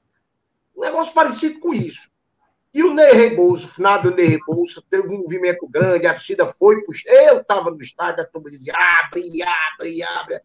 Um 0.76 0.80
negócio 0.80 1.12
parecido 1.12 1.60
com 1.60 1.74
isso. 1.74 2.10
E 2.74 2.82
o 2.82 2.94
Ney 2.94 3.12
Rebouça, 3.12 3.66
o 3.66 3.68
final 3.68 4.00
do 4.00 4.14
Ney 4.14 4.26
Rebouça, 4.26 4.82
teve 4.88 5.06
um 5.08 5.18
movimento 5.18 5.68
grande, 5.68 6.06
a 6.06 6.14
torcida 6.14 6.46
foi 6.46 6.82
Eu 7.04 7.40
estava 7.40 7.70
no 7.70 7.82
estádio, 7.82 8.22
a 8.22 8.26
turma 8.26 8.50
dizia: 8.50 8.72
abre, 8.74 9.28
abre, 9.42 10.02
abre. 10.02 10.40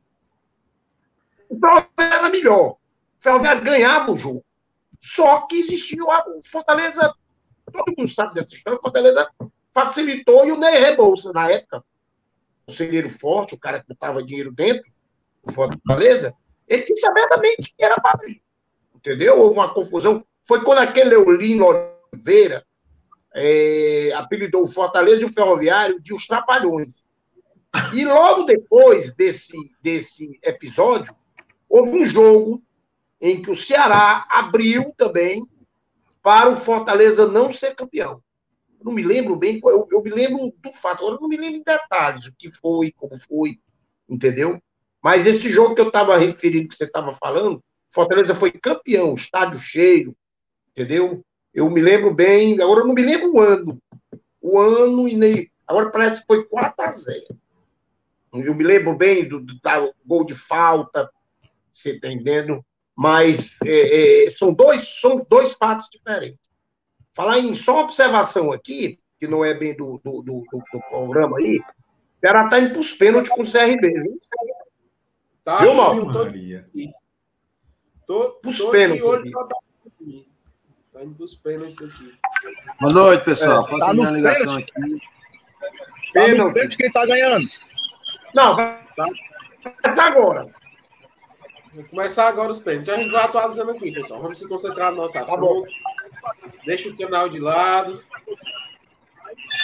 O 1.50 1.60
Ferroviário 1.60 1.90
era 1.98 2.30
melhor. 2.30 2.72
O 2.72 2.80
Ferroviário 3.20 3.64
ganhava 3.64 4.12
o 4.12 4.18
jogo. 4.18 4.44
Só 5.00 5.42
que 5.42 5.58
existia 5.60 6.04
o 6.04 6.42
Fortaleza, 6.50 7.14
todo 7.72 7.94
mundo 7.98 8.10
sabe 8.10 8.34
dessa 8.34 8.56
história, 8.56 8.80
o 8.80 8.82
Fortaleza 8.82 9.30
facilitou 9.74 10.46
e 10.46 10.52
o 10.52 10.58
Ney 10.58 10.80
Rebouça, 10.80 11.32
na 11.32 11.52
época, 11.52 11.78
o 11.78 12.66
conselheiro 12.68 13.10
forte, 13.10 13.54
o 13.54 13.60
cara 13.60 13.80
que 13.80 13.88
botava 13.88 14.24
dinheiro 14.24 14.52
dentro 14.52 14.90
do 15.44 15.54
Fortaleza, 15.54 16.34
ele 16.68 16.84
disse 16.84 17.08
abertamente 17.08 17.74
que 17.76 17.84
era 17.84 17.96
para 18.02 18.12
abrir. 18.12 18.42
Entendeu? 18.96 19.40
Houve 19.40 19.56
uma 19.56 19.74
confusão. 19.74 20.26
Foi 20.44 20.64
quando 20.64 20.80
aquele 20.80 21.12
Leolino 21.12 21.66
Oliveira 22.12 22.66
é, 23.34 24.12
apelidou 24.16 24.64
o 24.64 24.68
Fortaleza 24.68 25.22
e 25.22 25.26
o 25.26 25.32
Ferroviário 25.34 26.02
de 26.02 26.14
os 26.14 26.26
Trapalhões. 26.26 27.06
E 27.94 28.04
logo 28.04 28.44
depois 28.44 29.14
desse, 29.16 29.56
desse 29.82 30.40
episódio, 30.44 31.16
houve 31.70 31.98
um 31.98 32.06
jogo 32.06 32.64
em 33.20 33.42
que 33.42 33.52
o 33.52 33.56
Ceará 33.56 34.28
abriu 34.30 34.94
também 34.96 35.46
para 36.22 36.50
o 36.50 36.58
Fortaleza 36.58 37.28
não 37.28 37.52
ser 37.52 37.76
campeão. 37.76 38.22
Não 38.84 38.92
me 38.94 39.02
lembro 39.02 39.36
bem, 39.36 39.60
eu, 39.64 39.88
eu 39.92 40.02
me 40.02 40.10
lembro 40.10 40.54
do 40.62 40.72
fato, 40.72 41.04
agora 41.04 41.20
não 41.20 41.28
me 41.28 41.38
lembro 41.38 41.60
em 41.60 41.64
detalhes 41.64 42.28
o 42.28 42.34
que 42.38 42.52
foi, 42.52 42.92
como 42.92 43.18
foi, 43.18 43.60
entendeu? 44.08 44.62
Mas 45.02 45.26
esse 45.26 45.50
jogo 45.50 45.74
que 45.74 45.82
eu 45.82 45.88
estava 45.88 46.18
referindo, 46.18 46.68
que 46.68 46.76
você 46.76 46.84
estava 46.84 47.14
falando, 47.14 47.64
Fortaleza 47.90 48.36
foi 48.36 48.52
campeão, 48.52 49.16
estádio 49.16 49.60
cheio, 49.60 50.16
entendeu? 50.72 51.24
Eu 51.54 51.70
me 51.70 51.82
lembro 51.82 52.14
bem, 52.14 52.62
agora 52.62 52.82
eu 52.82 52.88
não 52.88 52.94
me 52.94 53.02
lembro 53.02 53.34
o 53.34 53.40
ano. 53.40 53.82
O 54.42 54.60
ano 54.60 55.08
e 55.08 55.16
nem. 55.16 55.52
Agora 55.66 55.90
parece 55.90 56.20
que 56.20 56.28
foi 56.28 56.46
4 56.46 56.86
a 56.86 56.92
0 56.92 57.26
Eu 58.34 58.54
me 58.54 58.64
lembro 58.64 58.96
bem 58.96 59.28
do, 59.28 59.40
do, 59.40 59.54
do 59.56 59.94
gol 60.06 60.24
de 60.24 60.36
falta, 60.36 61.10
você 61.78 61.92
está 61.92 62.08
entendendo? 62.08 62.64
Mas 62.96 63.60
é, 63.64 64.26
é, 64.26 64.30
são, 64.30 64.54
dois, 64.54 65.00
são 65.00 65.16
dois 65.30 65.54
fatos 65.54 65.88
diferentes. 65.92 66.40
Falar 67.16 67.40
em 67.40 67.56
só 67.56 67.74
uma 67.74 67.84
observação 67.84 68.52
aqui, 68.52 69.00
que 69.20 69.28
não 69.28 69.46
é 69.46 69.54
bem 69.54 69.76
do, 69.76 70.00
do, 70.04 70.22
do, 70.22 70.44
do 70.52 70.80
programa 70.90 71.38
aí, 71.38 71.60
o 71.60 72.22
cara 72.22 72.46
está 72.46 72.60
indo 72.60 72.72
para 72.72 72.80
os 72.80 72.94
pênaltis 72.94 73.32
com 73.32 73.42
o 73.42 73.52
CRB, 73.52 74.02
viu? 74.02 74.20
Tá, 75.44 75.60
viu, 75.60 75.74
Mauro? 75.76 76.12
Tô, 78.06 78.32
tô, 78.42 78.52
tô 78.52 78.72
pênaltis. 78.72 79.04
Olho, 79.04 79.32
tá 79.32 81.04
indo 81.04 81.16
para 81.16 81.24
os 81.26 81.36
pênaltis 81.36 81.82
aqui. 81.82 82.14
Boa 82.82 82.94
noite, 82.94 83.26
pessoal. 83.26 83.64
É, 83.64 83.70
Falta 83.70 83.86
tá 83.86 83.94
minha 83.94 84.10
ligação 84.10 84.62
pênalti. 84.62 84.74
aqui. 84.76 86.14
Pênalti. 86.14 86.70
Tá 86.70 86.76
quem 86.76 86.88
está 86.88 87.06
ganhando? 87.06 87.48
Não, 88.34 88.56
vai 88.56 88.84
tá. 89.94 90.06
agora. 90.06 90.57
Vou 91.78 91.86
começar 91.86 92.28
agora 92.28 92.50
os 92.50 92.58
pênaltis. 92.58 92.90
Então 92.90 92.96
a 92.96 93.04
gente 93.04 93.12
vai 93.12 93.24
atualizando 93.24 93.70
aqui, 93.70 93.92
pessoal. 93.92 94.20
Vamos 94.20 94.40
se 94.40 94.48
concentrar 94.48 94.90
no 94.90 94.98
nosso 94.98 95.14
tá 95.14 95.22
assunto. 95.22 95.68
Deixa 96.66 96.90
o 96.90 96.98
canal 96.98 97.30
de 97.30 97.40
lado. 97.40 98.04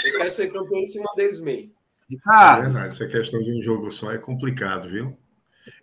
Eu 0.05 0.17
quero 0.17 0.29
ser 0.29 0.53
campeão 0.53 0.79
em 0.79 0.85
cima 0.85 1.11
deles 1.15 1.39
mesmo. 1.39 1.71
Ricardo. 2.07 2.59
É 2.59 2.63
verdade, 2.65 2.93
essa 2.93 3.07
questão 3.07 3.41
de 3.41 3.51
um 3.57 3.63
jogo 3.63 3.89
só 3.89 4.11
é 4.11 4.19
complicado, 4.19 4.89
viu? 4.89 5.17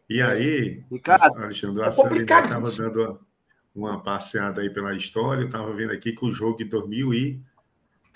E 0.09 0.23
aí, 0.23 0.85
Ricardo, 0.88 1.43
Alexandre, 1.43 1.83
é 1.83 1.88
estava 1.88 2.71
dando 2.77 3.21
uma 3.75 4.01
passeada 4.01 4.61
aí 4.61 4.71
pela 4.71 4.95
história. 4.95 5.43
Eu 5.43 5.47
estava 5.47 5.75
vendo 5.75 5.93
aqui 5.93 6.12
que 6.12 6.25
o 6.25 6.33
jogo 6.33 6.59
de 6.59 6.64
2000 6.64 7.12
e 7.12 7.43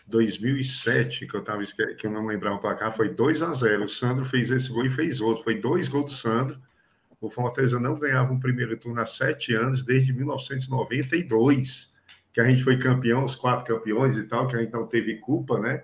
2007, 0.07 1.27
que 1.27 1.35
eu 1.35 1.43
tava 1.43 1.65
que 1.99 2.07
eu 2.07 2.13
não 2.13 2.27
lembrava 2.27 2.55
o 2.55 2.61
placar, 2.61 2.95
foi 2.95 3.09
2 3.09 3.43
a 3.43 3.53
0. 3.53 3.87
O 3.87 3.89
Sandro 3.89 4.25
fez 4.25 4.53
esse 4.53 4.69
gol 4.71 4.87
e 4.87 4.91
fez 4.91 5.21
outro. 5.21 5.43
Foi 5.43 5.57
dois 5.57 5.89
gols 5.89 6.07
do 6.07 6.13
Sandro 6.13 6.63
o 7.27 7.31
Fortaleza 7.31 7.81
não 7.81 7.99
ganhava 7.99 8.33
um 8.33 8.39
primeiro 8.39 8.77
turno 8.77 9.01
há 9.01 9.07
sete 9.07 9.55
anos, 9.55 9.83
desde 9.83 10.13
1992, 10.13 11.93
que 12.33 12.41
a 12.41 12.45
gente 12.45 12.63
foi 12.63 12.79
campeão, 12.79 13.25
os 13.25 13.35
quatro 13.35 13.65
campeões 13.65 14.17
e 14.19 14.25
tal, 14.25 14.47
que 14.47 14.57
a 14.57 14.59
gente 14.59 14.73
não 14.73 14.87
teve 14.87 15.17
culpa, 15.17 15.59
né? 15.59 15.83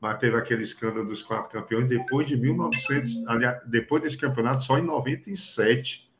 Mas 0.00 0.18
teve 0.18 0.36
aquele 0.36 0.62
escândalo 0.62 1.06
dos 1.06 1.22
quatro 1.22 1.50
campeões 1.50 1.86
depois 1.86 2.26
de 2.26 2.36
1900, 2.36 3.26
aliás, 3.26 3.60
depois 3.66 4.02
desse 4.02 4.16
campeonato, 4.16 4.62
só 4.62 4.78
em 4.78 4.82
97. 4.82 6.10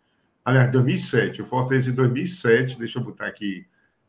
Aliás, 0.44 0.70
2007. 0.70 1.40
O 1.40 1.44
Fortaleza 1.46 1.90
em 1.90 1.94
2007, 1.94 2.78
deixa 2.78 2.98
eu 2.98 3.04
botar 3.04 3.28
aqui 3.28 3.66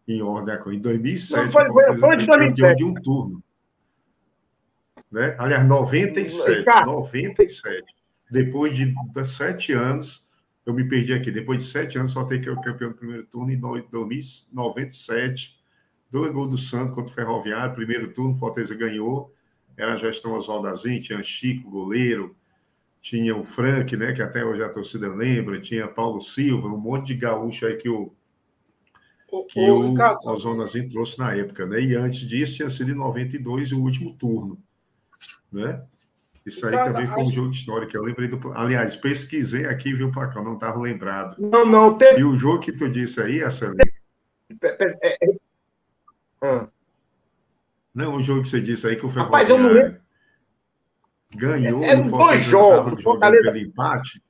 em 0.07 0.21
ordem, 0.21 0.55
em 0.73 0.79
2007, 0.79 1.45
não, 1.45 1.51
foi, 1.51 1.65
foi, 1.67 1.85
foi, 1.97 1.97
foi 1.97 2.17
campeão 2.25 2.75
de 2.75 2.83
um 2.83 2.93
turno. 2.95 3.43
Né? 5.09 5.35
Aliás, 5.37 5.65
97. 5.65 6.65
97. 6.85 7.83
Depois 8.29 8.75
de 8.75 8.93
sete 9.25 9.73
anos, 9.73 10.20
eu 10.65 10.73
me 10.73 10.87
perdi 10.87 11.13
aqui. 11.13 11.31
Depois 11.31 11.59
de 11.59 11.65
sete 11.65 11.97
anos, 11.97 12.11
só 12.11 12.23
tem 12.23 12.39
que 12.39 12.49
o 12.49 12.61
campeão 12.61 12.89
do 12.89 12.95
primeiro 12.95 13.25
turno 13.25 13.51
em 13.51 13.57
1997. 13.57 15.59
Dois 16.09 16.31
gols 16.31 16.49
do 16.49 16.57
Santos 16.57 16.95
contra 16.95 17.11
o 17.11 17.15
Ferroviário. 17.15 17.75
Primeiro 17.75 18.13
turno, 18.13 18.35
Fortaleza 18.35 18.75
ganhou. 18.75 19.33
Era 19.77 19.93
a 19.93 19.97
gestão 19.97 20.33
Oswaldo 20.33 20.67
Azim, 20.67 20.99
tinha 20.99 21.23
Chico, 21.23 21.69
goleiro. 21.69 22.35
Tinha 23.01 23.35
o 23.35 23.43
Frank, 23.43 23.97
né, 23.97 24.13
que 24.13 24.21
até 24.21 24.45
hoje 24.45 24.63
a 24.63 24.69
torcida 24.69 25.07
lembra. 25.07 25.59
Tinha 25.59 25.87
Paulo 25.87 26.21
Silva, 26.21 26.67
um 26.67 26.77
monte 26.77 27.07
de 27.07 27.15
gaúcho 27.15 27.65
aí 27.65 27.77
que 27.77 27.89
o, 27.89 28.13
que 29.49 29.59
o, 29.59 29.93
o 29.93 30.31
Oswaldo 30.31 30.61
Azim 30.61 30.87
trouxe 30.87 31.17
na 31.17 31.35
época. 31.35 31.65
Né? 31.65 31.81
E 31.81 31.95
antes 31.95 32.19
disso, 32.19 32.55
tinha 32.55 32.69
sido 32.69 32.91
em 32.91 32.95
92 32.95 33.71
o 33.71 33.81
último 33.81 34.15
turno. 34.17 34.61
Né? 35.51 35.83
Isso 36.45 36.65
aí 36.65 36.73
também 36.73 37.05
foi 37.05 37.23
um 37.23 37.31
jogo 37.31 37.51
histórico. 37.51 37.95
Eu 37.95 38.03
lembrei 38.03 38.27
do. 38.27 38.51
Aliás, 38.53 38.95
pesquisei 38.95 39.65
aqui, 39.65 39.93
viu, 39.93 40.11
Pacão? 40.11 40.43
Não 40.43 40.55
estava 40.55 40.79
lembrado. 40.79 41.35
Não, 41.39 41.65
não. 41.65 41.97
Teve... 41.97 42.21
E 42.21 42.23
o 42.23 42.35
jogo 42.35 42.59
que 42.59 42.71
tu 42.71 42.89
disse 42.89 43.21
aí, 43.21 43.41
essa. 43.41 43.71
É, 44.63 44.97
é... 45.03 45.17
Ah. 46.41 46.67
Não, 47.93 48.15
o 48.15 48.21
jogo 48.21 48.41
que 48.41 48.49
você 48.49 48.59
disse 48.59 48.87
aí 48.87 48.95
que 48.95 49.05
o 49.05 49.09
Ferroviário 49.09 49.31
Rapaz, 49.31 49.49
eu 49.49 49.59
não 49.59 49.69
lembro. 49.69 49.99
ganhou. 51.35 51.83
É, 51.83 52.01
dois 52.01 52.41
jogos. 52.41 53.01
Fortaleza... 53.03 53.51
Pelo 53.51 53.57
empate. 53.57 54.23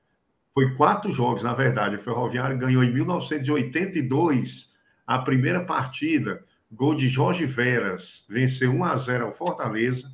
Foi 0.54 0.76
quatro 0.76 1.12
jogos, 1.12 1.44
na 1.44 1.54
verdade. 1.54 1.96
O 1.96 2.00
Ferroviário 2.00 2.58
ganhou 2.58 2.84
em 2.84 2.92
1982 2.92 4.70
A 5.08 5.20
primeira 5.20 5.64
partida, 5.64 6.44
gol 6.70 6.94
de 6.94 7.08
Jorge 7.08 7.46
Veras, 7.46 8.26
venceu 8.28 8.72
1 8.72 8.84
a 8.84 8.98
0 8.98 9.26
ao 9.28 9.34
Fortaleza, 9.34 10.12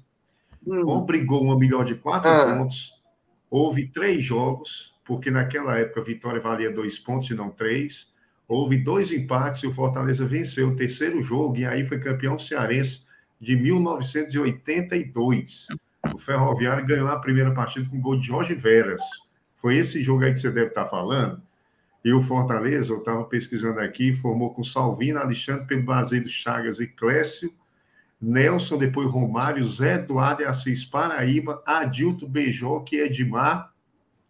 hum. 0.68 0.88
obrigou 0.88 1.42
uma 1.42 1.58
milhão 1.58 1.84
de 1.84 1.96
quatro 1.96 2.30
ah. 2.30 2.58
pontos. 2.58 2.94
Houve 3.50 3.88
três 3.88 4.24
jogos, 4.24 4.94
porque 5.06 5.32
naquela 5.32 5.78
época 5.78 6.02
a 6.02 6.04
vitória 6.04 6.42
valia 6.42 6.72
dois 6.72 7.00
pontos 7.00 7.30
e 7.30 7.34
não 7.34 7.50
três. 7.50 8.14
Houve 8.48 8.78
dois 8.78 9.12
empates 9.12 9.64
e 9.64 9.68
o 9.68 9.74
Fortaleza 9.74 10.26
venceu 10.26 10.70
o 10.70 10.76
terceiro 10.76 11.24
jogo, 11.24 11.58
e 11.58 11.66
aí 11.66 11.86
foi 11.86 12.00
campeão 12.00 12.38
cearense 12.38 13.02
de 13.40 13.56
1982. 13.56 15.68
O 16.14 16.18
Ferroviário 16.18 16.86
ganhou 16.86 17.10
a 17.10 17.20
primeira 17.20 17.54
partida 17.54 17.88
com 17.90 18.00
gol 18.00 18.20
de 18.20 18.28
Jorge 18.28 18.56
Veras. 18.56 19.02
Foi 19.58 19.76
esse 19.76 20.02
jogo 20.02 20.24
aí 20.24 20.34
que 20.34 20.40
você 20.40 20.52
deve 20.52 20.68
estar 20.68 20.86
falando. 20.86 21.42
E 22.04 22.14
o 22.14 22.22
Fortaleza, 22.22 22.94
eu 22.94 23.00
estava 23.00 23.26
pesquisando 23.26 23.80
aqui, 23.80 24.14
formou 24.14 24.54
com 24.54 24.64
Salvino, 24.64 25.20
Alexandre, 25.20 25.68
Pedro 25.68 25.86
Baseiro, 25.86 26.30
Chagas 26.30 26.80
e 26.80 26.88
Clécio, 26.88 27.54
Nelson, 28.20 28.78
depois 28.78 29.10
Romário, 29.10 29.68
Zé 29.68 29.96
Eduardo 29.96 30.42
e 30.42 30.46
Assis 30.46 30.84
Paraíba, 30.84 31.62
Adilto 31.66 32.28
Beijoque 32.28 32.96
e 32.96 33.02
Edmar, 33.02 33.72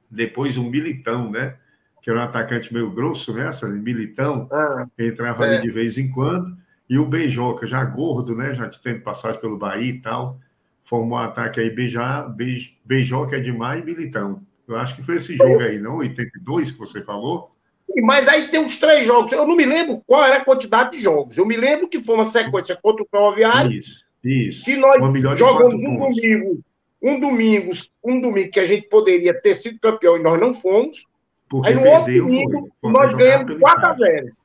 depois 0.09 0.57
o 0.57 0.61
um 0.61 0.69
Militão, 0.69 1.31
né? 1.31 1.55
Que 2.01 2.09
era 2.09 2.19
um 2.19 2.23
atacante 2.23 2.73
meio 2.73 2.91
grosso, 2.91 3.33
né? 3.33 3.49
Militão, 3.81 4.47
ah, 4.51 4.87
entrava 4.97 5.45
é. 5.45 5.57
ali 5.57 5.61
de 5.61 5.71
vez 5.71 5.97
em 5.97 6.09
quando. 6.09 6.57
E 6.89 6.97
o 6.97 7.05
Beijoca, 7.05 7.67
já 7.67 7.83
gordo, 7.83 8.35
né? 8.35 8.55
Já 8.55 8.69
tendo 8.69 9.01
passagem 9.01 9.41
pelo 9.41 9.57
Bahia 9.57 9.89
e 9.89 10.01
tal, 10.01 10.39
formou 10.83 11.17
um 11.17 11.21
ataque 11.21 11.59
aí, 11.59 11.69
Beija, 11.69 12.27
Beij, 12.29 12.77
Beijoca, 12.85 13.37
Edmar 13.37 13.77
e 13.77 13.83
Militão. 13.83 14.41
Eu 14.67 14.77
acho 14.77 14.95
que 14.95 15.03
foi 15.03 15.15
esse 15.15 15.35
jogo 15.35 15.59
aí, 15.59 15.79
não? 15.79 15.97
82 15.97 16.71
que 16.71 16.79
você 16.79 17.01
falou? 17.01 17.56
Mas 18.01 18.27
aí 18.27 18.49
tem 18.49 18.59
uns 18.59 18.77
três 18.77 19.05
jogos. 19.05 19.31
Eu 19.31 19.47
não 19.47 19.55
me 19.55 19.65
lembro 19.65 20.01
qual 20.05 20.23
era 20.23 20.37
a 20.37 20.45
quantidade 20.45 20.91
de 20.91 20.99
jogos. 20.99 21.37
Eu 21.37 21.45
me 21.45 21.57
lembro 21.57 21.87
que 21.87 22.01
foi 22.01 22.15
uma 22.15 22.23
sequência 22.23 22.77
contra 22.81 23.03
o 23.03 23.07
Ferroviário. 23.09 23.71
Isso, 23.71 24.05
isso. 24.23 24.63
Que 24.63 24.77
nós 24.77 25.37
jogamos 25.37 25.73
um 25.73 25.97
domingo, 25.99 26.63
um 27.01 27.19
domingo, 27.19 27.71
um 28.03 28.21
domingo 28.21 28.51
que 28.51 28.59
a 28.59 28.65
gente 28.65 28.87
poderia 28.87 29.33
ter 29.33 29.53
sido 29.53 29.79
campeão 29.79 30.17
e 30.17 30.23
nós 30.23 30.39
não 30.39 30.53
fomos. 30.53 31.05
Porque 31.49 31.69
aí 31.69 31.75
no 31.75 31.85
outro 31.87 32.13
domingo 32.13 32.69
nós 32.83 33.13
ganhamos 33.13 33.57
4 33.57 33.89
a 33.89 33.93
0. 33.93 34.37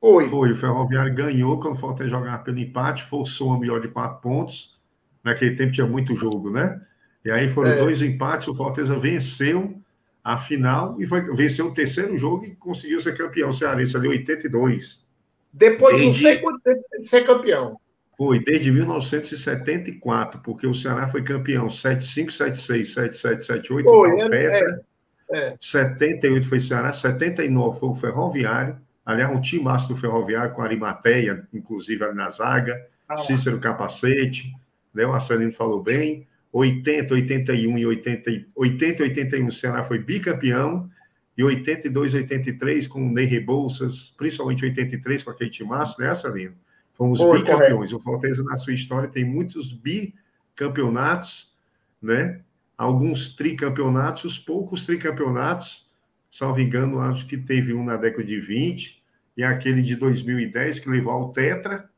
Foi. 0.00 0.28
Foi, 0.28 0.52
o 0.52 0.56
Ferroviário 0.56 1.14
ganhou 1.14 1.58
quando 1.58 1.74
o 1.74 1.78
Fortaleza 1.78 2.14
jogava 2.16 2.42
pelo 2.42 2.58
empate, 2.58 3.02
forçou 3.02 3.48
uma 3.48 3.58
melhor 3.58 3.80
de 3.80 3.88
quatro 3.88 4.20
pontos. 4.20 4.78
Naquele 5.22 5.56
tempo 5.56 5.72
tinha 5.72 5.86
muito 5.86 6.14
jogo, 6.14 6.50
né? 6.50 6.80
E 7.24 7.30
aí 7.30 7.48
foram 7.48 7.70
é. 7.70 7.78
dois 7.78 8.02
empates, 8.02 8.46
o 8.46 8.54
Fortaleza 8.54 8.98
venceu 8.98 9.82
a 10.24 10.38
final 10.38 10.96
e 10.98 11.06
foi, 11.06 11.20
venceu 11.34 11.66
o 11.66 11.74
terceiro 11.74 12.16
jogo 12.16 12.46
e 12.46 12.56
conseguiu 12.56 12.98
ser 12.98 13.14
campeão 13.14 13.52
cearense 13.52 13.94
ali 13.94 14.08
82. 14.08 15.04
Depois 15.52 15.98
de 15.98 16.06
não 16.06 16.12
sei 16.14 16.38
quanto 16.38 16.60
tempo 16.60 16.82
de 16.98 17.06
ser 17.06 17.26
campeão. 17.26 17.78
Foi, 18.16 18.42
desde 18.42 18.70
1974, 18.70 20.40
porque 20.40 20.66
o 20.66 20.74
Ceará 20.74 21.06
foi 21.08 21.22
campeão 21.22 21.68
75, 21.68 22.32
76, 22.32 22.94
77, 22.94 23.46
78, 23.46 23.84
foi, 23.84 24.20
é, 24.20 24.28
Petra. 24.28 24.84
É, 25.30 25.38
é. 25.38 25.56
78 25.60 26.48
foi 26.48 26.60
Ceará, 26.60 26.92
79 26.92 27.78
foi 27.78 27.88
o 27.88 27.94
Ferroviário, 27.94 28.78
aliás, 29.04 29.30
um 29.30 29.40
time 29.40 29.64
massa 29.64 29.88
do 29.88 29.96
Ferroviário 29.96 30.52
com 30.52 30.62
a 30.62 30.64
Arimateia, 30.64 31.46
inclusive 31.52 32.04
ali 32.04 32.14
na 32.14 32.30
zaga, 32.30 32.86
ah, 33.08 33.16
Cícero 33.18 33.58
Capacete, 33.58 34.52
né, 34.94 35.04
o 35.04 35.10
Marcelino 35.10 35.52
falou 35.52 35.82
bem, 35.82 36.26
80, 36.54 37.14
81 37.14 37.78
e 37.78 37.86
80, 37.86 38.30
80 38.54 39.02
81 39.02 39.48
o 39.48 39.52
Ceará 39.52 39.84
foi 39.84 39.98
bicampeão, 39.98 40.88
e 41.36 41.42
82, 41.42 42.14
83 42.14 42.86
com 42.86 43.04
o 43.04 43.10
Ney 43.10 43.24
Rebouças, 43.24 44.14
principalmente 44.16 44.64
83 44.64 45.24
com 45.24 45.30
aquele 45.30 45.50
timaço, 45.50 46.00
né, 46.00 46.14
Salino? 46.14 46.54
Fomos 46.92 47.18
Oi, 47.18 47.40
bicampeões. 47.40 47.90
Correto. 47.90 47.96
O 47.96 48.00
Fortaleza, 48.00 48.44
na 48.44 48.56
sua 48.56 48.72
história, 48.72 49.08
tem 49.08 49.24
muitos 49.24 49.72
bicampeonatos, 49.72 51.52
né? 52.00 52.40
Alguns 52.78 53.34
tricampeonatos, 53.34 54.38
poucos 54.38 54.86
tricampeonatos. 54.86 55.88
Salvo 56.30 56.60
engano, 56.60 57.00
acho 57.00 57.26
que 57.26 57.36
teve 57.36 57.74
um 57.74 57.84
na 57.84 57.96
década 57.96 58.22
de 58.22 58.38
20, 58.38 59.02
e 59.36 59.42
aquele 59.42 59.82
de 59.82 59.96
2010 59.96 60.78
que 60.78 60.88
levou 60.88 61.12
ao 61.12 61.32
Tetra, 61.32 61.90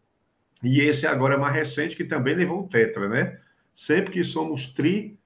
e 0.63 0.81
esse 0.81 1.07
agora 1.07 1.35
é 1.35 1.39
mais 1.39 1.55
recente, 1.55 1.95
que 1.95 2.05
também 2.05 2.35
levou 2.35 2.65
o 2.65 2.69
Tetra, 2.69 3.07
né? 3.07 3.39
Sempre 3.77 4.11
que 4.11 4.25
somos 4.25 4.69
tri, 4.69 5.19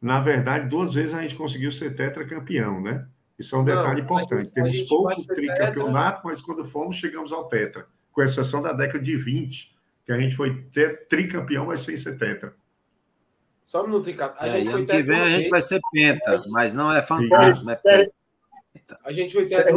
na 0.00 0.20
verdade, 0.20 0.68
duas 0.68 0.92
vezes 0.92 1.14
a 1.14 1.22
gente 1.22 1.36
conseguiu 1.36 1.70
ser 1.70 1.94
tetracampeão, 1.94 2.80
né? 2.80 3.06
Isso 3.38 3.54
é 3.54 3.58
um 3.58 3.64
detalhe 3.64 4.00
Não, 4.00 4.04
importante. 4.04 4.46
Gente, 4.46 4.54
Temos 4.54 4.82
pouco 4.82 5.26
tricampeonato, 5.28 6.20
mas 6.24 6.42
quando 6.42 6.64
fomos, 6.64 6.96
chegamos 6.96 7.32
ao 7.32 7.48
tetra, 7.48 7.86
com 8.10 8.20
exceção 8.20 8.60
da 8.60 8.72
década 8.72 9.02
de 9.04 9.16
20, 9.16 9.72
que 10.04 10.10
a 10.10 10.20
gente 10.20 10.34
foi 10.34 10.66
tricampeão, 11.08 11.66
mas 11.66 11.82
sem 11.82 11.96
ser 11.96 12.18
tetra. 12.18 12.52
Só 13.64 13.84
um 13.84 13.86
minuto, 13.86 14.06
Ricardo. 14.06 14.34
A 14.38 14.48
é, 14.48 14.50
gente 14.50 14.70
foi 14.72 14.86
que 14.86 15.02
vem 15.04 15.20
a 15.20 15.28
gente 15.28 15.48
vai 15.48 15.62
ser 15.62 15.80
penta, 15.92 16.44
mas 16.50 16.74
não 16.74 16.92
é 16.92 17.00
fantasma, 17.02 17.72
é 17.72 17.76
penta. 17.76 18.12
A 19.04 19.12
gente 19.12 19.32
foi 19.32 19.46
tetra 19.46 19.72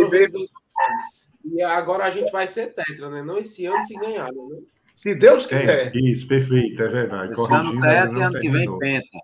e 1.46 1.62
agora 1.62 2.06
a 2.06 2.10
gente 2.10 2.32
vai 2.32 2.48
ser 2.48 2.74
tetra, 2.74 3.08
né? 3.12 3.22
Não 3.22 3.38
esse 3.38 3.68
ano 3.68 3.86
se 3.86 3.94
ganhar, 3.94 4.32
né? 4.32 4.62
Se 4.96 5.14
Deus 5.14 5.46
quiser. 5.46 5.94
É, 5.94 6.00
isso, 6.00 6.26
perfeito, 6.26 6.82
é 6.82 6.88
verdade. 6.88 7.34
Esse 7.34 7.54
ano 7.54 7.82
tetra 7.82 8.18
e 8.18 8.24
ano 8.24 8.40
que 8.40 8.50
vem 8.50 8.80
penta. 8.80 9.20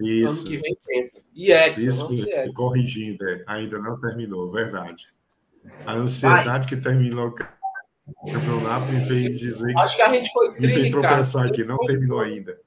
Isso. 0.00 0.40
Ano 0.40 0.44
que 0.48 0.56
vem 0.56 0.78
penta. 0.86 1.20
E 1.34 1.52
Hexa, 1.52 1.80
isso, 1.80 2.14
isso 2.14 2.52
corrigindo, 2.54 3.28
é, 3.28 3.44
ainda 3.46 3.78
não 3.78 4.00
terminou, 4.00 4.50
verdade. 4.50 5.06
A 5.84 5.94
ansiedade 5.94 6.66
que 6.66 6.76
terminou 6.76 7.28
o 7.28 8.32
campeonato 8.32 8.86
me 8.92 9.06
fez 9.06 9.38
dizer 9.38 9.74
Acho 9.78 9.96
que 9.96 10.02
a 10.02 10.12
gente 10.12 10.32
foi 10.32 10.54
tri, 10.54 10.82
me 10.82 10.90
tropeçar 10.90 11.46
aqui, 11.46 11.64
não 11.64 11.76
terminou 11.78 12.20
ainda. 12.20 12.58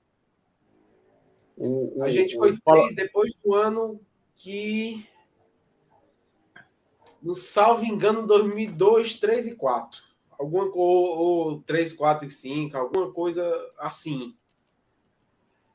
O, 1.56 2.00
o, 2.00 2.04
a 2.04 2.12
gente 2.12 2.36
foi 2.36 2.52
tri 2.52 2.95
depois 2.95 3.34
do 3.43 3.56
ano 3.56 4.00
que 4.36 5.08
no 7.21 7.34
salvo 7.34 7.86
engano 7.86 8.28
2002, 8.28 9.15
3 9.19 9.47
e 9.47 9.56
4 9.56 10.07
alguma 10.38 10.65
ou, 10.65 11.17
ou 11.17 11.62
3, 11.62 11.93
4 11.93 12.28
e 12.28 12.30
5, 12.30 12.78
alguma 12.78 13.12
coisa 13.12 13.43
assim. 13.80 14.36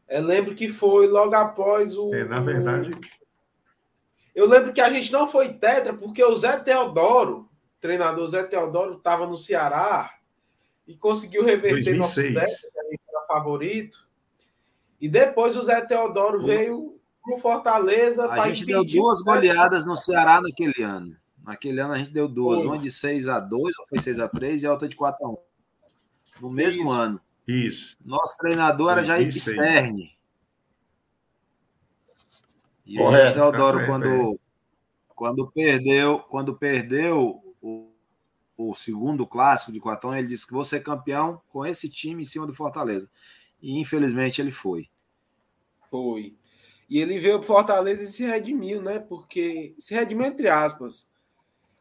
Eu 0.08 0.22
lembro 0.22 0.54
que 0.54 0.68
foi 0.68 1.06
logo 1.06 1.34
após 1.34 1.96
o. 1.96 2.14
É, 2.14 2.24
na 2.24 2.40
verdade. 2.40 2.90
Eu 4.34 4.46
lembro 4.46 4.72
que 4.72 4.80
a 4.80 4.90
gente 4.90 5.12
não 5.12 5.28
foi 5.28 5.52
tetra 5.54 5.92
porque 5.92 6.24
o 6.24 6.34
Zé 6.34 6.58
Teodoro, 6.58 7.48
treinador 7.80 8.26
Zé 8.28 8.42
Teodoro, 8.44 8.96
estava 8.96 9.26
no 9.26 9.36
Ceará 9.36 10.14
e 10.86 10.96
conseguiu 10.96 11.44
reverter 11.44 11.96
2006. 11.96 11.98
nosso 11.98 12.22
tetra, 12.22 12.70
que 12.70 12.78
a 12.78 12.84
gente 12.84 13.02
era 13.08 13.26
favorito. 13.26 14.06
E 15.00 15.08
depois 15.08 15.56
o 15.56 15.62
Zé 15.62 15.80
Teodoro 15.82 16.42
o... 16.42 16.46
veio 16.46 17.00
pro 17.22 17.38
Fortaleza 17.38 18.26
para 18.26 18.48
impedir. 18.48 18.50
A 18.50 18.54
gente 18.54 18.66
deu 18.66 19.02
duas 19.02 19.22
goleadas 19.22 19.86
no 19.86 19.96
Ceará 19.96 20.40
naquele 20.40 20.82
ano. 20.82 21.16
Naquele 21.44 21.80
ano 21.80 21.92
a 21.92 21.98
gente 21.98 22.10
deu 22.10 22.28
duas, 22.28 22.62
uma 22.62 22.78
de 22.78 22.90
6 22.90 23.28
a 23.28 23.40
2 23.40 23.78
ou 23.78 23.86
foi 23.86 23.98
6 23.98 24.20
a 24.20 24.28
3 24.28 24.62
e 24.62 24.66
a 24.66 24.70
outra 24.70 24.88
de 24.88 24.94
4 24.94 25.26
a 25.26 25.30
1 25.30 25.36
No 26.40 26.50
mesmo 26.50 26.84
Isso. 26.84 26.92
ano. 26.92 27.20
Isso. 27.46 27.96
Nosso 28.04 28.36
treinador 28.38 28.92
era 28.92 29.04
Jair 29.04 29.32
Sterne. 29.32 30.16
E 32.86 32.96
Correto, 32.96 33.30
o 33.30 33.34
Teodoro, 33.34 33.78
tá 33.80 33.86
quando, 33.86 34.06
é. 34.06 34.36
quando 35.08 35.50
perdeu, 35.50 36.18
quando 36.20 36.56
perdeu 36.56 37.42
o, 37.60 37.90
o 38.56 38.74
segundo 38.74 39.26
clássico 39.26 39.72
de 39.72 39.80
4 39.80 40.08
a 40.08 40.12
1 40.12 40.16
ele 40.16 40.28
disse 40.28 40.46
que 40.46 40.52
vou 40.52 40.64
ser 40.64 40.80
campeão 40.80 41.40
com 41.48 41.66
esse 41.66 41.88
time 41.88 42.22
em 42.22 42.26
cima 42.26 42.46
do 42.46 42.54
Fortaleza. 42.54 43.10
E 43.60 43.78
infelizmente 43.80 44.40
ele 44.40 44.52
foi. 44.52 44.88
Foi. 45.90 46.36
E 46.88 47.00
ele 47.00 47.18
veio 47.18 47.38
para 47.38 47.46
Fortaleza 47.46 48.04
e 48.04 48.08
se 48.08 48.24
redimiu, 48.24 48.82
né? 48.82 49.00
Porque 49.00 49.74
se 49.78 49.94
redimiu 49.94 50.26
entre 50.26 50.48
aspas 50.48 51.11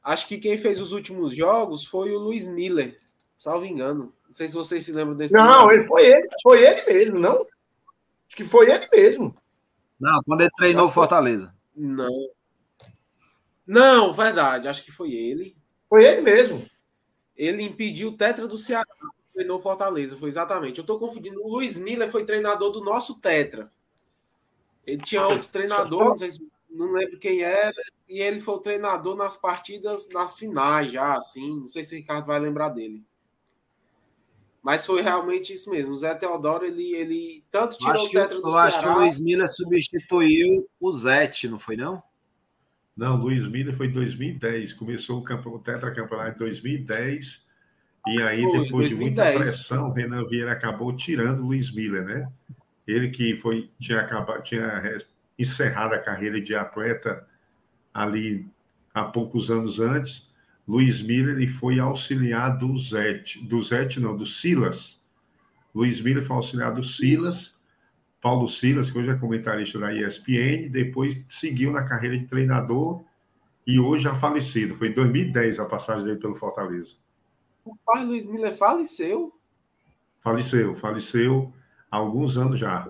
Acho 0.04 0.28
que 0.28 0.38
quem 0.38 0.58
fez 0.58 0.80
os 0.82 0.92
últimos 0.92 1.36
jogos 1.36 1.86
foi 1.86 2.12
o 2.12 2.20
Luiz 2.20 2.48
Miller, 2.48 2.98
salvo 3.38 3.66
engano. 3.66 4.14
Não 4.28 4.34
sei 4.34 4.48
se 4.48 4.56
vocês 4.56 4.84
se 4.84 4.92
lembram 4.92 5.16
desse. 5.16 5.34
Não, 5.34 5.72
ele 5.72 5.86
foi 5.86 6.06
ele, 6.06 6.28
foi 6.42 6.64
ele 6.64 6.86
mesmo, 6.86 7.20
não? 7.20 7.46
Acho 8.28 8.36
que 8.36 8.44
foi 8.44 8.72
ele 8.72 8.88
mesmo. 8.92 9.36
Não, 10.00 10.24
quando 10.24 10.42
ele 10.42 10.52
treinou 10.58 10.88
o 10.88 10.92
Fortaleza. 10.92 11.54
Não. 11.76 12.30
Não, 13.68 14.12
verdade, 14.12 14.68
acho 14.68 14.84
que 14.84 14.92
foi 14.92 15.14
ele. 15.14 15.56
Foi 15.88 16.04
ele 16.04 16.22
mesmo. 16.22 16.66
Ele 17.36 17.62
impediu 17.62 18.10
o 18.10 18.18
Tetra 18.18 18.48
do 18.48 18.58
Ceará, 18.58 18.86
treinou 19.34 19.60
Fortaleza, 19.60 20.18
foi 20.18 20.30
exatamente. 20.30 20.80
Eu 20.80 20.86
tô 20.86 20.98
confundindo. 20.98 21.44
O 21.44 21.50
Luiz 21.50 21.78
Miller 21.78 22.10
foi 22.10 22.26
treinador 22.26 22.72
do 22.72 22.84
nosso 22.84 23.20
Tetra. 23.20 23.72
Ele 24.86 25.02
tinha 25.02 25.28
outro 25.28 25.52
treinador, 25.52 26.06
não 26.06 26.18
sei 26.18 26.32
se 26.32 26.48
não 26.82 26.94
lembro 26.94 27.20
quem 27.20 27.42
era, 27.42 27.74
e 28.08 28.20
ele 28.20 28.40
foi 28.40 28.56
o 28.56 28.60
treinador 28.60 29.16
nas 29.16 29.38
partidas, 29.38 30.10
nas 30.10 30.38
finais 30.38 30.92
já, 30.92 31.14
assim, 31.14 31.62
não 31.62 31.68
sei 31.68 31.84
se 31.84 31.94
o 31.94 31.98
Ricardo 31.98 32.26
vai 32.26 32.40
lembrar 32.40 32.70
dele. 32.70 33.04
Mas 34.62 34.86
foi 34.86 35.02
realmente 35.02 35.54
isso 35.54 35.72
mesmo. 35.72 35.94
O 35.94 35.98
Zé 35.98 36.14
Teodoro, 36.14 36.66
ele, 36.66 36.94
ele 36.94 37.44
tanto 37.50 37.78
tirou 37.78 37.94
acho 37.94 38.06
o 38.06 38.12
tetra 38.12 38.40
do 38.40 38.48
eu 38.48 38.52
Ceará... 38.52 38.68
acho 38.68 38.80
que 38.80 38.88
o 38.88 38.98
Luiz 39.00 39.20
Miller 39.20 39.50
substituiu 39.50 40.70
o 40.80 40.92
Zete, 40.92 41.48
não 41.48 41.58
foi 41.58 41.76
não? 41.76 42.02
Não, 42.96 43.16
o 43.16 43.24
Luiz 43.24 43.48
Miller 43.48 43.76
foi 43.76 43.88
em 43.88 43.92
2010. 43.92 44.74
Começou 44.74 45.20
o, 45.20 45.24
campo, 45.24 45.50
o 45.50 45.60
tetracampeonato 45.60 46.36
em 46.36 46.38
2010 46.38 47.44
E 48.08 48.22
aí, 48.22 48.44
Foi, 48.44 48.64
depois 48.64 48.90
de 48.90 48.96
muita 48.96 49.24
2010. 49.24 49.40
pressão, 49.40 49.92
Renan 49.92 50.28
Vieira 50.28 50.52
acabou 50.52 50.96
tirando 50.96 51.40
o 51.40 51.48
Luiz 51.48 51.74
Miller, 51.74 52.06
né? 52.06 52.32
Ele 52.88 53.10
que 53.10 53.36
foi, 53.36 53.72
tinha, 53.80 54.00
acabado, 54.00 54.44
tinha 54.44 54.80
encerrado 55.42 55.94
a 55.94 56.00
carreira 56.00 56.40
de 56.40 56.56
atleta 56.56 57.28
ali 57.94 58.48
há 58.94 59.04
poucos 59.04 59.52
anos 59.52 59.80
antes. 59.80 60.30
Luiz 60.68 61.02
Miller 61.02 61.36
ele 61.36 61.48
foi 61.48 61.80
auxiliar 61.80 62.58
do 62.58 62.78
Zete, 62.78 63.44
do 63.44 63.62
Zete 63.62 64.00
não, 64.00 64.16
do 64.16 64.26
Silas. 64.26 65.02
Luiz 65.74 66.00
Miller 66.02 66.24
foi 66.24 66.36
auxiliar 66.36 66.74
do 66.74 66.84
Silas, 66.84 67.56
Paulo 68.22 68.48
Silas, 68.48 68.92
que 68.92 69.00
hoje 69.00 69.10
é 69.10 69.16
comentarista 69.16 69.80
da 69.80 69.94
ESPN, 69.94 70.70
depois 70.70 71.20
seguiu 71.28 71.72
na 71.72 71.84
carreira 71.84 72.18
de 72.18 72.26
treinador 72.26 73.04
e 73.66 73.80
hoje 73.80 74.04
já 74.04 74.16
falecido. 74.16 74.76
Foi 74.76 74.90
em 74.90 74.94
2010 74.94 75.60
a 75.60 75.66
passagem 75.66 76.06
dele 76.06 76.20
pelo 76.20 76.36
Fortaleza. 76.36 76.96
O 77.66 77.76
pai 77.76 78.06
Luiz 78.06 78.26
Miller 78.26 78.56
faleceu. 78.56 79.34
Faleceu, 80.22 80.76
faleceu 80.76 81.52
há 81.90 81.98
alguns 81.98 82.38
anos 82.38 82.60
já. 82.60 82.88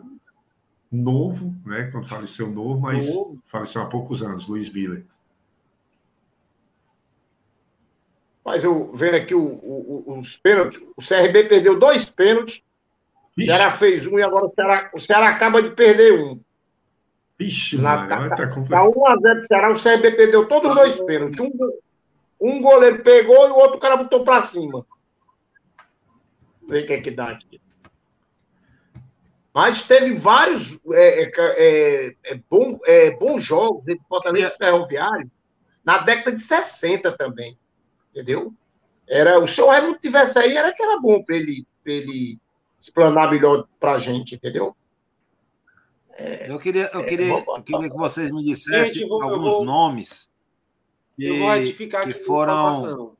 Novo, 0.91 1.55
né? 1.65 1.89
Quando 1.91 2.09
faleceu 2.09 2.49
novo, 2.51 2.81
mas 2.81 3.07
Novo. 3.07 3.39
faleceu 3.45 3.81
há 3.81 3.85
poucos 3.85 4.21
anos, 4.21 4.45
Luiz 4.47 4.69
Miller. 4.69 5.05
Mas 8.43 8.63
eu 8.63 8.91
vendo 8.93 9.15
aqui 9.15 9.35
o- 9.35 9.39
o- 9.41 10.19
os 10.19 10.35
pênaltis, 10.37 10.81
o 10.97 11.01
CRB 11.01 11.45
perdeu 11.45 11.79
dois 11.79 12.09
pênaltis, 12.09 12.61
o 13.37 13.41
Ceará 13.43 13.71
fez 13.71 14.07
um 14.07 14.17
e 14.17 14.23
agora 14.23 14.45
o 14.47 14.53
Ceará, 14.53 14.91
o 14.93 14.99
Ceará 14.99 15.29
acaba 15.29 15.61
de 15.61 15.69
perder 15.75 16.19
um. 16.21 16.39
Vixe, 17.37 17.77
Na- 17.77 17.95
Mário, 18.05 18.17
olha, 18.19 18.29
tá 18.31 18.35
Tá 18.35 18.47
complicado. 18.47 18.89
1x0 18.89 19.35
do 19.39 19.45
Ceará, 19.47 19.71
o 19.71 19.75
CRB 19.79 20.11
perdeu 20.11 20.47
todos 20.47 20.69
os 20.71 20.75
dois 20.75 20.95
pênaltis. 21.05 21.39
Um, 21.39 21.71
um 22.41 22.61
goleiro 22.61 23.01
pegou 23.03 23.47
e 23.47 23.51
o 23.51 23.55
outro 23.55 23.79
cara 23.79 23.95
botou 23.95 24.23
pra 24.23 24.41
cima. 24.41 24.85
Vê 26.67 26.79
o 26.81 26.85
que 26.87 26.93
é 26.93 27.01
que 27.01 27.11
dá 27.11 27.29
aqui. 27.29 27.61
Mas 29.53 29.81
teve 29.83 30.15
vários 30.15 30.77
é, 30.93 31.23
é, 31.23 31.31
é, 31.35 32.15
é, 32.25 32.35
bom, 32.49 32.79
é, 32.85 33.11
bons 33.17 33.43
jogos 33.43 33.85
entre 33.87 34.05
Fortaleza 34.07 34.53
e 34.53 34.57
Ferroviário 34.63 35.29
na 35.83 35.97
década 35.99 36.31
de 36.33 36.41
60 36.41 37.11
também. 37.17 37.57
Entendeu? 38.11 38.53
Era, 39.07 39.39
o 39.39 39.47
seu 39.47 39.67
Raimundo 39.67 39.99
tivesse 39.99 40.39
aí, 40.39 40.55
era 40.55 40.71
que 40.73 40.81
era 40.81 40.99
bom 40.99 41.21
para 41.23 41.35
ele, 41.35 41.65
pra 41.83 41.91
ele 41.91 42.39
explanar 42.79 43.29
melhor 43.29 43.67
pra 43.79 43.97
gente, 43.99 44.35
entendeu? 44.35 44.75
Eu 46.47 46.59
queria, 46.59 46.89
eu 46.93 46.99
É, 47.01 47.03
queria, 47.03 47.27
eu 47.33 47.63
queria 47.63 47.89
que 47.89 47.97
vocês 47.97 48.31
me 48.31 48.43
dissessem 48.43 48.93
Gente, 48.93 49.01
eu 49.03 49.09
vou- 49.09 49.23
eu 49.23 49.29
alguns 49.29 49.53
vou- 49.55 49.65
nomes 49.65 50.29
que, 51.17 51.25
eu 51.25 51.37
vou 51.39 51.49
retificar 51.51 52.03
que 52.03 52.11
aqui 52.11 52.21
a 52.21 52.23
foram. 52.23 53.17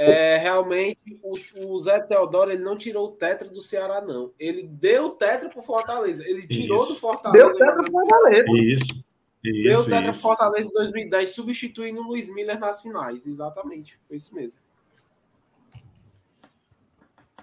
É, 0.00 0.36
realmente, 0.36 1.20
o, 1.24 1.32
o 1.66 1.78
Zé 1.80 1.98
Teodoro 2.00 2.52
ele 2.52 2.62
não 2.62 2.78
tirou 2.78 3.08
o 3.08 3.12
tetra 3.12 3.48
do 3.48 3.60
Ceará, 3.60 4.00
não. 4.00 4.32
Ele 4.38 4.62
deu 4.62 5.06
o 5.06 5.10
tetra 5.10 5.48
pro 5.48 5.60
Fortaleza. 5.60 6.24
Ele 6.24 6.46
tirou 6.46 6.84
Isso. 6.84 6.94
do 6.94 7.00
Fortaleza. 7.00 7.46
Deu 7.48 7.56
certo 7.56 7.70
jogando- 7.70 7.90
pro 7.90 7.92
Fortaleza. 8.08 8.46
Isso, 8.62 9.04
Deu 9.42 9.52
o 9.52 9.80
isso, 9.80 9.84
tetra 9.86 10.02
pro 10.02 10.10
isso. 10.12 10.20
Fortaleza 10.20 10.70
em 10.70 10.72
2010, 10.74 11.30
substituindo 11.30 12.00
o 12.00 12.04
Luiz 12.06 12.28
Miller 12.32 12.60
nas 12.60 12.80
finais. 12.80 13.26
Exatamente. 13.26 13.98
Foi 14.06 14.16
isso 14.16 14.32
mesmo. 14.36 14.60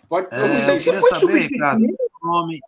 Pode 0.08 0.28
É, 0.34 0.40
prosseguir. 0.40 0.70
eu 0.70 1.02
queria 1.02 1.16
saber, 1.16 1.40
Ricardo, 1.42 1.86
nome. 2.24 2.62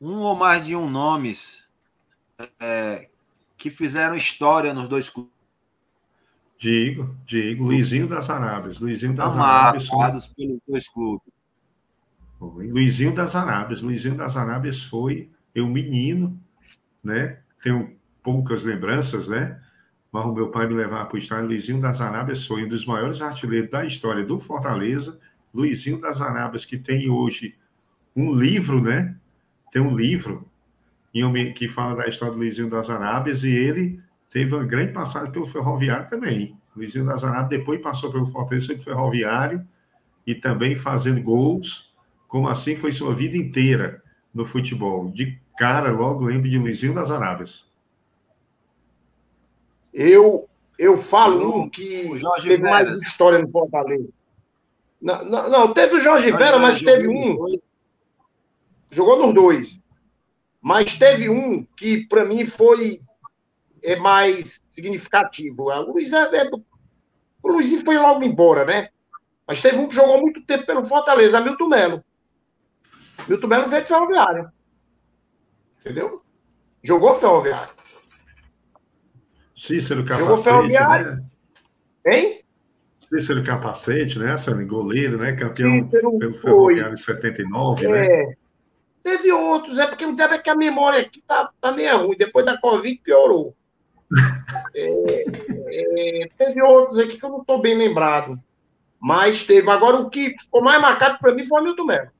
Um 0.00 0.20
ou 0.20 0.34
mais 0.34 0.64
de 0.66 0.74
um 0.76 0.88
nomes 0.88 1.68
é, 2.60 3.08
que 3.56 3.70
fizeram 3.70 4.14
história 4.14 4.72
nos 4.72 4.88
dois 4.88 5.08
clubes 5.10 5.32
Digo, 6.60 7.16
digo, 7.26 7.64
Luizinho 7.64 8.06
das 8.06 8.28
Arábias. 8.28 8.78
Luizinho 8.78 9.14
das 9.14 9.34
Arábias. 9.34 9.88
foi- 9.88 9.98
amados 9.98 10.26
pelos 10.28 10.60
dois 10.68 10.86
clubes. 10.88 11.32
Luizinho 12.38 13.14
das 13.14 13.34
Arábias. 13.34 13.80
Luizinho 13.80 14.14
das 14.14 14.36
Arábias 14.36 14.82
foi 14.84 15.30
eu 15.54 15.66
menino, 15.66 16.38
né? 17.02 17.38
Tenho 17.62 17.96
poucas 18.22 18.62
lembranças, 18.62 19.26
né? 19.26 19.58
Mas 20.12 20.26
o 20.26 20.34
meu 20.34 20.50
pai 20.50 20.66
me 20.66 20.74
levava 20.74 21.06
para 21.06 21.16
o 21.16 21.18
estádio. 21.18 21.46
Luizinho 21.46 21.80
das 21.80 21.98
Arábias 22.00 22.46
foi 22.46 22.64
um 22.64 22.68
dos 22.68 22.84
maiores 22.84 23.22
artilheiros 23.22 23.70
da 23.70 23.84
história 23.86 24.22
do 24.24 24.38
Fortaleza. 24.38 25.18
Luizinho 25.54 25.98
das 25.98 26.20
Arábias, 26.20 26.64
que 26.66 26.76
tem 26.76 27.08
hoje 27.08 27.54
um 28.14 28.34
livro, 28.34 28.82
né? 28.82 29.16
Tem 29.72 29.80
um 29.80 29.96
livro 29.96 30.46
que 31.56 31.68
fala 31.68 31.96
da 32.02 32.08
história 32.08 32.34
do 32.34 32.38
Luizinho 32.38 32.68
das 32.68 32.90
Arábias 32.90 33.44
e 33.44 33.50
ele 33.50 34.00
teve 34.30 34.54
uma 34.54 34.64
grande 34.64 34.92
passagem 34.92 35.32
pelo 35.32 35.46
Ferroviário 35.46 36.08
também. 36.08 36.56
Luizinho 36.74 37.06
das 37.06 37.24
Arábias 37.24 37.48
depois 37.48 37.82
passou 37.82 38.12
pelo 38.12 38.26
Fortaleza 38.26 38.66
foi 38.66 38.76
pro 38.76 38.84
Ferroviário 38.84 39.66
e 40.26 40.34
também 40.34 40.76
fazendo 40.76 41.20
gols, 41.20 41.92
como 42.28 42.48
assim 42.48 42.76
foi 42.76 42.92
sua 42.92 43.14
vida 43.14 43.36
inteira 43.36 44.02
no 44.32 44.46
futebol. 44.46 45.10
De 45.10 45.38
cara, 45.58 45.90
logo 45.90 46.24
lembro 46.24 46.48
de 46.48 46.58
Luizinho 46.58 46.94
das 46.94 47.10
Arábias. 47.10 47.68
Eu, 49.92 50.48
eu 50.78 50.96
falo 50.96 51.62
um 51.62 51.68
que 51.68 52.08
teve 52.42 52.62
mais 52.62 52.86
Veras. 52.86 53.02
história 53.02 53.38
no 53.40 53.50
Fortaleza. 53.50 54.08
Não, 55.02 55.24
não, 55.24 55.50
não, 55.50 55.72
teve 55.72 55.96
o 55.96 56.00
Jorge 56.00 56.28
Jorge 56.28 56.44
Vera, 56.44 56.58
mas 56.58 56.80
teve 56.80 57.08
um, 57.08 57.36
dois. 57.36 57.60
jogou 58.90 59.26
nos 59.26 59.34
dois. 59.34 59.80
Mas 60.62 60.96
teve 60.96 61.28
um 61.28 61.66
que, 61.74 62.06
para 62.06 62.24
mim, 62.24 62.44
foi 62.44 63.00
é, 63.84 63.96
mais 63.96 64.60
significativo. 64.70 65.64
O 65.64 65.92
Luiz 65.92 66.12
é, 66.12 66.22
é- 66.22 66.50
o 67.42 67.48
Luizinho 67.52 67.84
foi 67.84 67.96
logo 67.96 68.22
embora, 68.22 68.64
né? 68.64 68.88
Mas 69.46 69.60
teve 69.60 69.78
um 69.78 69.88
que 69.88 69.94
jogou 69.94 70.20
muito 70.20 70.42
tempo 70.44 70.66
pelo 70.66 70.84
Fortaleza, 70.84 71.40
Milton 71.40 71.68
Melo. 71.68 72.04
Milton 73.28 73.46
Melo 73.46 73.68
veio 73.68 73.82
de 73.82 73.88
ferroviário. 73.88 74.50
Entendeu? 75.80 76.22
Jogou 76.82 77.14
ferroviário. 77.14 77.72
Cícero 79.56 80.06
Jogou 80.06 80.26
Capacete, 80.36 80.44
Ferroviário. 80.44 81.12
né? 81.12 81.22
Hein? 82.06 82.44
Cícero 83.08 83.44
Capacete, 83.44 84.18
né? 84.18 84.36
Sendo 84.38 84.64
goleiro, 84.66 85.18
né? 85.18 85.32
Campeão 85.32 85.84
Cícero 85.84 86.18
pelo 86.18 86.32
foi. 86.34 86.40
Ferroviário 86.40 86.94
em 86.94 86.96
79, 86.96 87.88
né? 87.88 88.06
É. 88.06 88.34
Teve 89.02 89.32
outros, 89.32 89.78
é 89.78 89.86
porque 89.86 90.04
o 90.04 90.14
tempo 90.14 90.34
é 90.34 90.38
que 90.38 90.50
a 90.50 90.54
memória 90.54 91.00
aqui 91.00 91.22
tá, 91.26 91.50
tá 91.60 91.72
meio 91.72 92.06
ruim. 92.06 92.16
Depois 92.16 92.44
da 92.44 92.58
Covid 92.60 93.00
piorou. 93.02 93.56
É, 94.74 95.24
é, 96.24 96.28
teve 96.36 96.62
outros 96.62 96.98
aqui 96.98 97.16
que 97.18 97.24
eu 97.24 97.30
não 97.30 97.40
estou 97.40 97.60
bem 97.60 97.74
lembrado. 97.74 98.38
Mas 99.00 99.44
teve. 99.44 99.70
Agora, 99.70 99.96
o 99.96 100.10
que 100.10 100.36
ficou 100.38 100.62
mais 100.62 100.80
marcado 100.80 101.18
para 101.18 101.34
mim 101.34 101.44
foi 101.44 101.60
o 101.60 101.64
Milton 101.64 101.84
Melo. 101.84 102.10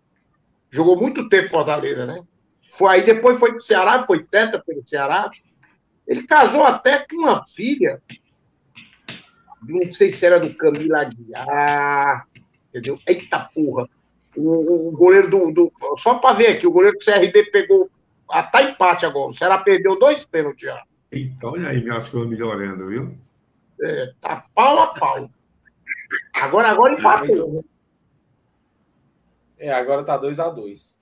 Jogou 0.71 0.97
muito 0.99 1.29
tempo 1.29 1.47
em 1.47 1.51
Fortaleza, 1.51 2.07
né? 2.07 2.23
Foi 2.73 2.89
aí, 2.95 3.03
depois 3.05 3.39
foi 3.39 3.51
para 3.51 3.59
o 3.59 3.63
Ceará, 3.63 4.01
foi 4.01 4.23
tetra 4.25 4.63
pelo 4.65 4.87
Ceará. 4.87 5.31
Ele 6.07 6.27
casou 6.27 6.65
até 6.65 7.01
com 7.07 7.17
uma 7.17 7.45
filha. 7.47 8.01
Não 9.63 9.91
sei 9.91 10.11
se 10.11 10.25
era 10.25 10.41
do 10.41 10.55
Camila 10.55 11.01
Aguiar. 11.03 12.27
Entendeu? 12.69 12.99
Eita 13.07 13.51
porra. 13.55 13.87
O, 14.37 14.89
o 14.89 14.93
goleiro 14.93 15.29
do, 15.29 15.51
do- 15.53 15.73
Só 15.97 16.15
para 16.15 16.37
ver 16.37 16.47
aqui, 16.49 16.67
o 16.67 16.71
goleiro 16.73 16.97
do 16.97 17.05
CRB 17.05 17.51
pegou. 17.51 17.91
Ah, 18.31 18.45
tá 18.45 18.63
empate 18.63 19.05
agora. 19.05 19.29
O 19.31 19.35
Ceará 19.35 19.59
perdeu 19.59 19.99
dois 19.99 20.25
pênaltis 20.25 20.63
já. 20.63 20.81
Então, 21.13 21.53
olha 21.53 21.69
aí 21.69 21.89
as 21.91 22.09
coisas 22.09 22.29
melhorando, 22.29 22.87
viu? 22.87 23.19
É, 23.83 24.13
tá 24.21 24.47
pau 24.55 24.83
a 24.83 24.95
pau. 24.95 25.31
Agora, 26.35 26.69
agora 26.69 26.95
empatou. 26.95 27.65
É, 29.59 29.73
agora 29.73 30.05
tá 30.05 30.17
2 30.17 30.39
a 30.39 30.49
2 30.49 31.01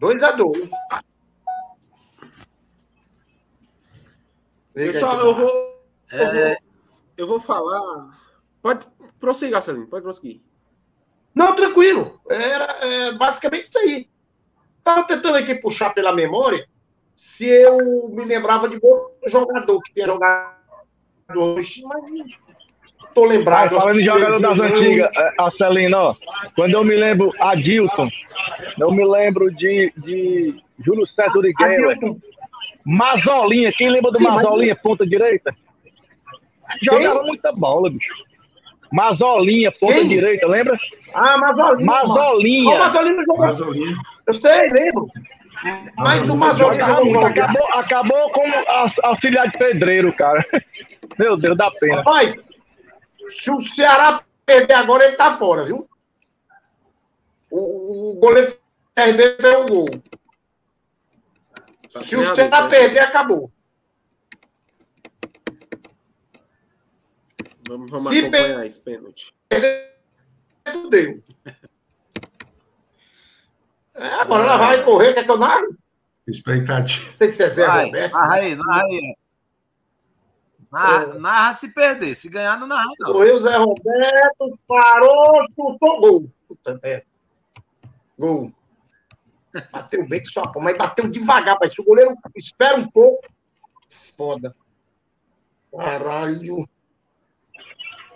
2x2. 0.00 0.70
Pessoal, 4.74 5.20
eu 5.20 5.34
vou, 5.34 5.50
eu 6.12 6.18
É, 6.18 6.48
vou. 6.48 6.56
Eu 7.16 7.26
vou 7.26 7.40
falar. 7.40 8.20
Pode 8.60 8.86
prosseguir, 9.20 9.60
Celino, 9.62 9.86
pode 9.86 10.02
prosseguir. 10.02 10.40
Não, 11.34 11.54
tranquilo. 11.54 12.20
Era 12.28 12.72
é, 12.84 13.12
basicamente 13.12 13.64
isso 13.64 13.78
aí. 13.78 14.08
Tava 14.82 15.04
tentando 15.04 15.36
aqui 15.36 15.54
puxar 15.54 15.90
pela 15.90 16.12
memória 16.12 16.68
se 17.14 17.46
eu 17.46 18.08
me 18.08 18.24
lembrava 18.24 18.68
de 18.68 18.78
outro 18.82 19.12
jogador 19.26 19.80
que 19.82 19.94
tinha 19.94 20.06
jogado 20.06 20.54
hoje, 21.34 21.82
mas 21.84 22.04
tô 23.14 23.24
lembrado. 23.24 23.78
falando 23.78 24.00
em 24.00 24.04
jogador 24.04 24.40
das 24.40 24.72
antigas, 24.72 25.10
é, 25.16 25.34
Arcelino, 25.38 25.96
ó, 25.96 26.14
quando 26.56 26.72
eu 26.74 26.84
me 26.84 26.94
lembro 26.96 27.32
Adilton, 27.40 28.08
eu 28.78 28.90
me 28.92 29.04
lembro 29.06 29.50
de, 29.54 29.92
de 29.96 30.62
Júlio 30.84 31.06
César 31.06 31.30
Adilton. 31.60 32.18
Mazolinha, 32.84 33.72
quem 33.72 33.88
lembra 33.88 34.10
do 34.10 34.18
Sim, 34.18 34.24
mas- 34.24 34.42
Mazolinha, 34.44 34.76
ponta 34.76 35.06
direita? 35.06 35.54
Jogava 36.82 37.22
muita 37.22 37.50
bola, 37.52 37.88
bicho. 37.90 38.12
Mazolinha, 38.92 39.72
ponta 39.72 39.94
Quem? 39.94 40.08
direita, 40.08 40.46
lembra? 40.46 40.78
Ah, 41.14 41.38
Mazolinha. 41.38 41.86
Mazolinha. 41.86 42.90
Jogou. 42.90 43.38
Mazolinha. 43.38 43.96
Eu 44.26 44.32
sei, 44.32 44.68
lembro. 44.70 45.08
Jogou 45.54 47.04
muito, 47.04 47.20
muito. 47.20 47.26
acabou, 47.40 47.68
acabou 47.74 48.30
como 48.32 48.54
aux- 48.68 48.98
auxiliar 49.02 49.50
de 49.50 49.58
pedreiro, 49.58 50.12
cara. 50.16 50.44
Meu 51.18 51.36
Deus, 51.36 51.56
dá 51.56 51.70
pena. 51.72 51.96
Rapaz, 51.96 52.34
Se 53.28 53.50
o 53.52 53.60
Ceará 53.60 54.22
perder 54.44 54.74
agora, 54.74 55.04
ele 55.06 55.16
tá 55.16 55.30
fora, 55.32 55.64
viu? 55.64 55.88
O, 57.50 58.10
o 58.10 58.14
goleiro 58.14 58.52
CRB 58.96 59.36
fez 59.40 59.54
o 59.56 59.66
gol. 59.66 59.88
Tá 61.92 62.02
Se 62.02 62.16
o 62.16 62.20
treinado, 62.20 62.34
Ceará 62.36 62.62
né? 62.62 62.68
perder, 62.68 62.98
acabou. 63.00 63.50
Vamos, 67.68 67.90
vamos 67.90 68.08
Se 68.08 68.18
acompanhar 68.20 68.66
esse 68.66 68.80
pênalti. 68.80 69.32
Perder, 69.48 69.96
fudeu. 70.68 71.22
É, 73.94 74.06
agora 74.14 74.44
ela 74.44 74.56
vai 74.56 74.82
correr, 74.84 75.14
quer 75.14 75.24
que 75.24 75.30
eu 75.30 75.38
narre? 75.38 75.66
Expectativa. 76.26 77.10
Não 77.10 77.16
sei 77.16 77.28
se 77.28 77.42
é 77.42 77.48
Zé 77.48 77.66
Vai, 77.66 77.84
Roberto. 77.86 78.12
narra 78.12 78.34
aí, 78.34 78.56
narra 78.56 78.82
aí. 78.82 79.16
Narra, 80.72 81.14
narra 81.14 81.54
se 81.54 81.72
perder. 81.72 82.14
Se 82.14 82.28
ganhar, 82.28 82.58
não 82.58 82.66
narra, 82.66 82.90
não. 82.98 83.12
Correu 83.12 83.36
o 83.36 83.40
Zé 83.40 83.56
Roberto, 83.56 84.58
parou, 84.66 85.46
chutou, 85.54 86.00
gol. 86.00 86.30
Puta 86.48 86.80
merda. 86.82 87.06
Gol. 88.18 88.52
Bateu 89.70 90.08
bem 90.08 90.20
que 90.20 90.28
só, 90.28 90.42
mas 90.56 90.76
bateu 90.76 91.08
devagar, 91.08 91.56
pai. 91.58 91.68
Se 91.68 91.80
o 91.80 91.84
goleiro 91.84 92.16
espera 92.34 92.76
um 92.76 92.90
pouco, 92.90 93.22
foda. 94.16 94.56
Caralho. 95.76 96.68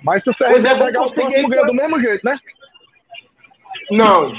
Mas 0.02 0.22
se 0.24 0.30
o 0.30 0.34
Pois 0.36 0.62
CRB 0.62 0.68
é, 0.68 0.74
vamos 0.74 0.86
pegar 0.86 1.00
o 1.00 1.02
conseguir, 1.04 1.22
próximo 1.28 1.48
ganha 1.48 1.66
do 1.66 1.74
mesmo 1.74 2.00
jeito, 2.00 2.24
né? 2.24 2.38
Não. 3.90 4.32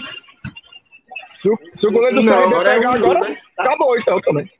Se 1.41 1.49
o, 1.49 1.57
se 1.79 1.87
o 1.87 1.91
goleiro 1.91 2.17
do 2.17 2.23
Não, 2.23 2.33
CRB 2.33 2.45
agora 2.55 2.69
é 2.69 2.75
pegar 2.75 2.89
um, 2.91 2.93
agora, 2.95 3.19
né? 3.29 3.41
acabou 3.57 3.97
então 3.99 4.21
também. 4.21 4.51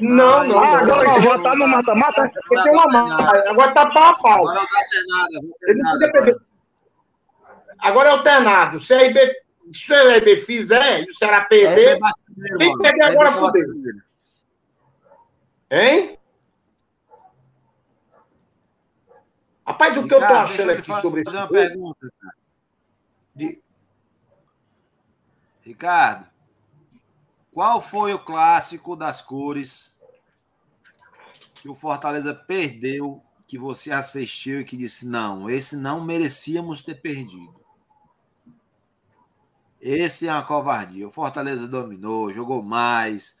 Não, 0.00 0.44
não. 0.46 0.58
Ah, 0.58 0.82
não. 0.84 0.94
agora 0.94 1.20
já 1.22 1.38
tá 1.42 1.54
no 1.56 1.68
mata-mata? 1.68 2.30
Porque 2.48 2.62
tem 2.62 2.72
uma 2.72 2.86
marca. 2.86 3.50
Agora 3.50 3.72
tá 3.74 3.90
pau 3.90 4.02
a 4.04 4.14
pau. 4.18 4.48
Agora 4.48 4.62
os 4.64 4.74
alternados. 4.74 5.48
Ele 5.62 5.82
não 5.82 5.90
podia 5.92 6.12
perder. 6.12 6.36
Agora 7.78 8.08
é 8.08 8.12
alternado. 8.12 8.78
Se 8.78 8.92
o 8.94 8.98
CRB, 8.98 9.32
se 9.72 9.92
o 9.92 9.96
CRB 9.96 10.36
fizer 10.38 11.02
e 11.02 11.04
o 11.10 11.14
Ceará 11.14 11.42
perder, 11.42 11.98
Quem 12.58 12.78
perder 12.78 13.02
agora, 13.04 13.32
fudeu. 13.32 13.64
hein? 15.70 16.18
Rapaz, 19.66 19.96
o 19.98 20.08
que 20.08 20.14
eu 20.14 20.18
tô 20.18 20.24
achando 20.24 20.70
aqui 20.72 20.82
sobre 21.00 21.22
fazer 21.24 21.36
esse 21.36 21.36
uma 21.36 21.40
jogo, 21.42 21.52
pergunta. 21.52 22.08
cara. 22.20 22.34
de- 23.34 23.62
Ricardo, 25.68 26.26
qual 27.52 27.78
foi 27.78 28.14
o 28.14 28.18
clássico 28.18 28.96
das 28.96 29.20
cores 29.20 29.94
que 31.56 31.68
o 31.68 31.74
Fortaleza 31.74 32.34
perdeu, 32.34 33.22
que 33.46 33.58
você 33.58 33.90
assistiu 33.90 34.62
e 34.62 34.64
que 34.64 34.78
disse, 34.78 35.06
não, 35.06 35.50
esse 35.50 35.76
não 35.76 36.02
merecíamos 36.02 36.80
ter 36.80 36.94
perdido? 36.94 37.54
Esse 39.78 40.26
é 40.26 40.32
uma 40.32 40.42
covardia. 40.42 41.06
O 41.06 41.10
Fortaleza 41.10 41.68
dominou, 41.68 42.32
jogou 42.32 42.62
mais. 42.62 43.38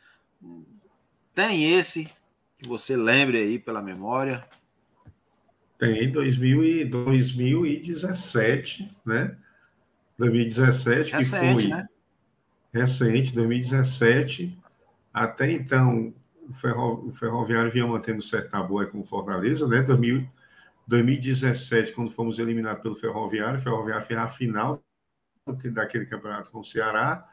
Tem 1.34 1.72
esse 1.72 2.12
que 2.58 2.68
você 2.68 2.94
lembre 2.94 3.38
aí 3.38 3.58
pela 3.58 3.80
memória. 3.80 4.46
Tem 5.78 6.12
2000 6.12 6.62
e 6.62 6.84
2017, 6.84 8.94
né? 9.06 9.34
2017, 10.18 11.10
que 11.10 11.16
Recente, 11.16 11.62
foi 11.62 11.68
né? 11.68 11.88
Recente, 12.72 13.34
2017. 13.34 14.58
Até 15.12 15.50
então, 15.52 16.14
o, 16.48 16.54
Ferro- 16.54 17.06
o 17.08 17.12
Ferroviário 17.12 17.70
vinha 17.70 17.86
mantendo 17.86 18.22
certo 18.22 18.50
tabu 18.50 18.78
aí 18.80 18.86
com 18.86 19.00
o 19.00 19.04
Fortaleza, 19.04 19.66
né? 19.66 19.82
2000 19.82 20.26
2017, 20.86 21.92
quando 21.92 22.10
fomos 22.10 22.38
eliminados 22.38 22.82
pelo 22.82 22.94
Ferroviário, 22.96 23.58
o 23.58 23.62
Ferroviário 23.62 24.06
fez 24.06 24.18
a 24.18 24.28
final 24.28 24.82
daquele 25.46 26.06
campeonato 26.06 26.50
com 26.50 26.60
o 26.60 26.64
Ceará. 26.64 27.28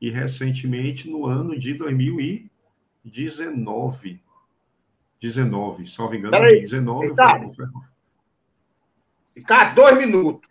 E 0.00 0.10
recentemente, 0.10 1.08
no 1.08 1.24
ano 1.24 1.56
de 1.56 1.74
2019, 1.74 4.20
19, 5.20 5.86
salvo 5.86 6.16
engano, 6.16 6.32
Peraí, 6.32 6.60
2019, 6.66 7.06
Ricardo. 7.08 7.46
o 7.46 7.50
Ferro- 7.54 7.84
Ficar 9.34 9.74
dois 9.74 9.96
minutos. 9.96 10.48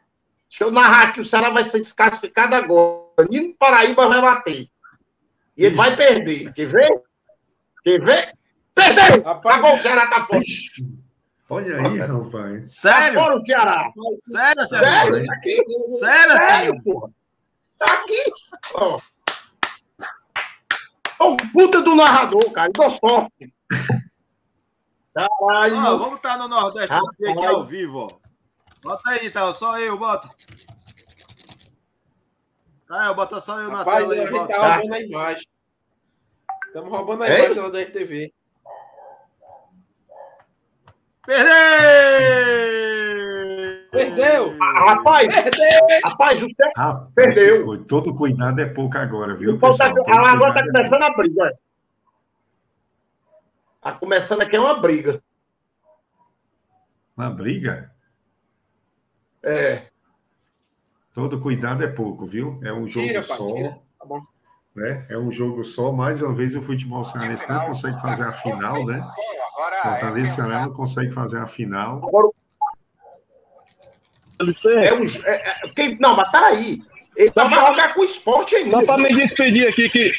Deixa 0.49 0.63
eu 0.63 0.71
narrar 0.71 1.11
que 1.13 1.19
o 1.19 1.25
Ceará 1.25 1.49
vai 1.49 1.63
ser 1.63 1.79
desclassificado 1.79 2.55
agora. 2.55 3.05
Nino 3.25 3.53
Paraíba 3.55 4.07
vai 4.07 4.21
bater. 4.21 4.67
E 5.57 5.65
ele 5.65 5.75
vai 5.75 5.95
perder. 5.95 6.53
Quer 6.53 6.67
ver? 6.67 7.03
Quer 7.83 8.01
ver? 8.03 8.37
Perdeu! 8.75 9.23
Rapaz, 9.23 9.55
Acabou, 9.55 9.75
o 9.75 9.79
Ceará 9.79 10.07
tá 10.07 10.21
fora. 10.25 10.43
Olha 11.49 11.77
aí, 11.77 11.97
rapaz. 11.97 12.61
Tá 12.81 12.91
Sério? 12.91 13.19
fora 13.19 13.35
o 13.39 13.45
Ceará. 13.45 13.91
Sério, 14.17 14.65
Sério? 14.65 14.67
Sério? 14.67 15.25
Tá 15.25 15.33
aqui. 15.33 15.55
Sério, 15.55 15.99
Sério, 15.99 16.37
Sério? 16.37 16.83
porra. 16.83 17.09
Tá 17.79 17.93
aqui. 17.93 18.23
Ó. 18.75 18.99
Ô, 21.19 21.37
puta 21.51 21.81
do 21.81 21.95
narrador, 21.95 22.51
cara. 22.51 22.71
Dou 22.71 22.89
sorte. 22.91 23.51
Caralho. 25.15 25.75
Ó, 25.77 25.97
vamos 25.97 26.17
estar 26.17 26.37
no 26.37 26.47
Nordeste 26.47 26.93
aqui 26.93 27.45
ao 27.45 27.65
vivo, 27.65 27.99
ó. 28.11 28.27
Bota 28.83 29.09
aí, 29.09 29.25
então, 29.25 29.51
só 29.53 29.79
eu, 29.79 29.97
bota. 29.97 30.29
Caio, 32.87 33.13
bota 33.15 33.41
só 33.41 33.59
eu 33.59 33.69
na 33.69 33.79
Rapaz, 33.79 34.07
tela 34.07 34.13
a 34.13 34.15
aí, 34.15 34.21
gente 34.27 34.31
bota. 34.31 34.53
tá 34.53 34.75
roubando 34.77 34.93
a 34.93 34.99
imagem. 35.01 35.47
Estamos 36.67 36.89
roubando 36.89 37.23
a 37.23 37.29
Ei? 37.29 37.45
imagem 37.45 37.63
lá 37.63 37.69
da 37.69 37.79
RTV. 37.81 38.33
Perdeu! 42.67 43.87
Perdeu! 43.91 44.57
Rapaz, 44.59 45.27
rapaz, 46.05 46.41
o 46.43 46.47
Ceará 46.55 46.71
Rapaz, 46.77 47.13
Perdeu. 47.13 47.65
foi- 47.65 47.83
Todo 47.85 48.15
cuidado 48.15 48.59
é 48.61 48.65
pouco 48.65 48.97
agora, 48.97 49.35
viu, 49.35 49.55
O 49.55 49.59
pau 49.59 49.75
tá- 49.75 49.93
pessoal? 49.93 50.05
Todo 50.05 50.25
agora 50.25 50.53
tá 50.53 50.61
cuidado 50.63 50.69
é 50.69 50.71
começando 50.89 51.03
a 51.03 51.09
briga. 51.17 51.43
é. 51.45 51.57
Tá 53.81 53.91
começando 53.93 54.41
aqui 54.41 54.57
uma 54.57 54.79
briga. 54.79 55.21
Uma 57.15 57.29
briga? 57.29 57.91
É. 59.43 59.87
Todo 61.17 61.39
cuidado 61.39 61.83
é 61.83 61.87
pouco, 61.87 62.27
viu? 62.27 62.59
É 62.63 62.71
um 62.71 62.87
jogo 62.87 63.07
Tira, 63.07 63.23
só. 63.23 63.35
tira. 63.47 63.79
Tá 63.99 64.05
bom. 64.05 64.21
Né? 64.75 65.03
É 65.09 65.17
um 65.17 65.31
jogo 65.31 65.63
só. 65.63 65.91
Mais 65.91 66.21
uma 66.21 66.31
vez, 66.31 66.55
o 66.55 66.61
futebol 66.61 67.03
cearense 67.03 67.43
não 67.49 67.65
consegue 67.65 67.99
fazer 67.99 68.21
a 68.21 68.33
final, 68.33 68.85
né? 68.85 68.93
Fortaleza 69.81 70.27
e 70.27 70.35
Ceará 70.35 70.65
não 70.67 70.73
consegue 70.73 71.11
fazer 71.11 71.39
a 71.39 71.47
final. 71.47 72.07
Agora, 72.07 72.27
é 74.85 74.93
um. 74.93 75.03
É, 75.25 75.49
é, 75.65 75.69
quem, 75.75 75.97
não, 75.99 76.15
mas 76.15 76.29
peraí. 76.29 76.83
Ele 77.15 77.31
Só 77.33 77.45
vai 77.49 77.49
pra- 77.59 77.67
jogar 77.71 77.93
com 77.95 78.01
o 78.01 78.05
esporte 78.05 78.55
ainda. 78.55 78.77
Só 78.77 78.85
pra 78.85 78.97
me 78.99 79.15
despedir 79.15 79.67
aqui 79.67 79.89
que, 79.89 80.11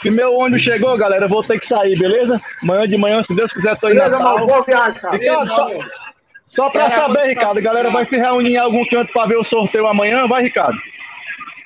que 0.00 0.10
meu 0.12 0.32
ônibus 0.32 0.62
chegou, 0.62 0.96
galera. 0.96 1.24
Eu 1.24 1.28
vou 1.28 1.42
ter 1.42 1.58
que 1.58 1.66
sair, 1.66 1.98
beleza? 1.98 2.40
Amanhã 2.62 2.86
de 2.86 2.96
manhã, 2.96 3.20
se 3.24 3.34
Deus 3.34 3.52
quiser, 3.52 3.76
tô 3.80 3.88
em 3.88 3.94
Beleza, 3.96 4.10
Natal. 4.12 4.34
mas 4.36 4.46
boa 4.46 4.62
viagem, 4.62 5.00
cara. 5.00 5.16
Ricardo, 5.16 5.84
só, 6.48 6.70
Ceará 6.70 6.96
saber, 6.96 7.28
Ricardo, 7.28 7.58
a 7.58 7.62
galera 7.62 7.90
vai 7.90 8.06
se 8.06 8.16
reunir 8.16 8.52
em 8.52 8.58
algum 8.58 8.84
canto 8.86 9.12
pra 9.12 9.26
ver 9.26 9.36
o 9.36 9.44
sorteio 9.44 9.86
amanhã, 9.86 10.26
vai, 10.26 10.44
Ricardo? 10.44 10.78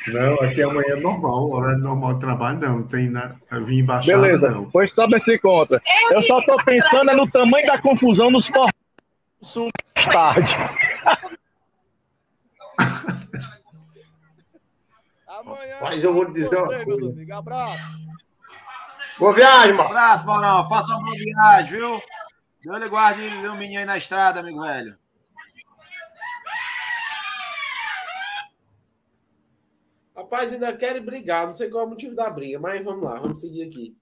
Não, 0.09 0.35
aqui 0.41 0.63
amanhã 0.63 0.95
é 0.97 1.01
normal, 1.01 1.51
horário 1.51 1.79
normal 1.79 2.15
de 2.15 2.21
trabalho, 2.21 2.59
não. 2.59 2.79
Não 2.79 2.87
tem 2.87 3.11
nada. 3.11 3.37
Vir 3.67 3.81
embaixada, 3.81 4.19
Beleza, 4.19 4.51
não. 4.51 4.71
pois 4.71 4.93
só 4.95 5.07
se 5.09 5.39
conta. 5.39 5.81
Eu 6.11 6.23
só 6.23 6.41
tô 6.43 6.57
pensando 6.65 7.11
é 7.11 7.15
no 7.15 7.31
tamanho 7.31 7.67
da 7.67 7.81
confusão 7.81 8.31
nos 8.31 8.47
portões 8.49 8.81
tarde. 9.95 10.51
Amanhã. 15.29 15.77
Mas 15.81 16.05
eu 16.05 16.13
vou 16.13 16.27
te 16.27 16.33
dizer 16.33 16.57
uma 16.57 16.85
coisa. 16.85 17.15
Abraço. 17.37 18.01
Boa 19.19 19.35
viagem, 19.35 19.75
mano. 19.75 19.89
abraço, 19.89 20.27
Maurão. 20.27 20.69
Faça 20.69 20.93
uma 20.95 21.05
boa 21.05 21.17
viagem, 21.17 21.79
viu? 21.79 22.03
Deus 22.63 22.79
lhe 22.79 22.89
guarde 22.89 23.23
o 23.23 23.57
menino 23.57 23.81
aí 23.81 23.87
na 23.87 23.97
estrada, 23.97 24.41
amigo 24.41 24.63
velho. 24.63 24.99
Rapaz, 30.15 30.53
ainda 30.53 30.77
querem 30.77 31.03
brigar. 31.03 31.47
Não 31.47 31.53
sei 31.53 31.71
qual 31.71 31.85
é 31.85 31.87
o 31.87 31.91
motivo 31.91 32.15
da 32.15 32.29
briga, 32.29 32.59
mas 32.59 32.85
vamos 32.85 33.05
lá, 33.05 33.19
vamos 33.19 33.41
seguir 33.41 33.63
aqui. 33.63 33.97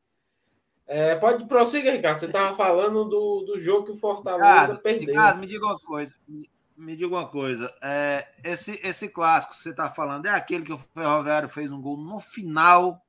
É, 0.87 1.15
pode 1.17 1.47
prossiga, 1.47 1.93
Ricardo. 1.93 2.19
Você 2.19 2.27
estava 2.27 2.57
falando 2.57 3.05
do, 3.05 3.45
do 3.47 3.61
jogo 3.61 3.85
que 3.85 3.93
o 3.93 3.97
Fortaleza 3.97 4.61
Ricardo, 4.63 4.83
perdeu. 4.83 5.09
Ricardo, 5.09 5.39
me 5.39 5.47
diga 5.47 5.67
uma 5.67 5.79
coisa. 5.79 6.15
Me, 6.27 6.51
me 6.77 6.97
diga 6.97 7.15
uma 7.15 7.29
coisa. 7.29 7.73
É, 7.83 8.27
esse, 8.43 8.81
esse 8.83 9.09
clássico 9.11 9.55
que 9.55 9.61
você 9.61 9.71
está 9.71 9.91
falando 9.91 10.27
é 10.27 10.31
aquele 10.31 10.65
que 10.65 10.73
o 10.73 10.79
Ferroviário 10.79 11.49
fez 11.49 11.71
um 11.71 11.81
gol 11.81 11.99
no 11.99 12.19
final, 12.19 13.05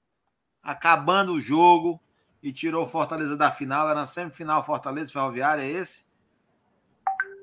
acabando 0.62 1.34
o 1.34 1.42
jogo, 1.42 2.00
e 2.42 2.52
tirou 2.52 2.84
o 2.84 2.88
Fortaleza 2.88 3.36
da 3.36 3.52
final. 3.52 3.88
Era 3.88 4.00
na 4.00 4.06
semifinal 4.06 4.66
Fortaleza 4.66 5.12
Ferroviário, 5.12 5.64
é 5.64 5.70
esse? 5.70 6.06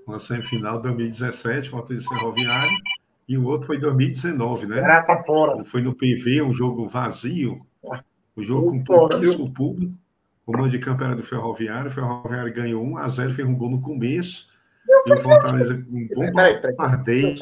Uma 0.07 0.19
semifinal 0.19 0.81
2017, 0.81 1.71
Fortaleza 1.71 2.07
e 2.07 2.09
Ferroviário. 2.09 2.77
E 3.29 3.37
o 3.37 3.45
outro 3.45 3.67
foi 3.67 3.79
2019, 3.79 4.67
né? 4.67 4.81
Tá 5.03 5.23
fora. 5.25 5.65
Foi 5.65 5.83
no 5.83 5.95
PV, 5.95 6.43
um 6.43 6.55
jogo 6.55 6.87
vazio. 6.87 7.67
O 8.37 8.43
jogo 8.43 8.71
com 8.71 8.85
pouquíssimo 8.85 9.53
público. 9.53 9.93
O 10.47 10.53
mando 10.53 10.71
de 10.71 10.79
campo 10.79 11.03
era 11.03 11.17
do 11.17 11.25
Ferroviário. 11.25 11.91
O 11.91 11.95
Ferroviário 11.95 12.55
ganhou 12.55 12.85
1 12.85 12.99
a 12.99 13.09
0 13.09 13.35
fez 13.35 13.49
um 13.49 13.57
gol 13.57 13.71
no 13.71 13.81
começo. 13.81 14.49
E 15.07 15.13
o 15.13 15.23
Fortaleza 15.23 15.75
com 15.75 15.91
um 15.91 16.09
bom 16.09 16.31
bombardeio 16.31 17.35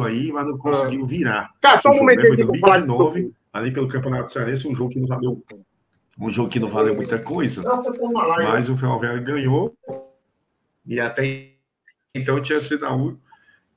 aí, 0.00 0.32
mas 0.32 0.46
não 0.46 0.56
conseguiu 0.56 1.06
virar. 1.06 1.52
Cara, 1.60 1.80
só 1.80 1.90
um 1.90 1.92
né? 1.92 1.98
momento 2.00 2.20
Foi 2.20 2.32
aqui 2.32 2.46
pra 2.46 2.58
falar 2.60 2.80
de 2.80 2.86
2019, 2.86 3.34
ali 3.52 3.70
pelo 3.72 3.88
Campeonato 3.88 4.32
Cearense, 4.32 4.66
um 4.66 4.74
jogo 4.74 4.90
que 4.90 5.00
não 5.00 5.06
valeu, 5.06 5.44
um 6.18 6.30
jogo 6.30 6.48
que 6.48 6.60
não 6.60 6.68
valeu 6.68 6.94
muita 6.94 7.18
coisa, 7.18 7.62
mas 8.38 8.70
o 8.70 8.76
Ferroviário 8.76 9.22
ganhou 9.22 9.76
e 10.86 10.98
até 10.98 11.52
então 12.14 12.40
tinha 12.40 12.60
sido 12.60 12.86
a, 12.86 12.96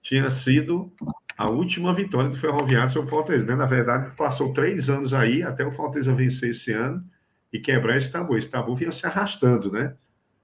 tinha 0.02 0.30
sido 0.30 0.92
a 1.38 1.50
última 1.50 1.94
vitória 1.94 2.30
do 2.30 2.38
Ferroviário 2.38 2.92
sobre 2.92 3.08
o 3.08 3.10
Fortaleza. 3.10 3.46
né? 3.46 3.56
Na 3.56 3.66
verdade, 3.66 4.16
passou 4.16 4.54
três 4.54 4.90
anos 4.90 5.14
aí 5.14 5.44
até 5.44 5.66
o 5.66 5.72
Fortaleza 5.72 6.14
vencer 6.14 6.52
esse 6.52 6.72
ano 6.72 7.04
e 7.52 7.60
quebrar 7.60 7.98
esse 7.98 8.12
tabu. 8.12 8.38
Esse 8.38 8.48
tabu 8.48 8.76
vinha 8.76 8.92
se 8.92 9.06
arrastando, 9.06 9.72
né? 9.72 9.96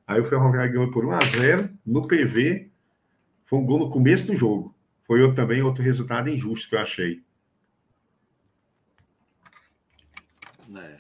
Aí 0.06 0.20
o 0.20 0.26
Ferroviário 0.26 0.74
ganhou 0.74 0.92
por 0.92 1.06
1 1.06 1.12
a 1.12 1.20
0 1.20 1.70
no 1.86 2.08
PV, 2.08 2.70
foi 3.46 3.60
um 3.60 3.66
gol 3.66 3.80
no 3.80 3.90
começo 3.90 4.28
do 4.28 4.36
jogo. 4.36 4.76
Foi 5.06 5.22
outro, 5.22 5.36
também 5.36 5.62
outro 5.62 5.84
resultado 5.84 6.30
injusto 6.30 6.70
que 6.70 6.76
eu 6.76 6.80
achei. 6.80 7.22
É. 10.78 11.00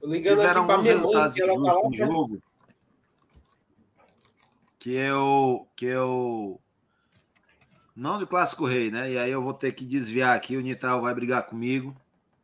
Tô 0.00 0.06
ligando 0.06 0.38
Tiveram 0.40 0.64
aqui 0.64 0.66
pra 0.66 0.74
alguns 0.76 0.86
resultados 0.86 1.36
injustos 1.38 1.84
no 1.84 1.92
jogo 1.94 2.42
que 4.84 4.92
eu 4.92 5.66
que 5.74 5.86
eu 5.86 6.60
não 7.96 8.18
de 8.18 8.26
clássico 8.26 8.66
rei, 8.66 8.90
né? 8.90 9.12
E 9.12 9.16
aí 9.16 9.30
eu 9.30 9.42
vou 9.42 9.54
ter 9.54 9.72
que 9.72 9.82
desviar 9.82 10.36
aqui, 10.36 10.58
o 10.58 10.60
Nital 10.60 11.00
vai 11.00 11.14
brigar 11.14 11.46
comigo. 11.46 11.96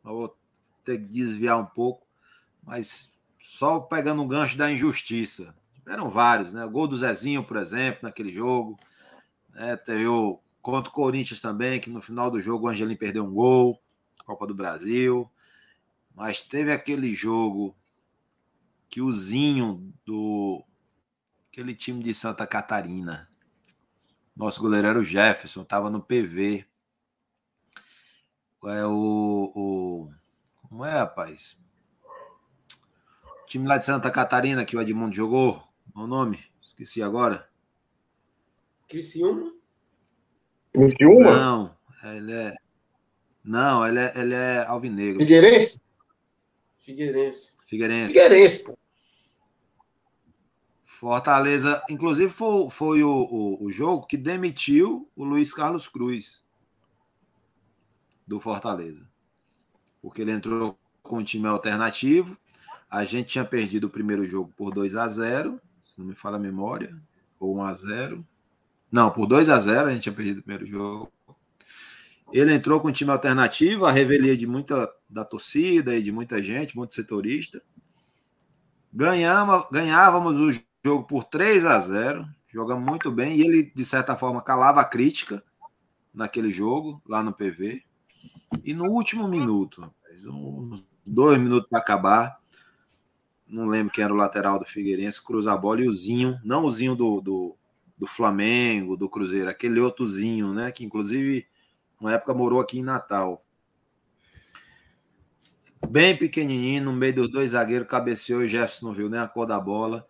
Eu 0.03 0.11
vou 0.15 0.37
ter 0.83 0.97
que 0.97 1.05
desviar 1.05 1.59
um 1.59 1.65
pouco, 1.67 2.07
mas 2.63 3.11
só 3.39 3.79
pegando 3.79 4.23
o 4.23 4.27
gancho 4.27 4.57
da 4.57 4.71
injustiça. 4.71 5.53
Tiveram 5.75 6.09
vários, 6.09 6.51
né? 6.53 6.65
O 6.65 6.69
gol 6.71 6.87
do 6.87 6.97
Zezinho, 6.97 7.43
por 7.43 7.57
exemplo, 7.57 7.99
naquele 8.03 8.33
jogo. 8.33 8.79
né? 9.51 9.75
Teve 9.77 10.07
o 10.07 10.39
contra 10.61 10.89
o 10.89 10.93
Corinthians 10.93 11.39
também, 11.39 11.79
que 11.79 11.89
no 11.89 12.01
final 12.01 12.31
do 12.31 12.41
jogo 12.41 12.65
o 12.65 12.69
Angelim 12.69 12.95
perdeu 12.95 13.23
um 13.23 13.33
gol, 13.33 13.80
Copa 14.31 14.47
do 14.47 14.55
Brasil. 14.55 15.29
Mas 16.15 16.41
teve 16.41 16.71
aquele 16.71 17.13
jogo 17.13 17.75
que 18.89 19.01
o 19.01 19.11
Zinho 19.11 19.93
do 20.05 20.63
aquele 21.51 21.75
time 21.75 22.01
de 22.01 22.13
Santa 22.13 22.47
Catarina. 22.47 23.29
Nosso 24.35 24.61
goleiro 24.61 24.87
era 24.87 24.99
o 24.99 25.03
Jefferson, 25.03 25.63
estava 25.63 25.89
no 25.89 26.01
PV. 26.01 26.65
É 28.63 28.85
o, 28.85 29.51
o. 29.53 30.11
Como 30.61 30.85
é, 30.85 30.99
rapaz? 30.99 31.57
O 33.43 33.45
time 33.47 33.67
lá 33.67 33.77
de 33.77 33.85
Santa 33.85 34.09
Catarina 34.09 34.63
que 34.63 34.77
o 34.77 34.81
Edmundo 34.81 35.13
jogou. 35.13 35.61
Qual 35.93 36.05
o 36.05 36.07
nome? 36.07 36.39
Esqueci 36.61 37.01
agora. 37.03 37.49
Criciúma? 38.87 39.53
Criciúma? 40.71 41.35
Não, 41.35 41.77
ele 42.03 42.31
é. 42.31 42.55
Não, 43.43 43.85
ele 43.85 43.99
é, 43.99 44.13
ele 44.15 44.33
é 44.33 44.65
alvinegro. 44.65 45.19
Figueirense? 45.19 45.81
Figueirense. 46.79 47.57
Figueirense. 47.65 48.13
Figueirense, 48.13 48.63
pô. 48.63 48.77
Fortaleza, 50.85 51.81
inclusive 51.89 52.29
foi, 52.29 52.69
foi 52.69 53.03
o, 53.03 53.09
o, 53.09 53.65
o 53.65 53.71
jogo 53.71 54.05
que 54.05 54.15
demitiu 54.15 55.09
o 55.15 55.23
Luiz 55.23 55.51
Carlos 55.51 55.87
Cruz 55.87 56.43
do 58.27 58.39
Fortaleza. 58.39 59.01
Porque 60.01 60.21
ele 60.21 60.31
entrou 60.31 60.77
com 61.01 61.17
um 61.17 61.23
time 61.23 61.47
alternativo. 61.47 62.37
A 62.89 63.03
gente 63.03 63.29
tinha 63.29 63.43
perdido 63.45 63.85
o 63.85 63.89
primeiro 63.89 64.27
jogo 64.27 64.53
por 64.55 64.71
2 64.71 64.95
a 64.95 65.07
0 65.07 65.59
se 65.91 65.99
não 65.99 66.05
me 66.05 66.15
falha 66.15 66.37
a 66.37 66.39
memória, 66.39 66.95
ou 67.39 67.57
1 67.57 67.63
a 67.63 67.73
0 67.73 68.27
Não, 68.91 69.11
por 69.11 69.25
2 69.25 69.49
a 69.49 69.59
0 69.59 69.89
a 69.89 69.91
gente 69.91 70.03
tinha 70.03 70.15
perdido 70.15 70.39
o 70.39 70.43
primeiro 70.43 70.65
jogo. 70.65 71.11
Ele 72.33 72.53
entrou 72.53 72.79
com 72.79 72.87
um 72.87 72.91
time 72.91 73.11
alternativo, 73.11 73.85
a 73.85 73.91
revelia 73.91 74.37
de 74.37 74.47
muita 74.47 74.91
da 75.09 75.25
torcida 75.25 75.95
e 75.95 76.01
de 76.01 76.11
muita 76.11 76.41
gente, 76.41 76.75
muito 76.75 76.93
setorista. 76.93 77.61
Ganhamos, 78.93 79.65
ganhávamos 79.71 80.37
o 80.37 80.61
jogo 80.83 81.03
por 81.03 81.25
3 81.25 81.65
a 81.65 81.79
0 81.79 82.27
jogamos 82.51 82.83
muito 82.85 83.09
bem, 83.09 83.37
e 83.37 83.41
ele, 83.41 83.71
de 83.73 83.85
certa 83.85 84.17
forma, 84.17 84.41
calava 84.41 84.81
a 84.81 84.85
crítica 84.85 85.41
naquele 86.13 86.51
jogo, 86.51 87.01
lá 87.07 87.23
no 87.23 87.31
PV. 87.31 87.81
E 88.63 88.73
no 88.73 88.91
último 88.91 89.27
minuto, 89.27 89.89
uns 90.25 90.85
dois 91.05 91.39
minutos 91.39 91.69
para 91.69 91.79
acabar, 91.79 92.39
não 93.47 93.67
lembro 93.67 93.93
quem 93.93 94.03
era 94.03 94.13
o 94.13 94.17
lateral 94.17 94.59
do 94.59 94.65
Figueirense, 94.65 95.23
cruza 95.23 95.53
a 95.53 95.57
bola 95.57 95.81
e 95.81 95.87
o 95.87 95.91
Zinho, 95.91 96.37
não 96.43 96.65
o 96.65 96.71
Zinho 96.71 96.95
do, 96.95 97.21
do, 97.21 97.57
do 97.97 98.05
Flamengo, 98.05 98.97
do 98.97 99.09
Cruzeiro, 99.09 99.49
aquele 99.49 99.79
outro 99.79 100.05
Zinho, 100.05 100.53
né? 100.53 100.71
Que 100.71 100.83
inclusive, 100.83 101.47
uma 102.01 102.13
época 102.13 102.33
morou 102.33 102.59
aqui 102.59 102.79
em 102.79 102.83
Natal. 102.83 103.45
Bem 105.87 106.17
pequenininho, 106.17 106.85
no 106.85 106.93
meio 106.93 107.13
dos 107.13 107.31
dois 107.31 107.51
zagueiros, 107.51 107.87
cabeceou 107.87 108.41
e 108.41 108.45
o 108.45 108.49
Jefferson 108.49 108.87
não 108.87 108.93
viu 108.93 109.07
nem 109.07 109.19
a 109.19 109.27
cor 109.27 109.45
da 109.45 109.59
bola. 109.59 110.07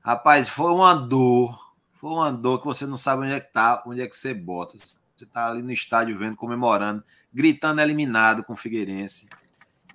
Rapaz, 0.00 0.48
foi 0.48 0.70
uma 0.70 0.94
dor. 0.94 1.58
Foi 1.94 2.10
uma 2.10 2.30
dor 2.30 2.60
que 2.60 2.66
você 2.66 2.86
não 2.86 2.96
sabe 2.96 3.22
onde 3.22 3.32
é 3.32 3.40
que 3.40 3.52
tá, 3.52 3.82
onde 3.86 4.02
é 4.02 4.06
que 4.06 4.16
você 4.16 4.34
bota. 4.34 4.76
Você 4.76 5.26
tá 5.26 5.50
ali 5.50 5.62
no 5.62 5.72
estádio 5.72 6.16
vendo, 6.18 6.36
comemorando, 6.36 7.02
gritando 7.32 7.80
eliminado 7.80 8.44
com 8.44 8.52
o 8.52 8.56
Figueirense. 8.56 9.28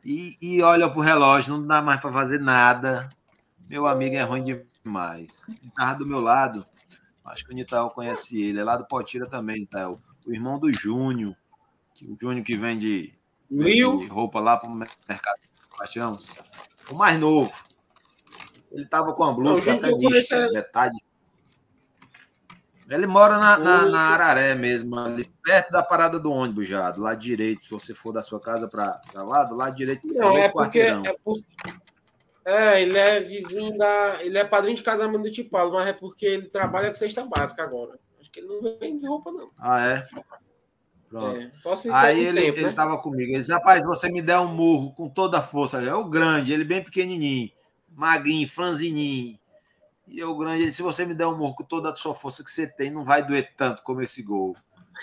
E, 0.04 0.36
e 0.42 0.62
olha 0.62 0.90
pro 0.90 1.02
relógio, 1.02 1.58
não 1.58 1.66
dá 1.66 1.82
mais 1.82 2.02
para 2.02 2.12
fazer 2.12 2.40
nada. 2.40 3.08
Meu 3.70 3.86
amigo 3.86 4.16
é 4.16 4.24
ruim 4.24 4.44
demais. 4.84 5.46
Ele 5.48 5.72
tava 5.76 6.00
do 6.00 6.08
meu 6.08 6.20
lado. 6.20 6.66
Acho 7.24 7.46
que 7.46 7.52
o 7.52 7.56
Nital 7.56 7.92
conhece 7.92 8.42
ele. 8.42 8.60
É 8.60 8.64
lá 8.64 8.76
do 8.76 8.86
Potira 8.86 9.28
também, 9.28 9.62
Nital. 9.62 10.02
O 10.26 10.34
irmão 10.34 10.58
do 10.60 10.72
Júnior. 10.72 11.36
que- 11.94 12.06
O 12.12 12.16
Júnior 12.16 12.44
que 12.46 12.58
vende, 12.58 13.14
Will? 13.52 14.00
vende 14.00 14.08
roupa 14.12 14.40
lá 14.40 14.58
pro 14.58 14.70
mercado. 14.70 15.40
Paixão. 15.78 16.18
O 16.90 16.96
mais 16.96 17.20
novo. 17.20 17.54
Ele 18.72 18.86
tava 18.88 19.14
com 19.14 19.24
a 19.24 19.28
Não, 19.28 19.36
blusa 19.36 19.62
Júnior 19.62 19.86
até 19.86 19.92
conheço 19.92 20.34
é- 20.34 20.52
metade. 20.52 20.96
Ele 22.90 23.08
mora 23.08 23.38
na, 23.38 23.58
na, 23.58 23.86
na 23.86 24.00
Araré 24.10 24.56
mesmo, 24.56 24.98
ali 25.00 25.26
perto 25.42 25.72
da 25.72 25.82
parada 25.82 26.20
do 26.20 26.30
ônibus 26.32 26.68
já, 26.68 26.92
do 26.92 27.02
lado 27.02 27.18
direito. 27.20 27.64
Se 27.64 27.72
você 27.72 27.94
for 27.96 28.12
da 28.12 28.22
sua 28.22 28.40
casa 28.42 28.68
para 28.68 29.00
lá, 29.16 29.44
do 29.46 29.56
lado 29.56 29.76
direito, 29.76 30.08
Não, 30.14 30.38
é 30.38 30.50
porque, 30.50 30.80
quarteirão. 30.80 31.04
é 31.06 31.16
porque. 31.24 31.46
É, 32.46 32.82
ele 32.82 32.98
é 32.98 33.22
vizinho 33.22 33.78
da. 33.78 34.22
Ele 34.22 34.38
é 34.38 34.44
padrinho 34.44 34.76
de 34.76 34.84
casamento 34.84 35.24
do 35.24 35.32
Tipalo, 35.32 35.72
mas 35.74 35.88
é 35.88 35.94
porque 35.94 36.26
ele 36.26 36.50
trabalha 36.50 36.90
com 36.90 36.96
cesta 36.96 37.26
básica 37.26 37.64
agora. 37.64 37.98
Acho 38.34 38.40
que 38.40 38.40
ele 38.40 38.48
não 38.48 38.80
vende 38.80 39.06
roupa, 39.08 39.32
não. 39.32 39.48
Ah, 39.60 39.80
é? 39.86 40.08
Pronto. 41.08 41.38
É, 41.38 41.52
só 41.56 41.76
se 41.76 41.90
Aí 41.92 42.20
ele, 42.26 42.42
tempo, 42.42 42.58
ele 42.58 42.68
né? 42.68 42.74
tava 42.74 42.98
comigo. 42.98 43.32
Ele 43.32 43.40
disse, 43.40 43.52
rapaz, 43.52 43.86
você 43.86 44.10
me 44.10 44.22
der 44.22 44.40
um 44.40 44.48
murro 44.48 44.92
com 44.94 45.08
toda 45.08 45.38
a 45.38 45.44
força. 45.44 45.80
É 45.84 45.94
o 45.94 46.06
grande, 46.06 46.52
ele 46.52 46.64
bem 46.64 46.84
pequenininho, 46.84 47.52
magrinho, 47.96 48.48
franzininho. 48.48 49.38
E 50.08 50.20
eu 50.20 50.36
grande, 50.36 50.64
ele, 50.64 50.72
se 50.72 50.82
você 50.82 51.06
me 51.06 51.14
der 51.14 51.28
um 51.28 51.38
murro 51.38 51.56
com 51.56 51.64
toda 51.64 51.92
a 51.92 51.96
sua 51.96 52.16
força 52.16 52.44
que 52.44 52.50
você 52.52 52.66
tem, 52.66 52.90
não 52.90 53.06
vai 53.06 53.24
doer 53.26 53.54
tanto 53.56 53.84
como 53.84 54.02
esse 54.02 54.24
gol. 54.24 54.56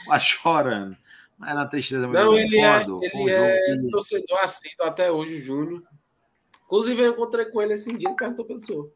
Vai 0.08 0.18
chorando. 0.20 0.96
Mas 1.38 1.54
na 1.54 1.66
tristeza 1.66 2.06
muito 2.08 2.20
Não, 2.20 2.36
ele 2.36 2.58
é. 2.58 2.84
Foi 2.84 2.92
um 3.14 3.28
ele 3.28 3.32
é 3.32 3.76
que- 3.76 3.90
torcedor 3.90 4.38
assíduo 4.40 4.86
até 4.86 5.10
hoje, 5.10 5.36
o 5.36 5.40
Júnior. 5.40 5.82
Inclusive, 6.66 7.02
eu 7.02 7.12
encontrei 7.12 7.46
com 7.46 7.62
ele 7.62 7.74
esse 7.74 7.96
dia, 7.96 8.08
ele 8.08 8.16
perguntou 8.16 8.44
pelo 8.44 8.60
senhor. 8.62 8.92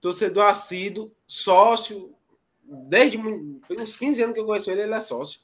Torcedor 0.00 0.44
assíduo, 0.46 1.10
sócio, 1.26 2.14
desde 2.68 3.18
uns 3.18 3.96
15 3.96 4.22
anos 4.22 4.34
que 4.34 4.40
eu 4.40 4.46
conheço 4.46 4.70
ele, 4.70 4.82
ele 4.82 4.94
é 4.94 5.00
sócio. 5.00 5.40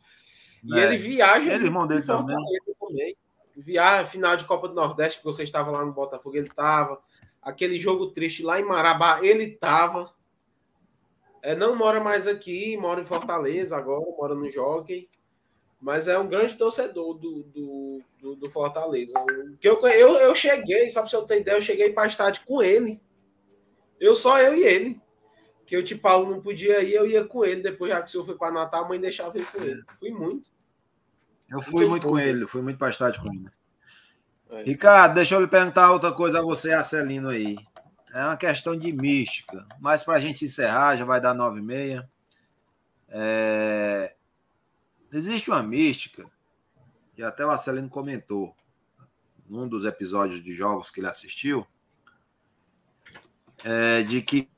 E 0.65 0.79
É. 0.79 0.85
ele 0.85 0.97
viaja. 0.97 1.53
Ele, 1.53 1.65
irmão 1.65 1.87
dele 1.87 2.03
também. 2.03 2.37
também. 2.79 3.17
Viaja, 3.57 4.09
final 4.09 4.37
de 4.37 4.45
Copa 4.45 4.69
do 4.69 4.75
Nordeste, 4.75 5.19
que 5.19 5.25
você 5.25 5.43
estava 5.43 5.71
lá 5.71 5.85
no 5.85 5.93
Botafogo, 5.93 6.37
ele 6.37 6.49
estava. 6.49 7.01
Aquele 7.41 7.79
jogo 7.79 8.09
triste 8.13 8.43
lá 8.43 8.61
em 8.61 8.65
Marabá, 8.65 9.19
ele 9.23 9.45
estava. 9.45 10.13
É, 11.43 11.55
não 11.57 11.75
mora 11.75 12.01
mais 12.01 12.27
aqui, 12.27 12.77
mora 12.77 13.01
em 13.01 13.05
Fortaleza 13.05 13.77
agora, 13.77 14.01
mora 14.17 14.35
no 14.35 14.49
Jockey. 14.49 15.09
Mas 15.81 16.07
é 16.07 16.17
um 16.17 16.29
grande 16.29 16.57
torcedor 16.57 17.15
do, 17.15 17.43
do, 17.43 18.01
do, 18.21 18.37
do 18.37 18.51
Fortaleza. 18.51 19.15
Que 19.61 19.69
eu, 19.69 19.81
eu, 19.89 20.15
eu 20.19 20.35
cheguei, 20.37 20.89
só 20.89 21.01
para 21.01 21.11
você 21.11 21.27
ter 21.27 21.41
ideia, 21.41 21.57
eu 21.57 21.63
cheguei 21.63 21.93
para 21.93 22.07
estádio 22.07 22.45
com 22.47 22.63
ele. 22.63 23.03
Eu 23.99 24.15
só 24.15 24.39
eu 24.39 24.55
e 24.55 24.63
ele. 24.63 25.02
Que 25.73 25.95
o 25.95 25.99
Paulo 25.99 26.31
não 26.31 26.41
podia 26.41 26.83
ir, 26.83 26.93
eu 26.93 27.07
ia 27.07 27.25
com 27.25 27.45
ele. 27.45 27.63
Depois, 27.63 27.91
já 27.91 28.03
que 28.03 28.09
o 28.09 28.11
senhor 28.11 28.27
foi 28.27 28.37
para 28.37 28.53
Natal, 28.53 28.85
a 28.85 28.89
mãe 28.89 29.01
deixava 29.01 29.39
ir 29.39 29.47
com 29.47 29.63
ele. 29.63 29.83
Fui 29.99 30.11
muito. 30.11 30.51
Eu 31.49 31.63
fui 31.63 31.87
muito 31.87 32.03
tem 32.03 32.11
com 32.11 32.19
ele, 32.19 32.47
fui 32.47 32.63
muito 32.63 32.79
para 32.79 32.91
estádio 32.91 33.23
com 33.23 33.33
ele. 33.33 33.49
É. 34.51 34.63
Ricardo, 34.65 35.15
deixa 35.15 35.35
eu 35.35 35.41
lhe 35.41 35.47
perguntar 35.47 35.91
outra 35.91 36.13
coisa 36.13 36.41
a 36.41 36.43
você, 36.43 36.73
Arcelino 36.73 37.29
aí. 37.29 37.57
É 38.13 38.25
uma 38.25 38.37
questão 38.37 38.77
de 38.77 38.93
mística, 38.93 39.67
mas 39.81 40.03
para 40.03 40.17
a 40.17 40.19
gente 40.19 40.45
encerrar, 40.45 40.97
já 40.97 41.05
vai 41.05 41.21
dar 41.21 41.35
nove 41.35 41.61
e 41.61 41.63
meia. 41.63 42.11
É, 43.09 44.15
Existe 45.13 45.51
uma 45.51 45.63
mística, 45.63 46.25
que 47.15 47.23
até 47.23 47.45
o 47.45 47.51
Arcelino 47.51 47.91
comentou 47.91 48.57
num 49.47 49.69
dos 49.69 49.85
episódios 49.85 50.43
de 50.43 50.55
jogos 50.55 50.91
que 50.91 51.01
ele 51.01 51.07
assistiu, 51.07 51.67
é, 53.63 54.03
de 54.03 54.23
que 54.23 54.49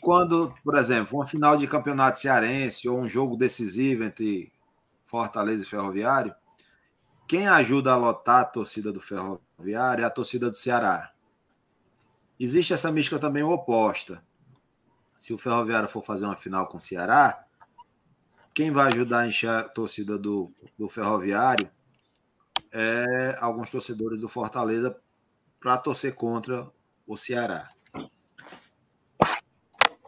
quando, 0.00 0.54
por 0.64 0.76
exemplo, 0.76 1.18
uma 1.18 1.26
final 1.26 1.56
de 1.56 1.66
campeonato 1.66 2.18
cearense 2.18 2.88
ou 2.88 2.98
um 2.98 3.08
jogo 3.08 3.36
decisivo 3.36 4.04
entre 4.04 4.52
Fortaleza 5.04 5.62
e 5.62 5.66
Ferroviário, 5.66 6.34
quem 7.26 7.48
ajuda 7.48 7.92
a 7.92 7.96
lotar 7.96 8.40
a 8.40 8.44
torcida 8.44 8.92
do 8.92 9.00
Ferroviário 9.00 10.02
é 10.02 10.06
a 10.06 10.10
torcida 10.10 10.50
do 10.50 10.56
Ceará. 10.56 11.12
Existe 12.38 12.72
essa 12.72 12.90
mística 12.90 13.18
também 13.18 13.42
oposta. 13.42 14.22
Se 15.16 15.32
o 15.32 15.38
Ferroviário 15.38 15.88
for 15.88 16.04
fazer 16.04 16.24
uma 16.24 16.36
final 16.36 16.66
com 16.66 16.76
o 16.76 16.80
Ceará, 16.80 17.44
quem 18.52 18.70
vai 18.70 18.92
ajudar 18.92 19.20
a 19.20 19.26
encher 19.26 19.48
a 19.48 19.68
torcida 19.68 20.18
do, 20.18 20.52
do 20.78 20.88
Ferroviário 20.88 21.70
é 22.72 23.36
alguns 23.40 23.70
torcedores 23.70 24.20
do 24.20 24.28
Fortaleza 24.28 24.96
para 25.60 25.78
torcer 25.78 26.14
contra 26.14 26.70
o 27.06 27.16
Ceará. 27.16 27.73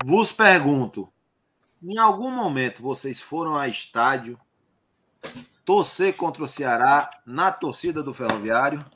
Vos 0.09 0.31
pergunto: 0.31 1.13
em 1.83 1.99
algum 1.99 2.31
momento 2.31 2.81
vocês 2.81 3.21
foram 3.21 3.57
a 3.57 3.67
estádio 3.67 4.39
torcer 5.65 6.15
contra 6.15 6.45
o 6.45 6.47
Ceará 6.47 7.11
na 7.27 7.51
torcida 7.51 8.05
do 8.05 8.15
Ferroviário? 8.15 8.87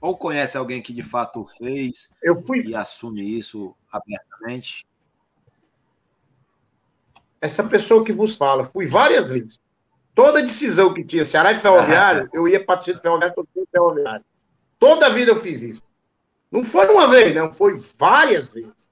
Ou 0.00 0.16
conhece 0.16 0.56
alguém 0.56 0.82
que 0.82 0.92
de 0.92 1.04
fato 1.04 1.44
fez 1.44 2.12
Eu 2.20 2.42
fui. 2.44 2.64
e 2.66 2.74
assume 2.74 3.22
isso 3.38 3.72
abertamente? 3.92 4.84
Essa 7.40 7.62
pessoa 7.62 8.04
que 8.04 8.12
vos 8.12 8.34
fala, 8.34 8.64
fui 8.64 8.88
várias 8.88 9.28
vezes. 9.28 9.60
Toda 10.12 10.42
decisão 10.42 10.92
que 10.92 11.04
tinha 11.04 11.24
Ceará 11.24 11.52
e 11.52 11.60
Ferroviário, 11.60 12.28
eu 12.34 12.48
ia 12.48 12.64
para 12.64 12.78
torcida 12.78 12.98
do 12.98 13.02
Ferroviário, 13.02 13.34
torcida 13.36 13.60
do 13.60 13.70
Ferroviário. 13.70 14.24
Toda 14.80 15.06
a 15.06 15.10
vida 15.10 15.30
eu 15.30 15.38
fiz 15.38 15.62
isso. 15.62 15.82
Não 16.50 16.64
foi 16.64 16.88
uma 16.88 17.06
vez, 17.06 17.32
não, 17.32 17.52
foi 17.52 17.80
várias 17.96 18.50
vezes. 18.50 18.90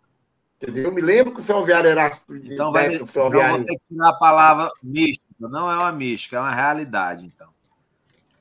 Entendeu? 0.60 0.84
Eu 0.84 0.92
me 0.92 1.00
lembro 1.00 1.32
que 1.32 1.40
o 1.40 1.44
Ferroviário 1.44 1.88
era. 1.88 2.10
Então 2.44 2.70
vai 2.70 2.94
então 2.94 3.04
o 3.04 3.06
Ferroviário. 3.06 3.56
vou 3.56 3.64
ter 3.64 3.74
que 3.76 3.82
tirar 3.88 4.10
a 4.10 4.14
palavra 4.14 4.70
mística. 4.82 5.24
Não 5.38 5.70
é 5.70 5.76
uma 5.76 5.92
mística, 5.92 6.36
é 6.36 6.40
uma 6.40 6.54
realidade, 6.54 7.24
então. 7.24 7.48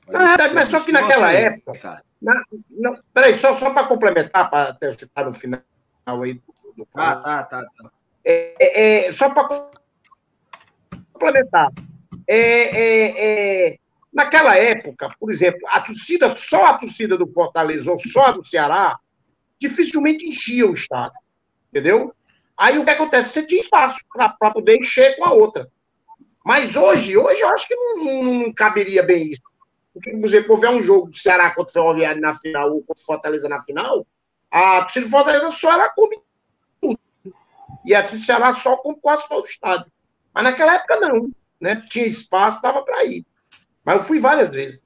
Na 0.06 0.26
verdade, 0.26 0.54
mas 0.54 0.68
só 0.68 0.80
que 0.80 0.92
naquela 0.92 1.32
época. 1.32 1.78
cara. 1.78 2.04
Na, 2.20 2.44
não, 2.68 2.98
peraí, 3.14 3.34
só, 3.34 3.54
só 3.54 3.70
para 3.70 3.86
complementar, 3.86 4.50
para 4.50 4.68
até 4.68 4.92
você 4.92 5.06
estar 5.06 5.24
no 5.24 5.32
final 5.32 5.62
aí 6.06 6.34
do, 6.34 6.42
do 6.76 6.88
Ah, 6.94 7.16
tá, 7.16 7.44
tá, 7.44 7.64
tá. 7.64 7.90
é, 8.22 9.06
é, 9.08 9.14
só 9.14 9.30
para 9.30 9.70
complementar. 11.14 11.70
É, 12.26 12.36
é, 12.36 13.68
é, 13.70 13.78
naquela 14.12 14.54
época, 14.56 15.08
por 15.18 15.30
exemplo, 15.30 15.60
a 15.68 15.80
torcida, 15.80 16.30
só 16.32 16.66
a 16.66 16.78
torcida 16.78 17.16
do 17.16 17.26
Fortaleza 17.32 17.90
ou 17.90 17.98
só 17.98 18.26
a 18.26 18.32
do 18.32 18.44
Ceará, 18.44 18.98
dificilmente 19.58 20.26
enchia 20.26 20.68
o 20.68 20.74
estádio. 20.74 21.18
Entendeu? 21.70 22.14
Aí 22.56 22.78
o 22.78 22.84
que 22.84 22.90
acontece? 22.90 23.30
Você 23.30 23.46
tinha 23.46 23.60
espaço 23.60 24.00
para 24.12 24.50
poder 24.50 24.76
encher 24.78 25.16
com 25.16 25.24
a 25.24 25.32
outra. 25.32 25.68
Mas 26.44 26.76
hoje, 26.76 27.16
hoje 27.16 27.40
eu 27.42 27.48
acho 27.48 27.66
que 27.68 27.74
não, 27.74 27.96
não- 28.04 28.24
não 28.24 28.52
caberia 28.52 29.02
bem 29.02 29.24
isso. 29.32 29.42
Porque, 29.92 30.10
por 30.10 30.24
exemplo, 30.24 30.52
houver 30.52 30.70
um 30.70 30.82
jogo 30.82 31.08
do 31.08 31.16
Ceará 31.16 31.50
contra 31.50 31.70
o 31.70 31.72
Ferroviário 31.72 32.20
na 32.20 32.34
final 32.34 32.70
ou 32.72 32.82
contra 32.82 33.02
o 33.02 33.06
Fortaleza 33.06 33.48
na 33.48 33.60
final, 33.60 34.06
a 34.50 34.80
torcida 34.82 35.06
do 35.06 35.10
Fortaleza 35.10 35.50
só 35.50 35.72
era 35.72 35.88
come 35.90 36.18
tudo. 36.80 36.98
E 37.84 37.94
a 37.94 38.00
torcida 38.00 38.20
do 38.20 38.24
Ceará 38.26 38.52
só 38.52 38.76
com 38.76 38.94
quase 38.94 39.28
todo 39.28 39.44
o 39.44 39.48
estádio. 39.48 39.90
Mas 40.34 40.44
naquela 40.44 40.74
época 40.74 40.96
não. 41.00 41.30
Né? 41.60 41.84
Tinha 41.88 42.06
espaço, 42.06 42.62
dava 42.62 42.82
para 42.82 43.04
ir. 43.04 43.24
Mas 43.84 43.98
eu 44.00 44.04
fui 44.06 44.18
várias 44.18 44.50
vezes. 44.52 44.82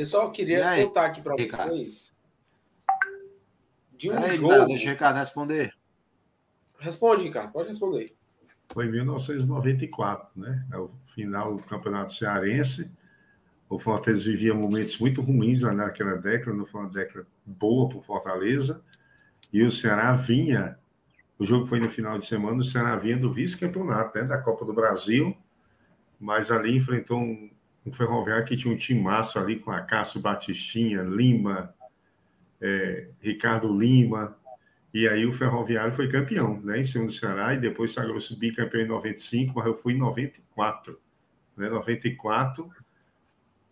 Pessoal, 0.00 0.28
eu 0.28 0.30
queria 0.30 0.66
aí, 0.66 0.86
contar 0.86 1.04
aqui 1.04 1.20
para 1.20 1.34
Ricardo? 1.36 1.72
vocês 1.72 2.16
de 3.98 4.10
um 4.10 4.14
Peraí, 4.14 4.38
jogo. 4.38 4.48
tá, 4.48 4.64
deixa 4.64 4.86
o 4.86 4.92
Ricardo 4.92 5.16
responder. 5.18 5.74
Responde, 6.78 7.24
Ricardo, 7.24 7.52
pode 7.52 7.68
responder. 7.68 8.06
Foi 8.72 8.86
em 8.86 8.92
1994, 8.92 10.30
né? 10.34 10.66
É 10.72 10.78
o 10.78 10.90
final 11.14 11.54
do 11.54 11.62
Campeonato 11.64 12.14
Cearense. 12.14 12.90
O 13.68 13.78
Fortaleza 13.78 14.24
vivia 14.24 14.54
momentos 14.54 14.98
muito 14.98 15.20
ruins 15.20 15.60
né, 15.60 15.70
naquela 15.72 16.14
década, 16.14 16.56
não 16.56 16.64
foi 16.64 16.80
uma 16.80 16.88
década 16.90 17.26
boa 17.44 17.90
para 17.90 17.98
o 17.98 18.02
Fortaleza. 18.02 18.82
E 19.52 19.62
o 19.62 19.70
Ceará 19.70 20.16
vinha, 20.16 20.78
o 21.38 21.44
jogo 21.44 21.66
foi 21.66 21.78
no 21.78 21.90
final 21.90 22.18
de 22.18 22.26
semana, 22.26 22.56
o 22.56 22.64
Ceará 22.64 22.96
vinha 22.96 23.18
do 23.18 23.30
vice-campeonato, 23.30 24.18
né, 24.18 24.24
da 24.24 24.38
Copa 24.38 24.64
do 24.64 24.72
Brasil, 24.72 25.36
mas 26.18 26.50
ali 26.50 26.74
enfrentou 26.74 27.18
um, 27.18 27.50
um 27.84 27.92
Ferroviário 27.92 28.44
que 28.44 28.56
tinha 28.56 28.72
um 28.72 28.76
time 28.76 29.00
massa 29.00 29.40
ali 29.40 29.58
com 29.58 29.70
a 29.70 29.80
Cássio 29.80 30.20
Batistinha, 30.20 31.02
Lima, 31.02 31.74
eh, 32.60 33.08
Ricardo 33.20 33.72
Lima, 33.72 34.36
e 34.92 35.08
aí 35.08 35.24
o 35.24 35.32
Ferroviário 35.32 35.92
foi 35.92 36.08
campeão, 36.08 36.60
né, 36.60 36.80
em 36.80 36.84
cima 36.84 37.06
do 37.06 37.12
Ceará, 37.12 37.54
e 37.54 37.58
depois 37.58 37.92
sagrou-se 37.92 38.34
bicampeão 38.36 38.82
em 38.82 38.88
95, 38.88 39.54
mas 39.54 39.66
eu 39.66 39.76
fui 39.76 39.94
em 39.94 39.98
94, 39.98 41.00
né, 41.56 41.68
94, 41.68 42.68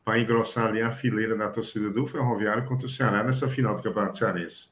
para 0.04 0.18
engrossar 0.18 0.68
ali 0.68 0.80
a 0.80 0.92
fileira 0.92 1.36
da 1.36 1.50
torcida 1.50 1.90
do 1.90 2.06
Ferroviário 2.06 2.64
contra 2.64 2.86
o 2.86 2.88
Ceará 2.88 3.22
nessa 3.22 3.48
final 3.48 3.74
do 3.74 3.82
Campeonato 3.82 4.16
Cearense. 4.16 4.70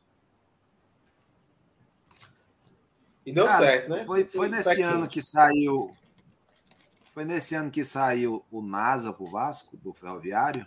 E 3.26 3.32
deu 3.32 3.44
Cara, 3.44 3.58
certo, 3.58 3.90
né? 3.90 4.04
Foi, 4.06 4.24
foi 4.24 4.48
nesse 4.48 4.76
pé 4.76 4.82
ano 4.82 5.08
que 5.08 5.20
saiu. 5.20 5.92
Foi 7.16 7.24
nesse 7.24 7.54
ano 7.54 7.70
que 7.70 7.82
saiu 7.82 8.44
o 8.50 8.60
NASA 8.60 9.10
pro 9.10 9.24
Vasco, 9.24 9.74
do 9.78 9.90
Ferroviário. 9.94 10.66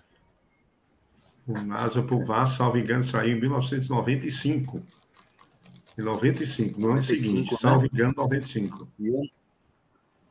O 1.48 1.54
NASA 1.62 2.02
por 2.02 2.24
Vasco, 2.24 2.58
salvo 2.58 2.80
engano, 2.80 3.04
saiu 3.04 3.38
em 3.38 3.40
1995. 3.40 4.82
Em 5.96 6.02
95, 6.02 6.80
no 6.80 6.88
ano 6.88 6.96
95, 6.96 7.22
seguinte, 7.22 7.52
né? 7.52 7.58
salvo 7.60 7.86
engano, 7.86 8.14
95. 8.18 8.88
E 8.98 9.12
o, 9.12 9.30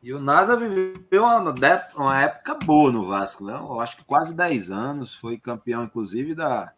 e 0.02 0.12
o 0.12 0.18
NASA 0.18 0.56
viveu 0.56 1.22
uma, 1.22 1.54
uma 1.94 2.20
época 2.20 2.56
boa 2.66 2.90
no 2.90 3.06
Vasco, 3.06 3.44
né? 3.44 3.52
Eu 3.52 3.78
acho 3.78 3.98
que 3.98 4.04
quase 4.04 4.34
10 4.34 4.72
anos. 4.72 5.14
Foi 5.14 5.38
campeão, 5.38 5.84
inclusive, 5.84 6.34
da, 6.34 6.72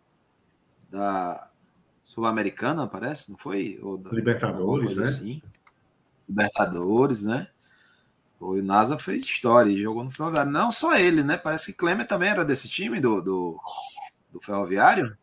da 0.91 1.51
Sul-Americana, 2.05 2.87
parece, 2.87 3.31
não 3.31 3.39
foi? 3.39 3.81
Da- 4.05 4.11
Libertadores, 4.11 4.97
né? 4.97 5.05
assim. 5.05 5.43
Libertadores, 6.29 7.23
né? 7.23 7.49
O 8.41 8.57
NASA 8.63 8.99
fez 8.99 9.23
história 9.23 9.71
e 9.71 9.83
jogou 9.83 10.03
no 10.03 10.11
Ferroviário. 10.11 10.51
Não 10.51 10.73
só 10.73 10.97
ele, 10.97 11.23
né? 11.23 11.37
Parece 11.37 11.67
que 11.67 11.79
Klemer 11.79 12.07
também 12.07 12.31
era 12.31 12.43
desse 12.43 12.71
time 12.71 12.99
do, 12.99 13.21
do, 13.21 13.61
do 14.33 14.41
Ferroviário. 14.41 15.15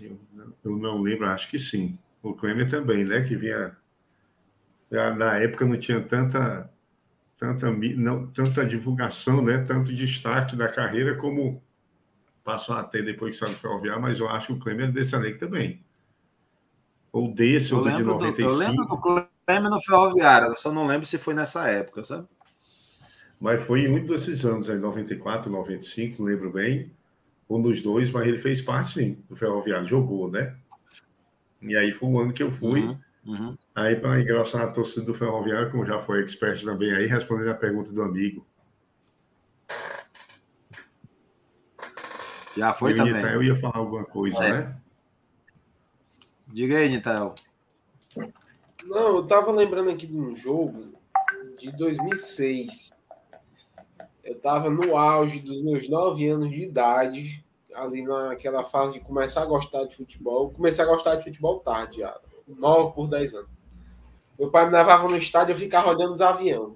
Eu, 0.00 0.16
eu 0.64 0.76
não 0.76 1.02
lembro, 1.02 1.26
acho 1.26 1.48
que 1.48 1.58
sim. 1.58 1.98
O 2.22 2.34
Klemer 2.34 2.70
também, 2.70 3.04
né? 3.04 3.22
Que 3.22 3.34
vinha. 3.34 3.76
Na 5.16 5.38
época 5.38 5.66
não 5.66 5.76
tinha 5.76 6.00
tanta, 6.00 6.70
tanta, 7.36 7.68
não, 7.68 8.28
tanta 8.28 8.64
divulgação, 8.64 9.42
né? 9.42 9.58
Tanto 9.58 9.92
destaque 9.92 10.54
da 10.54 10.68
carreira 10.68 11.16
como 11.16 11.60
passou 12.44 12.76
a 12.76 12.84
ter 12.84 13.04
depois 13.04 13.32
que 13.32 13.44
saiu 13.44 13.52
do 13.52 13.60
Ferroviário, 13.60 14.00
mas 14.00 14.20
eu 14.20 14.28
acho 14.28 14.46
que 14.46 14.52
o 14.52 14.58
Klemer 14.60 14.88
é 14.88 14.92
desse 14.92 15.16
elenco 15.16 15.40
também. 15.40 15.84
Ou 17.10 17.34
desse, 17.34 17.74
ou 17.74 17.82
do 17.82 17.90
de 17.90 17.96
lembro, 17.96 18.14
do, 18.14 18.20
95. 18.20 18.48
eu 18.48 18.54
lembro 18.54 18.86
do 18.86 18.98
Klemer 18.98 19.35
no 19.48 19.80
Ferroviário, 19.82 20.48
eu 20.48 20.56
só 20.56 20.72
não 20.72 20.86
lembro 20.86 21.06
se 21.06 21.18
foi 21.18 21.34
nessa 21.34 21.68
época, 21.68 22.04
sabe? 22.04 22.28
Mas 23.40 23.62
foi 23.62 23.80
em 23.82 23.88
um 23.88 24.04
desses 24.06 24.44
anos, 24.44 24.68
em 24.68 24.78
94, 24.78 25.50
95, 25.50 26.22
não 26.22 26.30
lembro 26.30 26.50
bem, 26.52 26.90
um 27.48 27.60
dos 27.62 27.82
dois, 27.82 28.10
mas 28.10 28.26
ele 28.28 28.38
fez 28.38 28.60
parte, 28.62 28.92
sim, 28.92 29.18
do 29.28 29.36
Ferroviário, 29.36 29.86
jogou, 29.86 30.30
né? 30.30 30.56
E 31.60 31.76
aí 31.76 31.92
foi 31.92 32.08
o 32.08 32.18
ano 32.20 32.32
que 32.32 32.42
eu 32.42 32.50
fui, 32.50 32.80
Uhum, 32.80 32.98
uhum. 33.26 33.58
aí 33.74 33.96
para 33.96 34.20
engrossar 34.20 34.62
a 34.62 34.68
torcida 34.72 35.04
do 35.06 35.14
Ferroviário, 35.14 35.70
como 35.70 35.84
já 35.86 35.98
foi 36.00 36.22
expert 36.22 36.64
também 36.64 36.92
aí, 36.94 37.06
respondendo 37.06 37.50
a 37.50 37.54
pergunta 37.54 37.92
do 37.92 38.02
amigo. 38.02 38.46
Já 42.56 42.72
foi 42.74 42.92
eu, 42.92 42.96
também. 42.96 43.22
Ia, 43.22 43.32
eu 43.32 43.42
ia 43.42 43.56
falar 43.60 43.76
alguma 43.78 44.04
coisa, 44.04 44.42
É. 44.44 44.52
né? 44.52 44.76
Diga 46.48 46.78
aí, 46.78 46.88
Nitel. 46.88 47.34
Não, 48.88 49.16
eu 49.16 49.26
tava 49.26 49.50
lembrando 49.50 49.90
aqui 49.90 50.06
de 50.06 50.18
um 50.18 50.34
jogo 50.34 50.94
de 51.58 51.70
2006. 51.72 52.90
Eu 54.22 54.38
tava 54.40 54.70
no 54.70 54.96
auge 54.96 55.40
dos 55.40 55.62
meus 55.62 55.88
nove 55.88 56.28
anos 56.28 56.50
de 56.50 56.62
idade, 56.62 57.44
ali 57.74 58.02
naquela 58.02 58.64
fase 58.64 58.94
de 58.94 59.00
começar 59.00 59.42
a 59.42 59.46
gostar 59.46 59.84
de 59.84 59.96
futebol. 59.96 60.50
Comecei 60.50 60.84
a 60.84 60.88
gostar 60.88 61.16
de 61.16 61.24
futebol 61.24 61.60
tarde, 61.60 62.00
já, 62.00 62.18
9 62.46 62.94
por 62.94 63.08
10 63.08 63.34
anos. 63.34 63.50
Meu 64.38 64.50
pai 64.50 64.66
me 64.66 64.72
levava 64.72 65.08
no 65.08 65.16
estádio, 65.16 65.52
eu 65.52 65.56
ficava 65.56 65.90
olhando 65.90 66.12
os 66.12 66.20
aviões. 66.20 66.74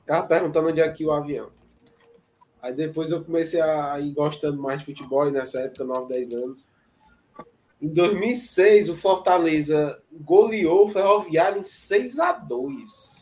Ficava 0.00 0.26
perguntando 0.26 0.68
onde 0.68 0.80
é 0.80 0.88
que 0.90 1.04
o 1.04 1.12
avião. 1.12 1.50
Aí 2.62 2.72
depois 2.72 3.10
eu 3.10 3.24
comecei 3.24 3.60
a 3.60 3.98
ir 4.00 4.12
gostando 4.12 4.60
mais 4.60 4.80
de 4.80 4.86
futebol, 4.86 5.28
e 5.28 5.32
nessa 5.32 5.60
época, 5.60 5.84
9, 5.84 6.12
10 6.12 6.32
anos. 6.32 6.68
Em 7.80 7.88
2006, 7.88 8.88
o 8.88 8.96
Fortaleza 8.96 10.00
goleou 10.12 10.86
o 10.86 10.88
Ferroviário 10.88 11.60
em 11.60 11.64
6 11.64 12.18
a 12.18 12.32
2 12.32 13.16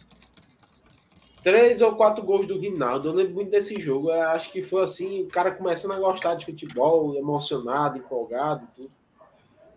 três 1.45 1.83
ou 1.83 1.95
quatro 1.95 2.25
gols 2.25 2.47
do 2.47 2.59
Rinaldo. 2.59 3.09
Eu 3.09 3.13
lembro 3.13 3.35
muito 3.35 3.51
desse 3.51 3.79
jogo. 3.79 4.11
Eu 4.11 4.29
acho 4.31 4.51
que 4.51 4.63
foi 4.63 4.83
assim, 4.83 5.23
o 5.23 5.29
cara 5.29 5.51
começando 5.51 5.93
a 5.93 6.01
gostar 6.01 6.35
de 6.37 6.47
futebol, 6.47 7.15
emocionado, 7.15 7.99
empolgado 7.99 8.65
e 8.65 8.75
tudo. 8.75 8.91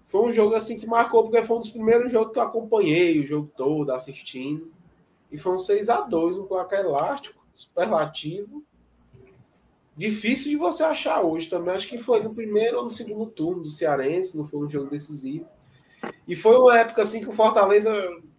Foi 0.07 0.21
um 0.21 0.31
jogo 0.31 0.55
assim 0.55 0.79
que 0.79 0.87
marcou, 0.87 1.23
porque 1.23 1.43
foi 1.43 1.57
um 1.57 1.59
dos 1.59 1.69
primeiros 1.69 2.09
jogos 2.09 2.31
que 2.31 2.39
eu 2.39 2.43
acompanhei 2.43 3.19
o 3.19 3.27
jogo 3.27 3.51
todo, 3.57 3.91
assistindo. 3.91 4.71
E 5.29 5.37
foi 5.37 5.51
um 5.51 5.57
6 5.57 5.89
a 5.89 5.99
2 5.99 6.39
um 6.39 6.45
placar 6.45 6.79
elástico, 6.79 7.45
superlativo. 7.53 8.63
Difícil 9.97 10.51
de 10.51 10.57
você 10.57 10.83
achar 10.83 11.21
hoje 11.21 11.49
também. 11.49 11.73
Acho 11.73 11.87
que 11.87 11.97
foi 11.97 12.21
no 12.21 12.33
primeiro 12.33 12.77
ou 12.77 12.83
no 12.83 12.91
segundo 12.91 13.25
turno 13.25 13.63
do 13.63 13.69
Cearense, 13.69 14.37
não 14.37 14.45
foi 14.45 14.59
um 14.59 14.69
jogo 14.69 14.91
decisivo. 14.91 15.47
E 16.27 16.35
foi 16.35 16.55
uma 16.55 16.77
época 16.77 17.01
assim 17.01 17.21
que 17.21 17.29
o 17.29 17.33
Fortaleza 17.33 17.91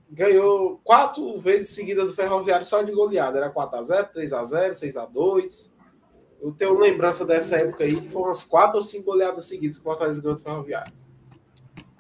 ganhou 0.09 0.81
quatro 0.85 1.39
vezes 1.41 1.71
seguidas 1.71 2.11
do 2.11 2.15
Ferroviário 2.15 2.65
só 2.65 2.83
de 2.83 2.93
goleada. 2.93 3.39
Era 3.39 3.53
4x0, 3.53 4.13
3x0, 4.15 4.71
6x2. 4.71 5.75
Eu 6.41 6.53
tenho 6.53 6.79
lembrança 6.79 7.27
dessa 7.27 7.57
época 7.57 7.83
aí, 7.83 8.01
que 8.01 8.09
foram 8.09 8.27
umas 8.27 8.45
quatro 8.45 8.77
ou 8.77 8.83
cinco 8.83 9.07
goleadas 9.07 9.45
seguidas 9.45 9.77
que 9.77 9.81
o 9.81 9.85
Fortaleza 9.85 10.23
ganhou 10.23 10.37
do 10.37 10.43
Ferroviário. 10.43 10.93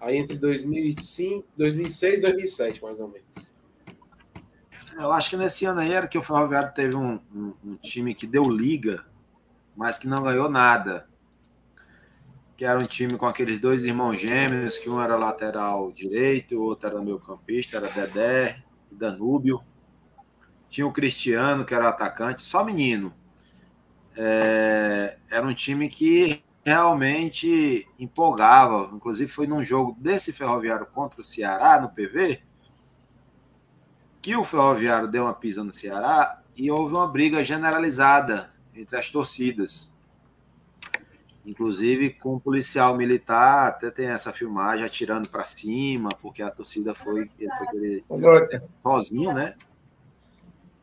Aí 0.00 0.16
entre 0.16 0.36
2005, 0.36 1.48
2006 1.56 2.18
e 2.18 2.22
2007, 2.22 2.80
mais 2.80 3.00
ou 3.00 3.09
menos. 3.09 3.52
Eu 4.96 5.11
acho 5.11 5.30
que 5.30 5.36
nesse 5.36 5.64
ano 5.64 5.80
aí 5.80 5.92
era 5.92 6.06
que 6.06 6.16
o 6.16 6.22
Ferroviário 6.22 6.72
teve 6.72 6.96
um, 6.96 7.18
um, 7.34 7.54
um 7.64 7.76
time 7.76 8.14
que 8.14 8.26
deu 8.26 8.44
liga, 8.44 9.04
mas 9.79 9.97
que 9.97 10.07
não 10.07 10.22
ganhou 10.22 10.51
nada 10.51 11.09
que 12.59 12.64
era 12.64 12.76
um 12.76 12.87
time 12.89 13.16
com 13.16 13.24
aqueles 13.24 13.61
dois 13.61 13.85
irmãos 13.85 14.20
gêmeos, 14.20 14.79
que 14.79 14.91
um 14.91 15.01
era 15.01 15.14
lateral 15.14 15.93
direito, 15.93 16.57
o 16.57 16.62
outro 16.62 16.89
era 16.89 17.01
meio 17.01 17.20
campista, 17.20 17.76
era 17.76 17.89
Dedé 17.89 18.64
e 18.91 18.97
Danúbio. 18.97 19.62
Tinha 20.68 20.85
o 20.85 20.93
Cristiano, 20.93 21.64
que 21.64 21.72
era 21.72 21.89
atacante, 21.89 22.43
só 22.43 22.64
menino. 22.64 23.14
É, 24.16 25.16
era 25.31 25.47
um 25.47 25.55
time 25.55 25.89
que 25.89 26.43
realmente 26.64 27.89
empolgava. 27.97 28.91
Inclusive 28.93 29.31
foi 29.31 29.47
num 29.47 29.62
jogo 29.62 29.97
desse 29.97 30.33
Ferroviário 30.33 30.87
contra 30.87 31.20
o 31.20 31.24
Ceará, 31.24 31.81
no 31.81 31.91
PV, 31.91 32.43
que 34.20 34.35
o 34.35 34.43
Ferroviário 34.43 35.07
deu 35.07 35.26
uma 35.26 35.35
pisa 35.35 35.62
no 35.62 35.72
Ceará 35.72 36.43
e 36.57 36.68
houve 36.72 36.93
uma 36.93 37.07
briga 37.07 37.45
generalizada 37.45 38.53
entre 38.81 38.97
as 38.97 39.11
torcidas 39.11 39.91
inclusive 41.49 42.11
com 42.11 42.35
um 42.35 42.39
policial 42.39 42.95
militar, 42.95 43.68
até 43.68 43.91
tem 43.91 44.07
essa 44.07 44.33
filmagem 44.33 44.85
atirando 44.85 45.31
para 45.31 45.47
cima, 45.47 46.11
porque 46.20 46.43
a 46.43 46.51
torcida 46.51 46.95
foi, 46.95 47.31
ele 47.39 47.51
foi 47.57 47.66
querer, 47.68 48.05
sozinho, 48.83 49.33
né? 49.33 49.55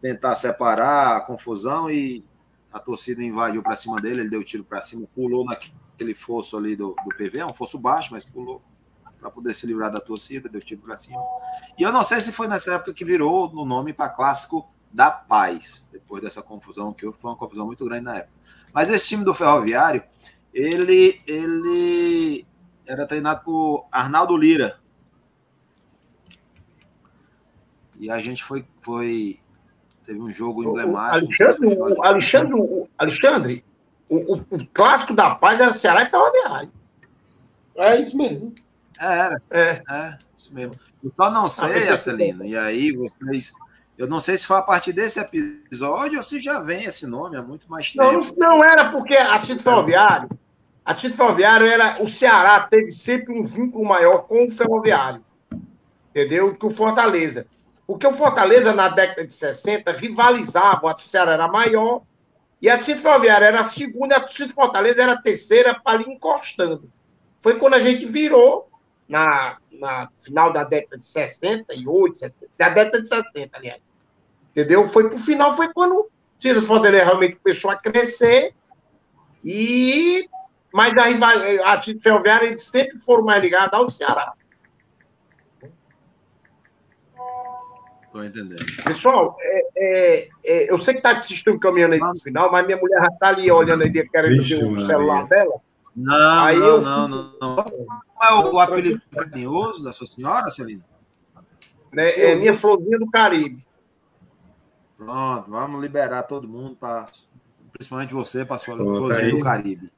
Tentar 0.02 0.36
separar 0.36 1.18
a 1.18 1.22
confusão 1.22 1.90
e 1.90 2.26
a 2.74 2.80
torcida 2.80 3.24
invadiu 3.24 3.62
para 3.62 3.76
cima 3.76 3.98
dele, 3.98 4.22
ele 4.22 4.30
deu 4.30 4.44
tiro 4.44 4.64
para 4.64 4.82
cima, 4.82 5.08
pulou 5.14 5.46
naquele 5.46 6.16
fosso 6.16 6.58
ali 6.58 6.76
do, 6.76 6.96
do 7.04 7.16
PV, 7.16 7.40
é 7.40 7.46
um 7.46 7.54
fosso 7.54 7.78
baixo, 7.78 8.10
mas 8.12 8.26
pulou 8.26 8.60
para 9.20 9.30
poder 9.30 9.54
se 9.54 9.68
livrar 9.68 9.92
da 9.92 10.00
torcida, 10.00 10.50
deu 10.50 10.62
tiro 10.62 10.82
para 10.82 10.98
cima. 10.98 11.22
E 11.78 11.84
eu 11.84 11.92
não 11.92 12.04
sei 12.04 12.22
se 12.22 12.32
foi 12.32 12.48
nessa 12.48 12.74
época 12.74 12.94
que 12.94 13.06
virou 13.06 13.52
o 13.54 13.66
nome 13.66 13.94
para 13.94 14.10
clássico 14.10 14.68
da 14.96 15.12
paz, 15.12 15.86
depois 15.92 16.24
dessa 16.24 16.42
confusão, 16.42 16.94
que 16.94 17.02
foi 17.12 17.30
uma 17.30 17.36
confusão 17.36 17.66
muito 17.66 17.84
grande 17.84 18.06
na 18.06 18.18
época. 18.20 18.34
Mas 18.74 18.90
esse 18.90 19.06
time 19.06 19.26
do 19.26 19.34
Ferroviário, 19.34 20.02
ele, 20.54 21.22
ele 21.28 22.48
era 22.88 23.06
treinado 23.06 23.44
por 23.44 23.88
Arnaldo 23.92 24.38
Lira. 24.38 24.80
E 28.00 28.10
a 28.10 28.20
gente 28.20 28.42
foi. 28.42 28.66
foi 28.82 29.40
teve 30.06 30.20
um 30.20 30.32
jogo 30.32 30.64
emblemático. 30.64 31.26
Alexandre, 31.26 31.78
o, 31.78 32.04
Alexandre, 32.04 32.54
o, 32.54 32.90
Alexandre 32.98 33.66
o, 34.08 34.36
o, 34.36 34.46
o, 34.52 34.68
clássico 34.68 35.14
da 35.14 35.36
paz 35.36 35.60
era 35.60 35.74
Ceará 35.74 36.04
e 36.04 36.10
Ferroviário. 36.10 36.72
É 37.76 38.00
isso 38.00 38.16
mesmo. 38.18 38.54
É, 39.00 39.06
era. 39.06 39.42
É. 39.50 39.84
é 39.90 40.18
isso 40.38 40.54
mesmo. 40.54 40.74
Eu 41.04 41.12
só 41.16 41.30
não 41.30 41.50
sei, 41.50 41.90
ah, 41.90 41.98
Celino, 41.98 42.46
e 42.46 42.58
aí 42.58 42.94
vocês. 42.94 43.54
Eu 43.98 44.08
não 44.08 44.20
sei 44.20 44.38
se 44.38 44.46
foi 44.46 44.58
a 44.58 44.62
partir 44.62 44.92
desse 44.94 45.20
episódio 45.20 46.18
ou 46.18 46.24
se 46.24 46.40
já 46.40 46.60
vem 46.60 46.84
esse 46.84 47.08
nome 47.08 47.38
há 47.38 47.42
muito 47.42 47.70
mais 47.70 47.92
tempo. 47.92 48.04
Não, 48.38 48.58
não 48.58 48.64
era 48.64 48.92
porque 48.92 49.16
a 49.16 49.40
título 49.40 49.62
ferroviário 49.62 50.30
a 50.86 50.94
título 50.94 51.18
ferroviário 51.18 51.66
era. 51.66 51.94
O 52.00 52.08
Ceará 52.08 52.60
teve 52.60 52.92
sempre 52.92 53.34
um 53.34 53.44
vínculo 53.44 53.84
maior 53.84 54.20
com 54.20 54.46
o 54.46 54.52
ferroviário. 54.52 55.26
Entendeu? 56.12 56.56
Que 56.56 56.66
o 56.68 56.70
Fortaleza. 56.70 57.48
Porque 57.88 58.06
o 58.06 58.12
Fortaleza, 58.12 58.72
na 58.72 58.88
década 58.88 59.26
de 59.26 59.34
60, 59.34 59.92
rivalizava, 59.94 60.92
a 60.92 61.00
Ceará 61.00 61.34
era 61.34 61.48
maior, 61.48 62.02
e 62.62 62.70
a 62.70 62.78
título 62.78 63.02
ferroviário 63.02 63.46
era 63.46 63.60
a 63.60 63.64
segunda, 63.64 64.18
a 64.18 64.22
título 64.22 64.54
Fortaleza 64.54 65.02
era 65.02 65.14
a 65.14 65.22
terceira, 65.22 65.74
para 65.74 65.98
ali 65.98 66.06
encostando. 66.12 66.90
Foi 67.40 67.58
quando 67.58 67.74
a 67.74 67.80
gente 67.80 68.06
virou, 68.06 68.70
na, 69.08 69.58
na 69.72 70.10
final 70.18 70.52
da 70.52 70.64
década 70.64 70.98
de 70.98 71.06
68, 71.06 72.18
70, 72.18 72.52
da 72.58 72.70
década 72.70 73.02
de 73.02 73.08
70, 73.08 73.58
aliás. 73.58 73.82
Entendeu? 74.52 74.86
Foi 74.86 75.10
pro 75.10 75.18
final, 75.18 75.56
foi 75.56 75.72
quando 75.74 75.96
o 75.96 76.10
Ciro 76.38 76.62
Fortaleza 76.62 77.06
realmente 77.06 77.38
começou 77.38 77.72
a 77.72 77.76
crescer 77.76 78.54
e 79.44 80.28
mas 80.74 80.92
a, 80.98 81.72
a 81.72 81.80
título 81.80 82.04
ferroviária 82.04 82.48
eles 82.48 82.64
sempre 82.64 82.98
foram 83.00 83.24
mais 83.24 83.42
ligados 83.42 83.74
ao 83.80 83.90
Ceará. 83.90 84.34
Estou 88.16 88.26
entendendo. 88.26 88.66
Pessoal, 88.84 89.38
é, 89.42 89.68
é, 89.78 90.30
é, 90.46 90.72
eu 90.72 90.78
sei 90.78 90.94
que 90.96 91.00
está 91.00 91.22
se 91.22 91.60
caminhando 91.60 91.94
aí 91.94 92.00
no 92.00 92.16
final, 92.20 92.52
mas 92.52 92.66
minha 92.66 92.78
mulher 92.78 93.00
já 93.00 93.08
está 93.08 93.28
ali 93.28 93.50
olhando 93.52 93.84
aí, 93.84 93.92
querendo 93.92 94.44
ver 94.44 94.66
o 94.66 94.80
celular 94.80 95.28
dela. 95.28 95.62
Não, 95.96 96.44
aí 96.44 96.58
não, 96.58 96.66
eu... 96.66 96.82
não, 96.82 97.08
não, 97.08 97.34
não. 97.40 97.56
Qual 97.56 98.48
é 98.48 98.50
o 98.52 98.60
apelido 98.60 99.02
carinhoso 99.12 99.84
da 99.84 99.94
sua 99.94 100.06
senhora, 100.06 100.50
Celina? 100.50 100.84
É, 101.96 102.32
é 102.32 102.36
minha 102.36 102.54
florzinha 102.54 103.00
do 103.00 103.10
Caribe. 103.10 103.66
Pronto, 104.98 105.50
vamos 105.50 105.82
liberar 105.82 106.24
todo 106.24 106.48
mundo, 106.48 106.76
pra, 106.76 107.06
principalmente 107.72 108.14
você, 108.14 108.44
para 108.44 108.56
a 108.56 108.60
sua 108.60 108.76
florzinha 108.76 109.32
do 109.32 109.40
Caribe. 109.40 109.90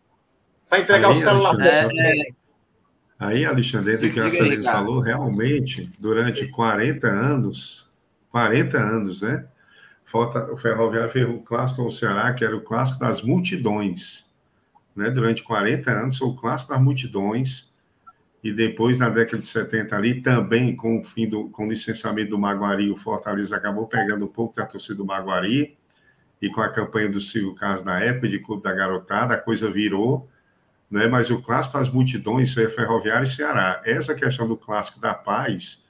Para 0.69 0.79
entregar 0.79 1.09
aí, 1.09 1.15
o 1.15 1.19
celular. 1.19 1.55
É, 1.61 1.87
Aí, 3.19 3.45
Alexandre, 3.45 3.95
o 3.95 4.13
que 4.13 4.19
a 4.19 4.29
Celina 4.29 4.71
falou, 4.71 4.99
realmente, 4.99 5.91
durante 5.97 6.47
40 6.47 7.07
anos, 7.07 7.89
40 8.29 8.77
anos, 8.77 9.21
né? 9.23 9.47
O 10.13 10.57
Ferroviário 10.57 11.11
fez 11.11 11.27
um 11.27 11.39
clássico 11.39 11.81
no 11.81 11.91
Ceará, 11.91 12.31
que 12.33 12.45
era 12.45 12.55
o 12.55 12.61
clássico 12.61 12.99
das 12.99 13.23
multidões. 13.23 14.26
Né? 14.97 15.09
Durante 15.09 15.43
40 15.43 15.91
anos, 15.91 16.17
foi 16.17 16.27
o 16.27 16.35
clássico 16.35 16.73
das 16.73 16.81
multidões. 16.81 17.71
E 18.43 18.51
depois, 18.51 18.97
na 18.97 19.09
década 19.09 19.39
de 19.39 19.47
70 19.47 19.95
ali, 19.95 20.21
também 20.21 20.75
com 20.75 20.99
o 20.99 21.03
fim 21.03 21.27
do 21.27 21.49
com 21.49 21.67
o 21.67 21.69
licenciamento 21.69 22.31
do 22.31 22.39
Maguari, 22.39 22.89
o 22.89 22.97
Fortaleza 22.97 23.55
acabou 23.55 23.87
pegando 23.87 24.25
um 24.25 24.29
pouco 24.29 24.55
da 24.55 24.65
torcida 24.65 24.95
do 24.95 25.05
Maguari. 25.05 25.77
E 26.41 26.49
com 26.49 26.61
a 26.61 26.71
campanha 26.71 27.09
do 27.09 27.19
Silvio 27.21 27.55
Carlos 27.55 27.83
na 27.83 27.99
época, 27.99 28.27
de 28.27 28.39
Clube 28.39 28.63
da 28.63 28.73
Garotada, 28.73 29.33
a 29.33 29.37
coisa 29.37 29.71
virou 29.71 30.29
né? 30.89 31.07
mas 31.07 31.29
o 31.29 31.41
clássico 31.41 31.77
das 31.77 31.89
multidões 31.89 32.55
é 32.57 32.69
Ferroviária 32.69 33.25
e 33.25 33.27
Ceará. 33.27 33.81
Essa 33.85 34.15
questão 34.15 34.47
do 34.47 34.57
clássico 34.57 34.99
da 34.99 35.13
paz 35.13 35.83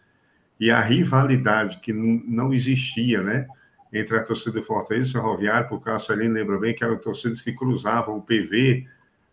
e 0.60 0.72
a 0.72 0.82
rivalidade 0.82 1.80
que 1.80 1.94
não 1.94 2.54
existia 2.54 3.22
né? 3.22 3.48
entre 3.94 4.18
a 4.18 4.24
torcida 4.24 4.60
do 4.60 4.66
Fortaleza 4.66 5.10
e 5.10 5.14
Ferroviária, 5.14 5.68
porque 5.68 5.90
a 5.90 6.00
Celina 6.00 6.34
lembra 6.34 6.58
bem 6.58 6.74
que 6.74 6.84
eram 6.84 6.98
torcidas 6.98 7.42
que 7.42 7.54
cruzavam 7.54 8.18
o 8.18 8.22
PV 8.22 8.88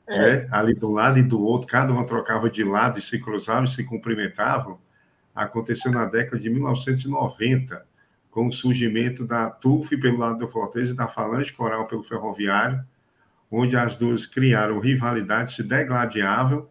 é. 0.06 0.18
né? 0.18 0.48
ali 0.50 0.74
do 0.74 0.90
lado 0.90 1.18
e 1.18 1.22
do 1.22 1.40
outro, 1.40 1.66
cada 1.66 1.92
uma 1.92 2.06
trocava 2.06 2.50
de 2.50 2.62
lado 2.62 2.98
e 2.98 3.02
se 3.02 3.18
cruzavam 3.18 3.64
e 3.64 3.68
se 3.68 3.84
cumprimentavam. 3.84 4.78
Aconteceu 5.34 5.90
na 5.90 6.04
década 6.04 6.38
de 6.38 6.48
1990, 6.48 7.84
com 8.30 8.46
o 8.46 8.52
surgimento 8.52 9.24
da 9.24 9.50
TUF 9.50 9.96
pelo 9.96 10.18
lado 10.18 10.38
do 10.38 10.48
Fortaleza 10.48 10.92
e 10.92 10.96
da 10.96 11.08
Falange 11.08 11.52
Coral 11.52 11.86
pelo 11.86 12.02
Ferroviário, 12.02 12.84
onde 13.50 13.76
as 13.76 13.96
duas 13.96 14.26
criaram 14.26 14.80
rivalidade, 14.80 15.54
se 15.54 15.62
degladiavam, 15.62 16.68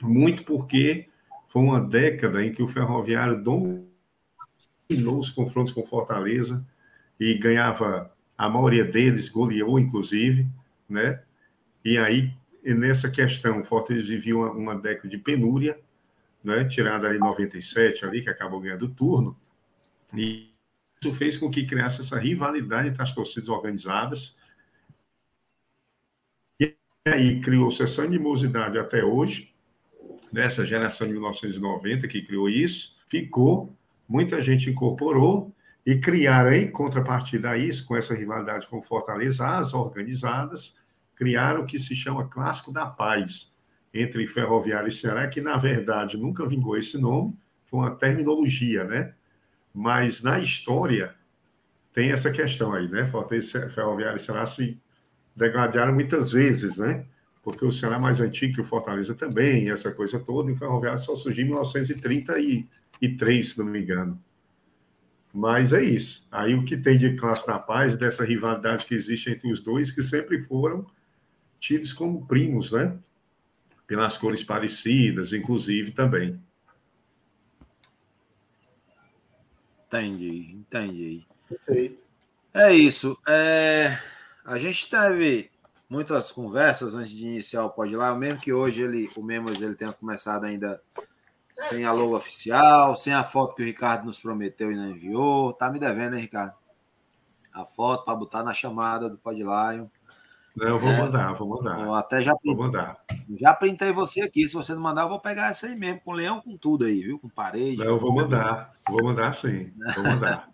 muito 0.00 0.44
porque 0.44 1.08
foi 1.48 1.62
uma 1.62 1.80
década 1.80 2.44
em 2.44 2.52
que 2.52 2.62
o 2.62 2.68
Ferroviário 2.68 3.42
dominou 3.42 3.88
os 4.90 5.30
confrontos 5.30 5.72
com 5.72 5.84
Fortaleza 5.84 6.64
e 7.18 7.34
ganhava 7.34 8.12
a 8.36 8.48
maioria 8.48 8.84
deles, 8.84 9.28
goleou 9.28 9.78
inclusive, 9.78 10.46
né? 10.88 11.20
E 11.84 11.98
aí, 11.98 12.32
nessa 12.72 13.10
questão, 13.10 13.62
Fortaleza 13.62 14.06
vivia 14.06 14.36
uma, 14.36 14.50
uma 14.50 14.74
década 14.74 15.08
de 15.08 15.18
penúria, 15.18 15.78
né? 16.42 16.64
tirada 16.64 17.08
ali 17.08 17.18
97, 17.18 18.06
ali, 18.06 18.22
que 18.22 18.30
acabou 18.30 18.60
ganhando 18.60 18.86
o 18.86 18.88
turno, 18.88 19.36
e 20.14 20.50
isso 21.02 21.12
fez 21.12 21.36
com 21.36 21.50
que 21.50 21.66
criasse 21.66 22.00
essa 22.00 22.18
rivalidade 22.18 22.88
entre 22.88 23.02
as 23.02 23.12
torcidas 23.12 23.48
organizadas, 23.48 24.36
aí 27.06 27.38
criou-se 27.42 27.82
essa 27.82 28.02
animosidade 28.02 28.78
até 28.78 29.04
hoje, 29.04 29.52
nessa 30.32 30.64
geração 30.64 31.06
de 31.06 31.12
1990 31.12 32.08
que 32.08 32.22
criou 32.22 32.48
isso, 32.48 32.96
ficou, 33.08 33.76
muita 34.08 34.42
gente 34.42 34.70
incorporou, 34.70 35.52
E 35.86 35.98
criaram, 35.98 36.54
em 36.54 36.70
contrapartida 36.70 37.50
a 37.50 37.58
isso, 37.58 37.86
com 37.86 37.94
essa 37.94 38.14
rivalidade 38.14 38.66
com 38.68 38.82
Fortaleza, 38.82 39.46
as 39.46 39.74
organizadas 39.74 40.74
criaram 41.14 41.62
o 41.62 41.66
que 41.66 41.78
se 41.78 41.94
chama 41.94 42.28
Clássico 42.28 42.72
da 42.72 42.86
Paz, 42.86 43.52
entre 43.92 44.26
Ferroviário 44.26 44.88
e 44.88 44.92
Ceará, 44.92 45.28
que 45.28 45.40
na 45.40 45.56
verdade 45.56 46.16
nunca 46.16 46.46
vingou 46.46 46.76
esse 46.76 46.98
nome, 46.98 47.36
foi 47.64 47.80
uma 47.80 47.94
terminologia, 47.94 48.84
né? 48.84 49.14
Mas 49.72 50.20
na 50.20 50.40
história 50.40 51.14
tem 51.92 52.10
essa 52.10 52.30
questão 52.30 52.72
aí, 52.72 52.88
né? 52.88 53.06
Fortaleza, 53.06 53.70
Ferroviário 53.70 54.16
e 54.16 54.20
Ceará 54.20 54.44
se 54.46 54.80
degradaram 55.34 55.94
muitas 55.94 56.32
vezes, 56.32 56.76
né? 56.76 57.06
Porque 57.42 57.64
o 57.64 57.70
Ceará 57.70 57.96
é 57.96 58.00
mais 58.00 58.20
antigo 58.20 58.54
que 58.54 58.60
o 58.60 58.64
Fortaleza 58.64 59.14
também, 59.14 59.70
essa 59.70 59.92
coisa 59.92 60.18
toda, 60.18 60.50
e 60.50 60.54
o 60.54 60.56
Ferroviário 60.56 61.00
só 61.00 61.14
surgiu 61.14 61.44
em 61.44 61.48
1933, 61.48 63.48
se 63.48 63.58
não 63.58 63.66
me 63.66 63.82
engano. 63.82 64.20
Mas 65.32 65.72
é 65.72 65.82
isso. 65.82 66.26
Aí 66.30 66.54
o 66.54 66.64
que 66.64 66.76
tem 66.76 66.96
de 66.96 67.16
classe 67.16 67.46
da 67.46 67.58
paz, 67.58 67.96
dessa 67.96 68.24
rivalidade 68.24 68.86
que 68.86 68.94
existe 68.94 69.30
entre 69.30 69.52
os 69.52 69.60
dois, 69.60 69.90
que 69.90 70.02
sempre 70.02 70.40
foram 70.40 70.86
tidos 71.64 71.94
como 71.94 72.26
primos, 72.26 72.72
né? 72.72 72.94
Pelas 73.86 74.18
cores 74.18 74.44
parecidas, 74.44 75.32
inclusive 75.32 75.92
também. 75.92 76.38
Entendi, 79.86 80.52
entendi. 80.52 81.26
Perfeito. 81.48 82.02
É 82.52 82.74
isso. 82.74 83.16
É... 83.26 83.98
A 84.44 84.58
gente 84.58 84.90
teve 84.90 85.50
muitas 85.88 86.30
conversas 86.30 86.94
antes 86.94 87.10
de 87.10 87.24
iniciar 87.24 87.64
o 87.64 87.70
Pode 87.70 87.96
Lá, 87.96 88.14
mesmo 88.14 88.40
que 88.40 88.52
hoje 88.52 88.82
ele, 88.82 89.10
o 89.16 89.22
Memories 89.22 89.62
ele 89.62 89.74
tenha 89.74 89.92
começado 89.92 90.44
ainda 90.44 90.82
sem 91.56 91.86
a 91.86 91.92
logo 91.92 92.14
oficial, 92.14 92.94
sem 92.94 93.14
a 93.14 93.24
foto 93.24 93.54
que 93.54 93.62
o 93.62 93.64
Ricardo 93.64 94.04
nos 94.04 94.18
prometeu 94.18 94.70
e 94.70 94.76
não 94.76 94.90
enviou. 94.90 95.54
Tá 95.54 95.70
me 95.70 95.78
devendo, 95.78 96.14
hein, 96.14 96.22
Ricardo? 96.22 96.56
A 97.54 97.64
foto 97.64 98.04
para 98.04 98.14
botar 98.14 98.42
na 98.42 98.52
chamada 98.52 99.08
do 99.08 99.16
Pode 99.16 99.42
Lion. 99.42 99.86
Não, 100.56 100.68
eu 100.68 100.78
vou 100.78 100.90
é, 100.90 101.00
mandar, 101.00 101.32
vou 101.32 101.48
mandar. 101.48 101.80
Eu 101.80 101.94
até 101.94 102.22
já 102.22 102.34
vou 102.44 102.56
mandar. 102.56 102.96
Já 103.40 103.52
printei 103.52 103.90
você 103.90 104.22
aqui. 104.22 104.46
Se 104.46 104.54
você 104.54 104.72
não 104.72 104.80
mandar, 104.80 105.02
eu 105.02 105.08
vou 105.08 105.20
pegar 105.20 105.48
essa 105.48 105.66
aí 105.66 105.74
mesmo, 105.74 106.00
com 106.00 106.12
leão, 106.12 106.40
com 106.40 106.56
tudo 106.56 106.84
aí, 106.84 107.02
viu? 107.02 107.18
Com 107.18 107.28
parede. 107.28 107.78
Não, 107.78 107.86
eu 107.86 107.98
vou 107.98 108.14
mandar. 108.14 108.70
Vou 108.88 109.02
mandar 109.02 109.34
sim. 109.34 109.72
Vou 109.96 110.04
mandar. 110.04 110.48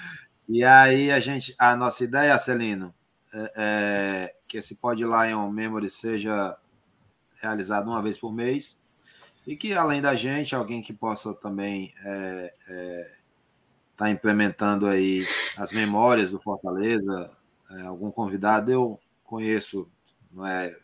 e 0.46 0.62
aí, 0.62 1.10
a 1.10 1.18
gente, 1.20 1.54
a 1.58 1.74
nossa 1.74 2.04
ideia, 2.04 2.38
Celino, 2.38 2.94
é, 3.32 3.52
é 3.56 4.34
que 4.46 4.58
esse 4.58 4.76
Pod 4.76 5.02
Lion 5.02 5.50
Memory 5.50 5.88
seja 5.88 6.56
realizado 7.40 7.88
uma 7.88 8.02
vez 8.02 8.18
por 8.18 8.32
mês 8.32 8.78
e 9.46 9.56
que, 9.56 9.72
além 9.72 10.02
da 10.02 10.14
gente, 10.14 10.54
alguém 10.54 10.82
que 10.82 10.92
possa 10.92 11.32
também 11.34 11.94
estar 11.96 12.10
é, 12.10 12.54
é, 12.68 13.10
tá 13.96 14.10
implementando 14.10 14.86
aí 14.86 15.24
as 15.56 15.72
memórias 15.72 16.32
do 16.32 16.40
Fortaleza, 16.40 17.30
é, 17.70 17.82
algum 17.82 18.10
convidado, 18.10 18.70
eu 18.70 19.00
conheço, 19.26 19.88
não 20.32 20.46
é 20.46 20.74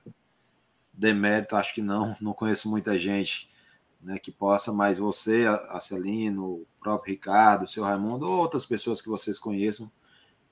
demérito, 0.93 1.57
acho 1.57 1.75
que 1.75 1.83
não, 1.83 2.15
não 2.21 2.33
conheço 2.33 2.69
muita 2.69 2.99
gente 2.99 3.49
né, 4.03 4.19
que 4.19 4.33
possa, 4.33 4.73
mas 4.73 4.99
você, 4.99 5.47
a 5.69 5.79
Celino, 5.79 6.45
o 6.45 6.67
próprio 6.81 7.13
Ricardo, 7.13 7.63
o 7.63 7.69
seu 7.69 7.85
Raimundo, 7.85 8.29
ou 8.29 8.39
outras 8.39 8.67
pessoas 8.67 9.01
que 9.01 9.09
vocês 9.09 9.39
conheçam, 9.39 9.91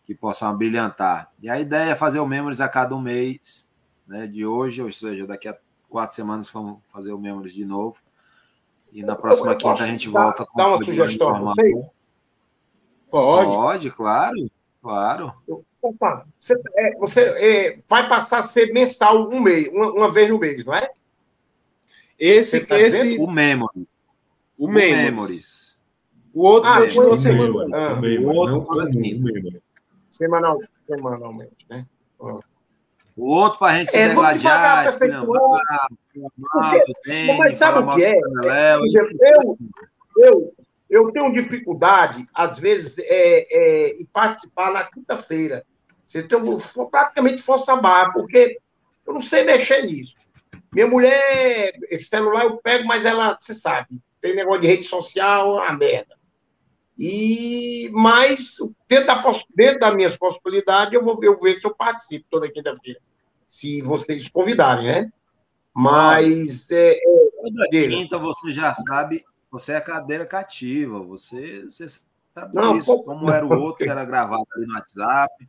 que 0.05 0.15
possam 0.15 0.57
brilhantar. 0.57 1.33
E 1.43 1.51
a 1.51 1.59
ideia 1.59 1.91
é 1.91 1.97
fazer 1.97 2.21
o 2.21 2.27
Memories 2.27 2.61
a 2.61 2.69
cada 2.69 2.95
um 2.95 3.01
mês, 3.01 3.69
né, 4.07 4.27
de 4.27 4.47
hoje, 4.47 4.81
ou 4.81 4.91
seja, 4.91 5.27
daqui 5.27 5.49
a 5.49 5.59
quatro 5.89 6.15
semanas 6.15 6.49
vamos 6.49 6.79
fazer 6.93 7.13
o 7.13 7.19
Memories 7.19 7.53
de 7.53 7.65
novo. 7.65 7.97
E 8.93 9.03
na 9.03 9.15
próxima 9.15 9.55
quinta 9.55 9.85
a 9.85 9.87
gente 9.87 10.09
volta 10.09 10.47
com 10.47 10.57
Dá 10.57 10.69
uma 10.69 10.83
sugestão, 10.83 11.55
Pode. 13.11 13.49
Pode, 13.49 13.91
claro, 13.91 14.51
claro. 14.81 15.35
Opa, 15.83 16.27
você, 16.39 16.55
é, 16.77 16.95
você 16.97 17.21
é, 17.21 17.79
vai 17.89 18.09
passar 18.09 18.39
a 18.39 18.43
ser 18.43 18.73
mensal 18.73 19.29
um 19.31 19.41
mês, 19.41 19.69
uma, 19.69 19.93
uma 19.93 20.11
vez 20.11 20.29
no 20.29 20.39
mês, 20.39 20.65
não 20.65 20.75
é? 20.75 20.91
Esse, 22.19 22.61
tá 22.61 22.79
esse... 22.79 23.17
O 23.19 23.27
Memory. 23.27 23.89
O, 24.59 24.67
o 24.67 24.69
Memories. 24.69 25.05
Memories. 25.05 25.61
O 26.35 26.43
outro 26.43 26.71
ah, 26.71 26.81
continua 26.81 27.17
semanal. 27.17 27.67
Ah, 27.75 28.01
o 28.21 28.27
outro 28.37 28.69
o 28.71 29.61
Semanal, 30.11 30.61
semanalmente, 30.87 31.67
né? 31.69 31.87
O 33.17 33.29
outro 33.29 33.59
para 33.59 33.73
a 33.75 33.79
gente 33.79 33.89
é, 33.97 34.03
se 34.03 34.09
degladiar, 34.09 34.85
Mas 37.39 37.59
sabe 37.59 37.79
o 37.79 37.95
que 37.95 38.05
é? 38.05 38.21
Eu, 38.77 39.59
eu, 40.17 40.55
eu 40.89 41.13
tenho 41.13 41.33
dificuldade, 41.33 42.27
às 42.35 42.59
vezes, 42.59 42.99
é, 42.99 43.47
é, 43.51 44.01
em 44.01 44.05
participar 44.07 44.73
na 44.73 44.85
quinta-feira. 44.85 45.65
Você 46.11 46.25
tem 46.25 46.41
praticamente 46.91 47.41
força 47.41 47.77
barra, 47.77 48.13
porque 48.13 48.59
eu 49.07 49.15
não 49.15 49.21
sei 49.21 49.45
mexer 49.45 49.83
nisso. 49.83 50.17
Minha 50.73 50.89
mulher, 50.89 51.73
esse 51.89 52.07
celular 52.07 52.47
eu 52.47 52.57
pego, 52.57 52.85
mas 52.85 53.05
ela, 53.05 53.39
você 53.41 53.55
sabe, 53.55 53.87
tem 54.21 54.35
negócio 54.35 54.63
de 54.63 54.67
rede 54.67 54.83
social, 54.87 55.61
é 55.61 55.69
uma 55.69 55.79
merda. 55.79 56.19
E, 56.99 57.89
mas, 57.93 58.57
dentro, 58.89 59.07
da, 59.07 59.23
dentro 59.55 59.79
das 59.79 59.95
minhas 59.95 60.17
possibilidades, 60.17 60.93
eu 60.93 61.05
vou 61.05 61.17
ver, 61.17 61.29
eu 61.29 61.39
ver 61.39 61.57
se 61.61 61.65
eu 61.65 61.73
participo 61.73 62.27
toda 62.29 62.51
quinta-feira. 62.51 62.99
Se 63.47 63.81
vocês 63.81 64.29
convidarem, 64.29 64.87
né? 64.87 65.13
Mas. 65.73 66.73
É, 66.73 66.95
é, 66.95 67.31
toda 67.41 67.69
quinta 67.71 68.19
você 68.19 68.53
já 68.53 68.75
sabe 68.75 69.25
você 69.49 69.75
é 69.75 69.81
cadeira 69.81 70.27
cativa, 70.27 70.99
você, 70.99 71.65
você 71.65 71.87
sabe 72.35 72.55
não, 72.55 72.77
isso, 72.77 73.01
como 73.05 73.31
era 73.31 73.47
o 73.47 73.61
outro 73.61 73.85
que 73.85 73.91
era 73.91 74.05
gravado 74.05 74.45
ali 74.57 74.67
no 74.67 74.75
WhatsApp. 74.75 75.49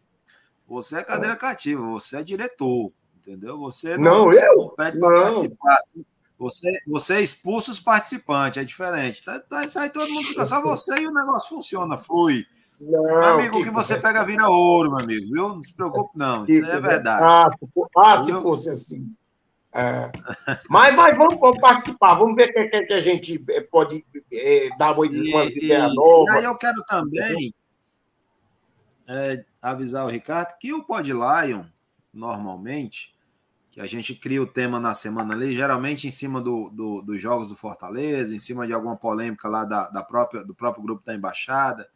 Você 0.72 1.00
é 1.00 1.04
cadeira 1.04 1.36
cativa, 1.36 1.82
você 1.82 2.18
é 2.18 2.24
diretor, 2.24 2.94
entendeu? 3.18 3.60
Você 3.60 3.98
não, 3.98 4.26
não, 4.26 4.34
eu, 4.34 4.70
para 4.70 4.98
participar. 4.98 5.74
Assim. 5.74 6.06
Você, 6.40 6.80
você 6.88 7.20
expulsa 7.20 7.72
os 7.72 7.80
participantes, 7.80 8.62
é 8.62 8.66
diferente. 8.66 9.24
Tá, 9.24 9.38
tá, 9.40 9.60
aí 9.60 9.90
todo 9.90 10.10
mundo 10.10 10.30
fica 10.30 10.46
só 10.46 10.62
você 10.64 10.98
e 10.98 11.08
o 11.08 11.14
negócio 11.14 11.50
funciona, 11.50 11.98
flui. 11.98 12.46
Não, 12.80 13.04
meu 13.04 13.24
amigo, 13.24 13.56
o 13.56 13.60
que, 13.60 13.66
que 13.66 13.76
você 13.76 14.00
pega 14.00 14.24
vira 14.24 14.50
ouro, 14.50 14.92
meu 14.92 15.00
amigo, 15.02 15.26
viu? 15.32 15.50
Não 15.50 15.62
se 15.62 15.74
preocupe, 15.74 16.18
não. 16.18 16.46
Isso 16.48 16.66
é 16.66 16.80
verdade. 16.80 17.22
Ah, 17.22 17.52
ah 17.98 18.18
se 18.18 18.32
fosse 18.32 18.70
assim. 18.70 19.14
É. 19.74 20.10
Mas, 20.70 20.96
mas 20.96 21.18
vamos, 21.18 21.38
vamos, 21.38 21.60
participar, 21.60 22.16
vamos 22.16 22.36
ver 22.36 22.50
o 22.50 22.54
que, 22.54 22.68
que, 22.70 22.86
que, 22.88 22.94
a 22.94 23.00
gente 23.00 23.44
eh, 23.50 23.62
pode 23.62 24.06
é, 24.32 24.70
dar 24.78 24.94
uma, 24.94 25.06
uma 25.06 25.46
ideia 25.46 25.88
nova. 25.90 26.34
E 26.34 26.38
aí 26.38 26.44
eu 26.46 26.56
quero 26.56 26.84
também 26.86 27.54
é, 29.08 29.44
avisar 29.62 30.06
o 30.06 30.10
Ricardo 30.10 30.58
que 30.60 30.74
o 30.74 30.84
Pod 30.84 31.12
Lion, 31.12 31.64
normalmente, 32.14 33.16
que 33.72 33.80
a 33.80 33.88
gente 33.88 34.16
cria 34.16 34.42
o 34.42 34.48
tema 34.48 34.80
na 34.80 34.94
semana 34.94 35.34
ali, 35.34 35.56
geralmente 35.56 36.08
em 36.08 36.12
cima 36.12 36.42
do, 36.42 36.70
do, 36.70 37.02
dos 37.02 37.22
jogos 37.22 37.48
do 37.48 37.56
Fortaleza, 37.56 38.36
em 38.36 38.40
cima 38.40 38.68
de 38.68 38.74
alguma 38.74 38.98
polêmica 38.98 39.48
lá 39.48 39.64
da, 39.64 39.90
da 39.90 40.04
própria, 40.04 40.44
do 40.44 40.54
próprio 40.54 40.84
grupo 40.84 41.06
da 41.06 41.16
Embaixada. 41.16 41.90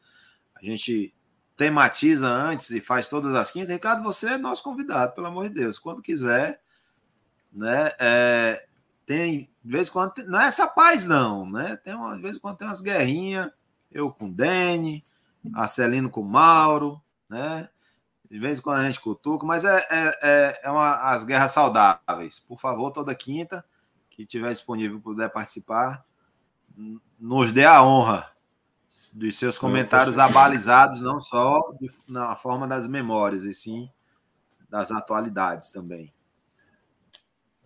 A 0.56 0.64
gente 0.64 1.14
tematiza 1.58 2.28
antes 2.28 2.70
e 2.72 2.80
faz 2.80 3.10
todas 3.10 3.36
as 3.36 3.52
quintas. 3.52 3.74
Ricardo, 3.74 4.04
você 4.04 4.30
é 4.30 4.38
nosso 4.38 4.64
convidado, 4.64 5.14
pelo 5.14 5.28
amor 5.28 5.50
de 5.50 5.56
Deus. 5.56 5.78
Quando 5.78 6.02
quiser, 6.02 6.62
né? 7.52 7.92
É, 8.00 8.66
tem, 9.06 9.50
de 9.64 9.72
vez 9.72 9.88
em 9.88 9.92
quando, 9.92 10.14
não 10.28 10.40
é 10.40 10.48
essa 10.48 10.68
paz, 10.68 11.06
não, 11.06 11.50
né? 11.50 11.78
Tem 11.78 11.94
uma, 11.94 12.16
de 12.16 12.22
vez 12.22 12.38
em 12.38 12.40
quando 12.40 12.58
tem 12.58 12.68
umas 12.68 12.82
guerrinhas, 12.82 13.52
eu 13.92 14.12
com 14.12 14.26
o 14.26 14.32
Dene, 14.32 15.06
Celino 15.68 16.10
com 16.10 16.22
o 16.22 16.26
Mauro, 16.26 17.02
né? 17.30 17.70
De 18.30 18.40
vez 18.40 18.60
em 18.60 18.62
quando 18.62 18.80
a 18.80 18.86
gente 18.86 19.00
cutuca, 19.00 19.46
mas 19.46 19.64
é, 19.64 19.78
é, 19.90 20.20
é, 20.22 20.62
é 20.64 20.72
uma, 20.72 20.96
as 21.12 21.24
guerras 21.24 21.52
saudáveis. 21.52 22.40
Por 22.40 22.60
favor, 22.60 22.92
toda 22.92 23.14
quinta, 23.14 23.64
que 24.10 24.26
tiver 24.26 24.52
disponível 24.52 25.00
puder 25.00 25.30
participar, 25.30 26.04
nos 27.20 27.52
dê 27.52 27.66
a 27.66 27.84
honra 27.84 28.32
dos 29.14 29.38
seus 29.38 29.58
comentários 29.58 30.18
abalizados, 30.18 31.02
não 31.02 31.20
só 31.20 31.62
de, 31.80 31.88
na 32.08 32.36
forma 32.36 32.68
das 32.68 32.88
memórias, 32.88 33.44
e 33.44 33.54
sim 33.54 33.90
das 34.70 34.92
atualidades 34.92 35.72
também. 35.72 36.14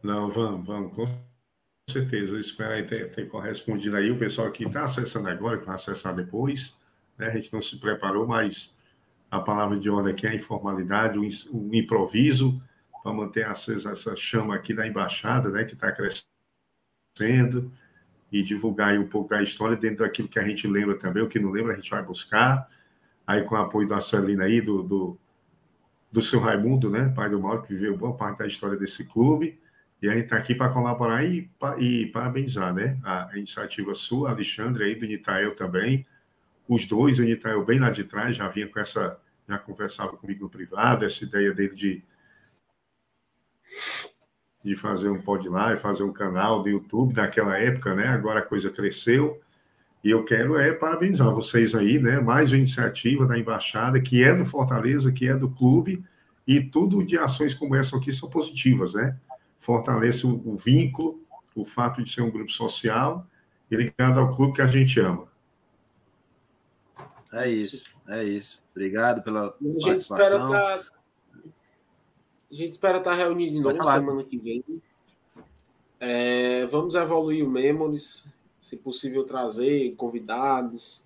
Não, 0.03 0.29
vamos, 0.29 0.65
vamos, 0.65 0.95
com 0.95 1.05
certeza. 1.89 2.35
Eu 2.35 2.39
espero 2.39 2.73
aí 2.73 2.85
ter, 2.85 3.13
ter 3.13 3.27
correspondido 3.29 3.97
aí. 3.97 4.11
O 4.11 4.19
pessoal 4.19 4.51
que 4.51 4.63
está 4.63 4.83
acessando 4.83 5.27
agora, 5.27 5.57
que 5.57 5.65
vai 5.65 5.75
acessar 5.75 6.15
depois, 6.15 6.75
né? 7.17 7.27
a 7.27 7.31
gente 7.31 7.51
não 7.51 7.61
se 7.61 7.77
preparou, 7.77 8.27
mas 8.27 8.77
a 9.29 9.39
palavra 9.39 9.79
de 9.79 9.89
ordem 9.89 10.13
aqui 10.13 10.25
é 10.27 10.31
a 10.31 10.35
informalidade, 10.35 11.17
o, 11.17 11.75
improviso, 11.75 12.61
para 13.03 13.13
manter 13.13 13.45
acesa 13.45 13.91
essa 13.91 14.15
chama 14.15 14.55
aqui 14.55 14.73
da 14.73 14.87
embaixada, 14.87 15.49
né? 15.49 15.63
que 15.63 15.73
está 15.73 15.91
crescendo, 15.91 17.71
e 18.31 18.43
divulgar 18.43 18.97
um 18.99 19.07
pouco 19.07 19.29
da 19.29 19.41
história 19.41 19.75
dentro 19.75 19.99
daquilo 19.99 20.27
que 20.27 20.39
a 20.39 20.47
gente 20.47 20.67
lembra 20.67 20.97
também. 20.97 21.23
O 21.23 21.27
que 21.27 21.39
não 21.39 21.51
lembra, 21.51 21.73
a 21.73 21.75
gente 21.75 21.89
vai 21.89 22.03
buscar. 22.03 22.69
Aí, 23.25 23.43
com 23.43 23.55
o 23.55 23.57
apoio 23.57 23.87
da 23.87 24.01
Celina 24.01 24.45
aí, 24.45 24.61
do, 24.61 24.83
do, 24.83 25.17
do 26.11 26.21
seu 26.21 26.39
Raimundo, 26.39 26.89
né? 26.89 27.11
pai 27.15 27.29
do 27.29 27.39
Mauro, 27.39 27.63
que 27.63 27.73
viveu 27.73 27.97
boa 27.97 28.15
parte 28.15 28.39
da 28.39 28.47
história 28.47 28.77
desse 28.77 29.03
clube 29.05 29.59
e 30.01 30.07
a 30.07 30.13
gente 30.13 30.25
está 30.25 30.37
aqui 30.37 30.55
para 30.55 30.71
colaborar 30.71 31.23
e, 31.25 31.49
e, 31.77 32.05
parabenizar 32.07 32.73
né? 32.73 32.97
a 33.03 33.29
iniciativa 33.35 33.93
sua, 33.93 34.31
Alexandre, 34.31 34.85
aí 34.85 34.95
do 34.95 35.05
Nitael 35.05 35.53
também, 35.55 36.05
os 36.69 36.85
dois, 36.85 37.17
o 37.17 37.23
Nitael 37.23 37.65
bem 37.65 37.79
lá 37.79 37.89
de 37.89 38.03
trás, 38.03 38.37
já 38.37 38.47
vinha 38.47 38.67
com 38.67 38.79
essa, 38.79 39.19
já 39.47 39.57
conversava 39.57 40.15
comigo 40.15 40.43
no 40.43 40.49
privado, 40.49 41.03
essa 41.03 41.23
ideia 41.23 41.51
dele 41.51 41.73
de, 41.73 42.03
de 44.63 44.75
fazer 44.75 45.09
um 45.09 45.19
pod 45.19 45.49
live, 45.49 45.81
fazer 45.81 46.03
um 46.03 46.13
canal 46.13 46.61
do 46.61 46.69
YouTube 46.69 47.15
naquela 47.15 47.57
época, 47.57 47.95
né? 47.95 48.07
Agora 48.09 48.41
a 48.41 48.45
coisa 48.45 48.69
cresceu. 48.69 49.41
E 50.03 50.11
eu 50.11 50.23
quero 50.23 50.57
é 50.57 50.71
parabenizar 50.71 51.33
vocês 51.33 51.73
aí, 51.73 51.97
né? 51.97 52.19
Mais 52.19 52.51
uma 52.51 52.59
iniciativa 52.59 53.25
da 53.25 53.37
embaixada, 53.37 53.99
que 53.99 54.23
é 54.23 54.33
do 54.33 54.45
Fortaleza, 54.45 55.11
que 55.11 55.27
é 55.27 55.35
do 55.35 55.49
clube, 55.49 56.05
e 56.47 56.61
tudo 56.61 57.03
de 57.03 57.17
ações 57.17 57.55
como 57.55 57.75
essa 57.75 57.97
aqui 57.97 58.13
são 58.13 58.29
positivas, 58.29 58.93
né? 58.93 59.17
Fortalece 59.59 60.27
o, 60.27 60.39
o 60.45 60.55
vínculo, 60.55 61.19
o 61.55 61.65
fato 61.65 62.03
de 62.03 62.11
ser 62.11 62.21
um 62.21 62.29
grupo 62.29 62.51
social 62.51 63.25
e 63.71 63.75
ligado 63.75 64.19
ao 64.19 64.35
clube 64.35 64.53
que 64.53 64.61
a 64.61 64.67
gente 64.67 64.99
ama. 64.99 65.28
É 67.31 67.49
isso, 67.49 67.85
é 68.07 68.23
isso. 68.23 68.61
Obrigado 68.71 69.21
pela 69.21 69.55
a 69.59 69.63
gente 69.63 69.95
espera 69.95 70.39
participação. 70.39 70.51
tá... 70.51 70.99
A 72.51 72.55
gente 72.55 72.71
espera 72.71 72.97
estar 72.97 73.13
reunido 73.13 73.53
de 73.53 73.59
novo 73.61 73.75
semana 73.75 74.23
que 74.23 74.37
vem. 74.37 74.63
É, 75.99 76.65
vamos 76.65 76.95
evoluir 76.95 77.45
o 77.45 77.49
Memories, 77.49 78.27
se 78.59 78.75
possível 78.75 79.23
trazer 79.23 79.93
convidados. 79.95 81.03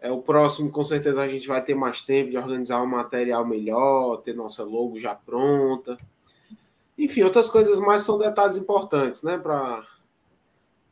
É, 0.00 0.12
o 0.12 0.22
próximo, 0.22 0.70
com 0.70 0.84
certeza, 0.84 1.22
a 1.22 1.28
gente 1.28 1.48
vai 1.48 1.64
ter 1.64 1.74
mais 1.74 2.02
tempo 2.02 2.30
de 2.30 2.36
organizar 2.36 2.80
um 2.80 2.86
material 2.86 3.44
melhor, 3.44 4.18
ter 4.18 4.34
nossa 4.34 4.62
logo 4.62 5.00
já 5.00 5.14
pronta. 5.14 5.96
Enfim, 6.96 7.22
outras 7.22 7.48
coisas 7.48 7.80
mais 7.80 8.02
são 8.02 8.18
detalhes 8.18 8.56
importantes, 8.56 9.22
né? 9.22 9.38
Para 9.38 9.84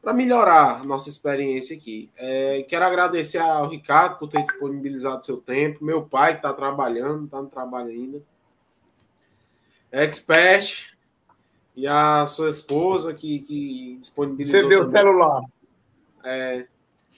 para 0.02 0.12
melhorar 0.12 0.80
a 0.80 0.84
nossa 0.84 1.08
experiência 1.08 1.76
aqui. 1.76 2.10
É, 2.16 2.64
quero 2.68 2.84
agradecer 2.84 3.38
ao 3.38 3.68
Ricardo 3.68 4.18
por 4.18 4.28
ter 4.28 4.42
disponibilizado 4.42 5.26
seu 5.26 5.38
tempo, 5.38 5.84
meu 5.84 6.02
pai 6.02 6.32
que 6.32 6.38
está 6.38 6.52
trabalhando, 6.52 7.24
está 7.24 7.42
no 7.42 7.48
trabalho 7.48 7.90
ainda, 7.90 8.22
Expert 9.90 10.96
e 11.74 11.86
a 11.86 12.26
sua 12.26 12.50
esposa 12.50 13.14
que, 13.14 13.40
que 13.40 13.96
disponibilizou. 14.00 14.60
Você 14.60 14.68
deu 14.68 14.88
o 14.88 14.90
celular. 14.90 15.42
É. 16.24 16.66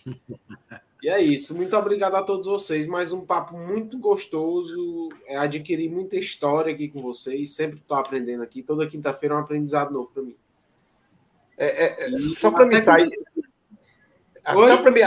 E 1.01 1.09
é 1.09 1.22
isso. 1.22 1.57
Muito 1.57 1.76
obrigado 1.76 2.16
a 2.16 2.24
todos 2.24 2.47
vocês. 2.47 2.89
Mais 2.89 3.12
um 3.12 3.24
papo 3.24 3.57
muito 3.57 3.97
gostoso. 3.99 5.09
É, 5.26 5.37
adquiri 5.37 5.89
muita 5.89 6.16
história 6.16 6.74
aqui 6.74 6.89
com 6.89 7.01
vocês. 7.01 7.53
Sempre 7.53 7.79
estou 7.79 7.97
aprendendo 7.97 8.43
aqui. 8.43 8.64
Toda 8.64 8.87
quinta-feira 8.87 9.35
é 9.35 9.39
um 9.39 9.41
aprendizado 9.41 9.93
novo 9.93 10.11
para 10.12 10.24
mim. 10.24 10.35
É, 11.59 11.66
é, 11.66 12.06
é, 12.06 12.11
só 12.36 12.50
para 12.50 12.66
mim 12.66 12.80
sair. 12.80 13.11
Oi? 14.54 14.68
Só 14.68 14.76
para 14.78 14.90
mim 14.90 15.00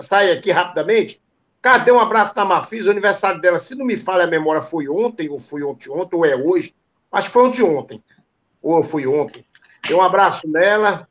sair 0.00 0.30
aqui 0.32 0.50
rapidamente. 0.50 1.22
Cadê 1.60 1.92
um 1.92 2.00
abraço 2.00 2.34
da 2.34 2.44
Mafis? 2.44 2.86
O 2.86 2.90
aniversário 2.90 3.40
dela, 3.40 3.58
se 3.58 3.74
não 3.74 3.84
me 3.84 3.96
falha 3.96 4.24
a 4.24 4.28
memória, 4.28 4.62
foi 4.62 4.88
ontem, 4.88 5.28
ou 5.28 5.38
foi 5.38 5.62
ontem, 5.62 5.90
ontem, 5.90 6.16
ou 6.16 6.24
é 6.24 6.34
hoje. 6.34 6.74
Acho 7.12 7.28
que 7.28 7.34
foi 7.34 7.42
ontem, 7.42 7.62
ontem. 7.62 8.04
Ou 8.62 8.82
foi 8.82 9.06
ontem. 9.06 9.44
Dê 9.86 9.94
um 9.94 10.02
abraço 10.02 10.48
nela, 10.48 11.06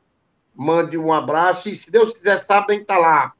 mande 0.54 0.98
um 0.98 1.12
abraço, 1.12 1.68
e 1.68 1.76
se 1.76 1.90
Deus 1.90 2.12
quiser, 2.12 2.38
sábado 2.38 2.70
a 2.70 2.72
gente 2.72 2.82
está 2.82 2.98
lá, 2.98 3.32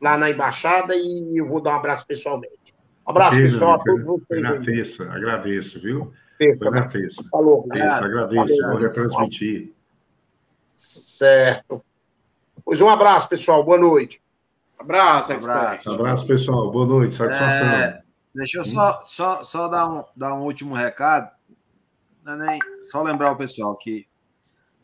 lá 0.00 0.16
na 0.16 0.30
embaixada, 0.30 0.94
e 0.96 1.36
eu 1.36 1.46
vou 1.46 1.60
dar 1.60 1.72
um 1.72 1.78
abraço 1.78 2.06
pessoalmente. 2.06 2.74
Um 3.06 3.10
abraço, 3.10 3.36
Ok, 3.36 3.50
pessoal, 3.50 3.74
a 3.74 3.78
todos 3.80 4.04
vocês. 4.04 4.42
na 4.42 4.60
terça, 4.60 5.04
agradeço, 5.12 5.80
viu? 5.80 6.12
Terça, 6.38 6.70
na 6.70 6.88
terça. 6.88 7.24
Falou. 7.30 7.68
Isso, 7.74 8.04
agradeço, 8.04 8.62
vou 8.62 8.76
retransmitir. 8.76 9.73
Certo. 10.76 11.84
Pois 12.64 12.80
um 12.80 12.88
abraço, 12.88 13.28
pessoal. 13.28 13.64
Boa 13.64 13.78
noite. 13.78 14.22
Abraço, 14.78 15.32
Um 15.32 15.36
abraço. 15.36 15.90
Abraço, 15.90 16.26
pessoal. 16.26 16.70
Boa 16.70 16.86
noite, 16.86 17.14
satisfação. 17.14 17.66
É, 17.68 18.02
deixa 18.34 18.58
eu 18.58 18.64
só, 18.64 19.02
só, 19.04 19.42
só 19.44 19.68
dar, 19.68 19.88
um, 19.88 20.04
dar 20.16 20.34
um 20.34 20.42
último 20.42 20.74
recado. 20.74 21.30
Não 22.22 22.34
é 22.34 22.36
nem- 22.36 22.60
só 22.90 23.02
lembrar 23.02 23.32
o 23.32 23.36
pessoal 23.36 23.76
que 23.76 24.06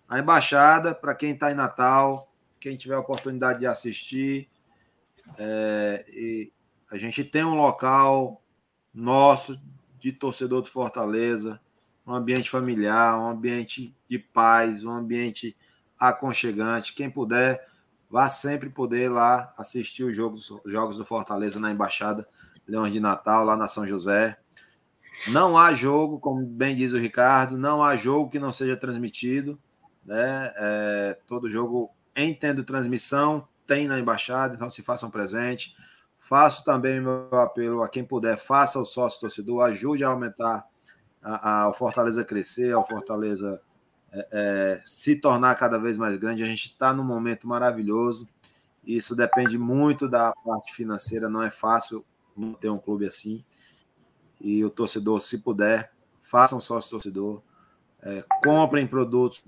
a 0.09 0.19
embaixada, 0.19 0.95
para 0.95 1.15
quem 1.15 1.33
está 1.33 1.51
em 1.51 1.55
Natal, 1.55 2.33
quem 2.59 2.77
tiver 2.77 2.95
a 2.95 3.01
oportunidade 3.01 3.61
de 3.61 3.67
assistir, 3.67 4.49
é, 5.39 6.05
e 6.09 6.53
a 6.91 6.97
gente 6.97 7.23
tem 7.23 7.45
um 7.45 7.55
local 7.55 8.43
nosso 8.93 9.61
de 10.01 10.13
torcedor 10.13 10.63
do 10.63 10.69
Fortaleza, 10.69 11.61
um 12.07 12.13
ambiente 12.13 12.51
familiar, 12.51 13.19
um 13.19 13.29
ambiente 13.29 13.95
de 14.09 14.19
paz, 14.19 14.83
um 14.85 14.91
ambiente 14.91 15.57
aconchegante. 16.01 16.95
Quem 16.95 17.11
puder, 17.11 17.69
vá 18.09 18.27
sempre 18.27 18.71
poder 18.71 19.11
lá 19.11 19.53
assistir 19.59 20.05
os 20.05 20.17
jogos, 20.17 20.49
jogos 20.65 20.97
do 20.97 21.05
Fortaleza 21.05 21.61
na 21.61 21.71
Embaixada 21.71 22.27
Leões 22.67 22.93
de 22.93 23.01
Natal, 23.01 23.45
lá 23.45 23.57
na 23.57 23.69
São 23.69 23.87
José. 23.87 24.39
Não 25.29 25.59
há 25.59 25.75
jogo, 25.75 26.19
como 26.19 26.47
bem 26.47 26.75
diz 26.75 26.93
o 26.93 26.99
Ricardo, 26.99 27.59
não 27.59 27.85
há 27.85 27.97
jogo 27.97 28.31
que 28.31 28.39
não 28.39 28.53
seja 28.53 28.77
transmitido. 28.77 29.61
Né? 30.05 30.53
É, 30.57 31.19
todo 31.27 31.51
jogo 31.51 31.91
em 32.17 32.33
tendo 32.33 32.65
transmissão 32.65 33.47
tem 33.67 33.87
na 33.87 33.99
Embaixada, 33.99 34.55
então 34.55 34.71
se 34.71 34.83
façam 34.83 35.11
presente. 35.11 35.75
Faço 36.19 36.65
também 36.65 37.01
meu 37.01 37.29
apelo 37.33 37.83
a 37.83 37.89
quem 37.89 38.05
puder, 38.05 38.39
faça 38.39 38.79
o 38.79 38.85
sócio 38.85 39.21
torcedor, 39.21 39.65
ajude 39.65 40.05
a 40.05 40.09
aumentar 40.09 40.65
a, 41.23 41.69
o 41.69 41.75
Fortaleza 41.75 42.25
crescer, 42.25 42.75
o 42.75 42.85
Fortaleza 42.85 43.61
é, 44.13 44.29
é, 44.33 44.83
se 44.85 45.17
tornar 45.17 45.55
cada 45.55 45.79
vez 45.79 45.97
mais 45.97 46.17
grande. 46.17 46.43
A 46.43 46.47
gente 46.47 46.67
está 46.67 46.93
num 46.93 47.05
momento 47.05 47.47
maravilhoso. 47.47 48.29
Isso 48.85 49.15
depende 49.15 49.59
muito 49.59 50.09
da 50.09 50.33
parte 50.45 50.75
financeira, 50.75 51.29
não 51.29 51.43
é 51.43 51.51
fácil 51.51 52.05
manter 52.35 52.71
um 52.71 52.79
clube 52.79 53.07
assim. 53.07 53.45
E 54.41 54.65
o 54.65 54.71
torcedor, 54.71 55.21
se 55.21 55.39
puder, 55.39 55.93
façam 56.21 56.59
sócio 56.61 56.91
torcedor, 56.91 57.43
é, 58.03 58.25
comprem 58.43 58.87
produtos 58.87 59.45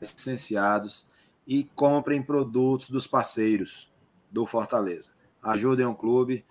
licenciados 0.00 1.08
e 1.46 1.64
comprem 1.64 2.22
produtos 2.22 2.90
dos 2.90 3.06
parceiros 3.06 3.92
do 4.30 4.46
Fortaleza. 4.46 5.10
Ajudem 5.42 5.86
o 5.86 5.94
clube, 5.94 6.44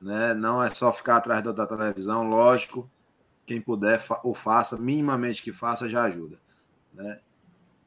né? 0.00 0.34
não 0.34 0.62
é 0.62 0.72
só 0.72 0.92
ficar 0.92 1.16
atrás 1.16 1.42
da 1.42 1.66
televisão, 1.66 2.28
lógico, 2.28 2.90
quem 3.50 3.60
puder 3.60 3.98
fa 3.98 4.20
o 4.22 4.32
faça, 4.32 4.78
minimamente 4.78 5.42
que 5.42 5.52
faça, 5.52 5.88
já 5.88 6.04
ajuda. 6.04 6.38
Né? 6.94 7.18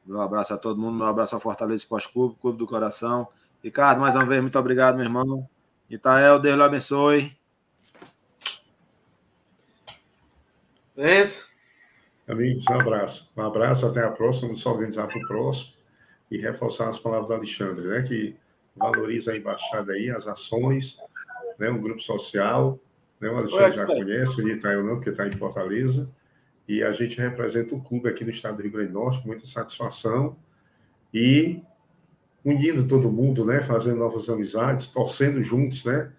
Meu 0.04 0.20
abraço 0.20 0.52
a 0.52 0.58
todo 0.58 0.78
mundo, 0.78 0.98
meu 0.98 1.06
abraço 1.06 1.34
ao 1.34 1.40
Fortaleza 1.40 1.82
Esporte 1.82 2.12
Clube, 2.12 2.36
Clube 2.38 2.58
do 2.58 2.66
Coração. 2.66 3.26
Ricardo, 3.62 3.98
mais 3.98 4.14
uma 4.14 4.26
vez, 4.26 4.42
muito 4.42 4.58
obrigado, 4.58 4.96
meu 4.96 5.06
irmão. 5.06 5.48
Itael, 5.88 6.38
Deus 6.38 6.54
lhe 6.54 6.62
abençoe. 6.62 7.34
Vence. 10.94 11.46
Amigos, 12.28 12.64
um 12.68 12.74
abraço. 12.74 13.32
Um 13.34 13.42
abraço, 13.42 13.86
até 13.86 14.04
a 14.04 14.10
próxima. 14.10 14.48
Vamos 14.48 14.60
se 14.60 14.68
organizar 14.68 15.08
para 15.08 15.16
o 15.16 15.26
próximo 15.26 15.72
e 16.30 16.36
reforçar 16.36 16.90
as 16.90 16.98
palavras 16.98 17.28
do 17.28 17.34
Alexandre, 17.34 17.86
né? 17.86 18.02
Que 18.02 18.36
valoriza 18.76 19.32
a 19.32 19.36
embaixada 19.38 19.94
aí, 19.94 20.10
as 20.10 20.26
ações, 20.26 20.98
né? 21.58 21.70
Um 21.70 21.80
grupo 21.80 22.02
social. 22.02 22.78
Né? 23.20 23.28
O 23.28 23.36
Alexandre 23.36 23.76
já 23.76 23.86
conhece, 23.86 24.42
o 24.42 24.48
Itael 24.48 24.84
não, 24.84 24.96
porque 24.96 25.10
está 25.10 25.26
em 25.26 25.32
Fortaleza. 25.32 26.10
E 26.66 26.82
a 26.82 26.92
gente 26.92 27.18
representa 27.18 27.74
o 27.74 27.82
clube 27.82 28.08
aqui 28.08 28.24
no 28.24 28.30
estado 28.30 28.56
do 28.56 28.62
Rio 28.62 28.72
Grande 28.72 28.88
do 28.88 28.94
Norte 28.94 29.20
com 29.20 29.28
muita 29.28 29.46
satisfação 29.46 30.36
e 31.12 31.62
unindo 32.44 32.86
todo 32.86 33.10
mundo, 33.10 33.44
né? 33.44 33.62
Fazendo 33.62 33.98
novas 33.98 34.28
amizades, 34.28 34.88
torcendo 34.88 35.42
juntos, 35.42 35.84
né? 35.84 36.12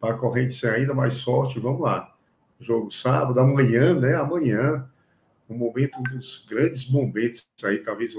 Para 0.00 0.14
a 0.14 0.18
corrente 0.18 0.54
ser 0.54 0.70
ainda 0.70 0.94
mais 0.94 1.22
forte. 1.22 1.58
Vamos 1.60 1.80
lá. 1.80 2.14
Jogo 2.60 2.90
sábado, 2.90 3.38
amanhã, 3.40 3.98
né? 3.98 4.14
Amanhã, 4.14 4.88
um 5.48 5.56
momento 5.56 5.98
um 5.98 6.02
dos 6.02 6.46
grandes 6.48 6.88
momentos 6.88 7.46
aí, 7.64 7.78
talvez, 7.78 8.16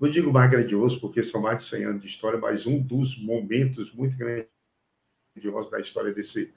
não 0.00 0.10
digo 0.10 0.32
mais 0.32 0.50
grandioso, 0.50 1.00
porque 1.00 1.22
são 1.22 1.40
mais 1.40 1.58
de 1.58 1.64
100 1.64 1.84
anos 1.84 2.02
de 2.02 2.08
história, 2.08 2.38
mas 2.38 2.66
um 2.66 2.80
dos 2.80 3.18
momentos 3.20 3.92
muito 3.94 4.16
grandiosos 4.16 5.70
da 5.70 5.80
história 5.80 6.12
desse, 6.12 6.52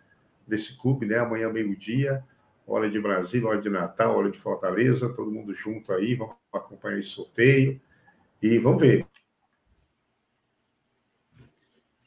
desse 0.50 0.78
clube, 0.78 1.06
né? 1.06 1.20
Amanhã, 1.20 1.52
meio-dia, 1.52 2.24
hora 2.66 2.90
de 2.90 3.00
Brasília, 3.00 3.48
hora 3.48 3.62
de 3.62 3.70
Natal, 3.70 4.18
hora 4.18 4.32
de 4.32 4.40
Fortaleza, 4.40 5.14
todo 5.14 5.32
mundo 5.32 5.54
junto 5.54 5.94
aí, 5.94 6.16
vamos 6.16 6.36
acompanhar 6.54 7.00
esse 7.00 7.10
sorteio 7.10 7.80
e 8.42 8.58
vamos 8.58 8.82
ver. 8.82 9.08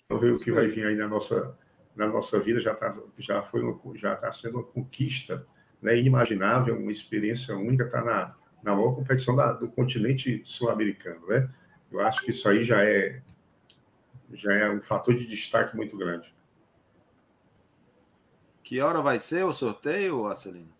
Vamos 0.09 0.22
ver 0.22 0.32
o 0.32 0.38
que 0.38 0.53
vai 0.53 0.68
vir 0.68 0.86
aí 0.86 0.95
na 0.95 1.09
nossa, 1.09 1.57
na 1.97 2.07
nossa 2.07 2.38
vida, 2.38 2.61
já, 2.61 2.74
tá, 2.74 2.95
já, 3.18 3.43
foi 3.43 3.62
já 3.95 4.14
está 4.14 4.30
sendo 4.30 4.59
uma 4.59 4.64
conquista 4.64 5.47
né, 5.80 5.99
inimaginável, 5.99 6.78
uma 6.78 6.93
experiência 6.93 7.57
única, 7.57 7.84
está 7.84 8.03
na, 8.05 8.36
na 8.62 8.74
maior 8.74 8.95
competição 8.95 9.34
da, 9.34 9.53
do 9.53 9.68
continente 9.68 10.43
sul-americano, 10.45 11.26
né? 11.26 11.49
Eu 11.90 12.01
acho 12.01 12.22
que 12.22 12.30
isso 12.30 12.49
aí 12.49 12.64
já 12.64 12.82
é, 12.82 13.20
já 14.32 14.55
é 14.55 14.70
um 14.70 14.80
fator 14.80 15.14
de 15.14 15.26
destaque 15.26 15.76
muito 15.76 15.97
grande. 15.97 16.32
Que 18.73 18.81
hora 18.81 19.03
vai 19.03 19.18
ser 19.18 19.45
o 19.45 19.53
sorteio, 19.53 20.27
Acelino? 20.27 20.73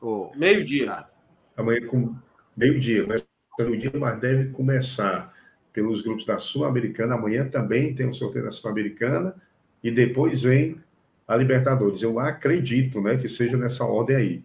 Oh, 0.00 0.32
Meio-dia. 0.34 1.06
Amanhã 1.54 1.86
com 1.86 2.16
meio-dia, 2.56 3.06
mas 3.06 3.22
meio-dia, 3.58 3.92
mas 3.98 4.18
deve 4.18 4.50
começar 4.50 5.30
pelos 5.70 6.00
grupos 6.00 6.24
da 6.24 6.38
Sul-Americana. 6.38 7.16
Amanhã 7.16 7.46
também 7.46 7.94
tem 7.94 8.08
o 8.08 8.14
sorteio 8.14 8.46
da 8.46 8.50
Sul-Americana 8.50 9.36
e 9.82 9.90
depois 9.90 10.40
vem 10.40 10.82
a 11.28 11.36
Libertadores. 11.36 12.00
Eu 12.00 12.18
acredito, 12.18 13.02
né, 13.02 13.18
que 13.18 13.28
seja 13.28 13.58
nessa 13.58 13.84
ordem 13.84 14.16
aí. 14.16 14.44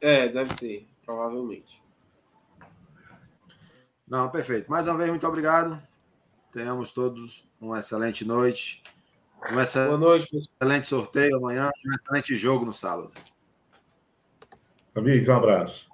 É, 0.00 0.28
deve 0.28 0.54
ser, 0.54 0.86
provavelmente. 1.04 1.82
Não, 4.06 4.30
perfeito. 4.30 4.70
Mais 4.70 4.86
uma 4.86 4.96
vez, 4.96 5.10
muito 5.10 5.26
obrigado. 5.26 5.82
Tenhamos 6.52 6.92
todos 6.92 7.50
uma 7.60 7.80
excelente 7.80 8.24
noite. 8.24 8.80
Um 9.48 9.58
Boa 9.86 9.98
noite. 9.98 10.28
excelente 10.36 10.88
sorteio 10.88 11.36
amanhã, 11.36 11.70
um 11.86 11.94
excelente 11.94 12.36
jogo 12.36 12.64
no 12.64 12.72
sábado. 12.72 13.10
Amigos, 14.94 15.28
um 15.28 15.34
abraço. 15.34 15.89